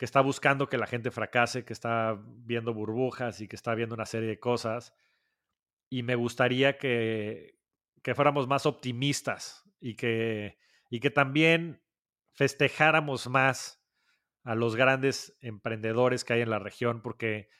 que 0.00 0.06
está 0.06 0.22
buscando 0.22 0.70
que 0.70 0.78
la 0.78 0.86
gente 0.86 1.10
fracase, 1.10 1.66
que 1.66 1.74
está 1.74 2.18
viendo 2.24 2.72
burbujas 2.72 3.42
y 3.42 3.48
que 3.48 3.54
está 3.54 3.74
viendo 3.74 3.94
una 3.94 4.06
serie 4.06 4.30
de 4.30 4.40
cosas. 4.40 4.94
Y 5.90 6.02
me 6.04 6.14
gustaría 6.14 6.78
que, 6.78 7.58
que 8.02 8.14
fuéramos 8.14 8.48
más 8.48 8.64
optimistas 8.64 9.62
y 9.78 9.96
que, 9.96 10.56
y 10.88 11.00
que 11.00 11.10
también 11.10 11.82
festejáramos 12.32 13.28
más 13.28 13.84
a 14.42 14.54
los 14.54 14.74
grandes 14.74 15.36
emprendedores 15.42 16.24
que 16.24 16.32
hay 16.32 16.40
en 16.40 16.48
la 16.48 16.60
región, 16.60 17.02
porque, 17.02 17.50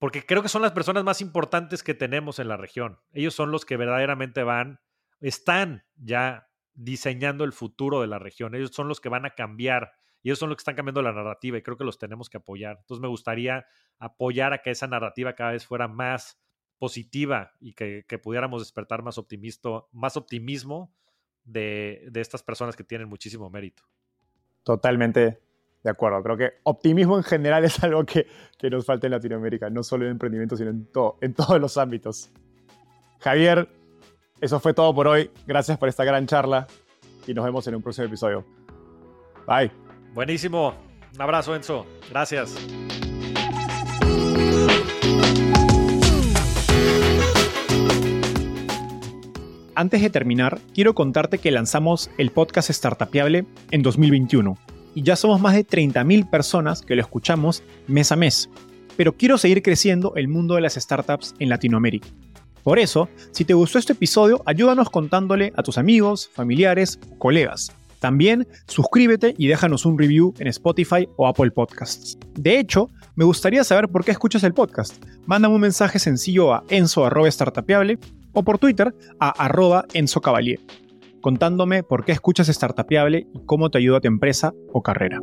porque 0.00 0.26
creo 0.26 0.42
que 0.42 0.48
son 0.48 0.62
las 0.62 0.72
personas 0.72 1.04
más 1.04 1.20
importantes 1.20 1.84
que 1.84 1.94
tenemos 1.94 2.40
en 2.40 2.48
la 2.48 2.56
región. 2.56 2.98
Ellos 3.12 3.34
son 3.34 3.52
los 3.52 3.64
que 3.64 3.76
verdaderamente 3.76 4.42
van, 4.42 4.80
están 5.20 5.84
ya 5.94 6.50
diseñando 6.74 7.44
el 7.44 7.52
futuro 7.52 8.00
de 8.00 8.08
la 8.08 8.18
región. 8.18 8.56
Ellos 8.56 8.72
son 8.72 8.88
los 8.88 9.00
que 9.00 9.10
van 9.10 9.26
a 9.26 9.36
cambiar 9.36 9.92
y 10.22 10.28
ellos 10.28 10.38
son 10.38 10.48
los 10.48 10.56
que 10.56 10.62
están 10.62 10.74
cambiando 10.74 11.02
la 11.02 11.12
narrativa 11.12 11.58
y 11.58 11.62
creo 11.62 11.76
que 11.76 11.84
los 11.84 11.98
tenemos 11.98 12.28
que 12.28 12.38
apoyar. 12.38 12.78
Entonces 12.80 13.00
me 13.00 13.08
gustaría 13.08 13.66
apoyar 13.98 14.52
a 14.52 14.58
que 14.58 14.70
esa 14.70 14.86
narrativa 14.86 15.34
cada 15.34 15.52
vez 15.52 15.66
fuera 15.66 15.88
más 15.88 16.40
positiva 16.78 17.52
y 17.60 17.74
que, 17.74 18.04
pudiéramos 18.22 18.62
despertar 18.62 19.02
más, 19.02 19.20
más 19.92 20.16
optimismo 20.16 20.94
de, 21.44 22.10
estas 22.14 22.42
personas 22.42 22.76
que 22.76 22.84
tienen 22.84 23.08
muchísimo 23.08 23.50
mérito. 23.50 23.82
Totalmente 24.62 25.40
de 25.82 25.90
acuerdo. 25.90 26.22
Creo 26.22 26.36
que 26.36 26.52
optimismo 26.64 27.16
en 27.16 27.24
general 27.24 27.64
es 27.66 27.82
algo 27.82 28.04
que, 28.04 28.26
que 28.58 28.70
nos 28.70 28.84
falta 28.84 29.06
en 29.06 29.12
Latinoamérica, 29.12 29.70
no 29.70 29.82
solo 29.82 30.04
en 30.04 30.12
emprendimiento, 30.12 30.56
sino 30.56 30.70
en, 30.70 30.86
todo, 30.86 31.18
en 31.20 31.34
todos 31.34 31.60
los 31.60 31.76
ámbitos. 31.78 32.30
Javier, 33.20 33.68
eso 34.40 34.60
fue 34.60 34.74
todo 34.74 34.94
por 34.94 35.08
hoy. 35.08 35.30
Gracias 35.46 35.78
por 35.78 35.88
esta 35.88 36.04
gran 36.04 36.26
charla 36.26 36.66
y 37.26 37.34
nos 37.34 37.44
vemos 37.44 37.66
en 37.66 37.74
un 37.74 37.82
próximo 37.82 38.06
episodio. 38.06 38.44
Bye. 39.46 39.87
Buenísimo. 40.14 40.74
Un 41.14 41.22
abrazo, 41.22 41.54
Enzo. 41.54 41.86
Gracias. 42.10 42.54
Antes 49.74 50.02
de 50.02 50.10
terminar, 50.10 50.58
quiero 50.74 50.94
contarte 50.94 51.38
que 51.38 51.52
lanzamos 51.52 52.10
el 52.18 52.32
podcast 52.32 52.68
Startupiable 52.68 53.46
en 53.70 53.82
2021 53.82 54.58
y 54.94 55.02
ya 55.02 55.14
somos 55.14 55.40
más 55.40 55.54
de 55.54 55.64
30.000 55.64 56.28
personas 56.28 56.82
que 56.82 56.96
lo 56.96 57.02
escuchamos 57.02 57.62
mes 57.86 58.10
a 58.10 58.16
mes. 58.16 58.50
Pero 58.96 59.12
quiero 59.12 59.38
seguir 59.38 59.62
creciendo 59.62 60.14
el 60.16 60.26
mundo 60.26 60.56
de 60.56 60.62
las 60.62 60.74
startups 60.74 61.36
en 61.38 61.48
Latinoamérica. 61.48 62.08
Por 62.64 62.80
eso, 62.80 63.08
si 63.30 63.44
te 63.44 63.54
gustó 63.54 63.78
este 63.78 63.92
episodio, 63.92 64.42
ayúdanos 64.44 64.90
contándole 64.90 65.52
a 65.56 65.62
tus 65.62 65.78
amigos, 65.78 66.28
familiares, 66.34 66.98
colegas. 67.18 67.72
También 68.00 68.46
suscríbete 68.66 69.34
y 69.36 69.48
déjanos 69.48 69.86
un 69.86 69.98
review 69.98 70.34
en 70.38 70.46
Spotify 70.48 71.08
o 71.16 71.26
Apple 71.26 71.50
Podcasts. 71.50 72.18
De 72.34 72.58
hecho, 72.58 72.88
me 73.16 73.24
gustaría 73.24 73.64
saber 73.64 73.88
por 73.88 74.04
qué 74.04 74.12
escuchas 74.12 74.44
el 74.44 74.54
podcast. 74.54 75.04
Mándame 75.26 75.54
un 75.54 75.60
mensaje 75.60 75.98
sencillo 75.98 76.54
a 76.54 76.62
enzo.startapeable 76.68 77.98
o 78.32 78.42
por 78.42 78.58
Twitter 78.58 78.94
a 79.18 79.30
arroba 79.30 79.86
enzocavalier, 79.92 80.60
contándome 81.20 81.82
por 81.82 82.04
qué 82.04 82.12
escuchas 82.12 82.46
Startapeable 82.46 83.26
y 83.34 83.44
cómo 83.46 83.70
te 83.70 83.78
ayuda 83.78 83.98
a 83.98 84.00
tu 84.00 84.08
empresa 84.08 84.52
o 84.72 84.82
carrera. 84.82 85.20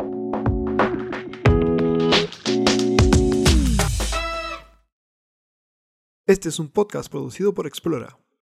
Este 6.28 6.50
es 6.50 6.60
un 6.60 6.70
podcast 6.70 7.12
producido 7.12 7.54
por 7.54 7.68
Explora. 7.68 8.18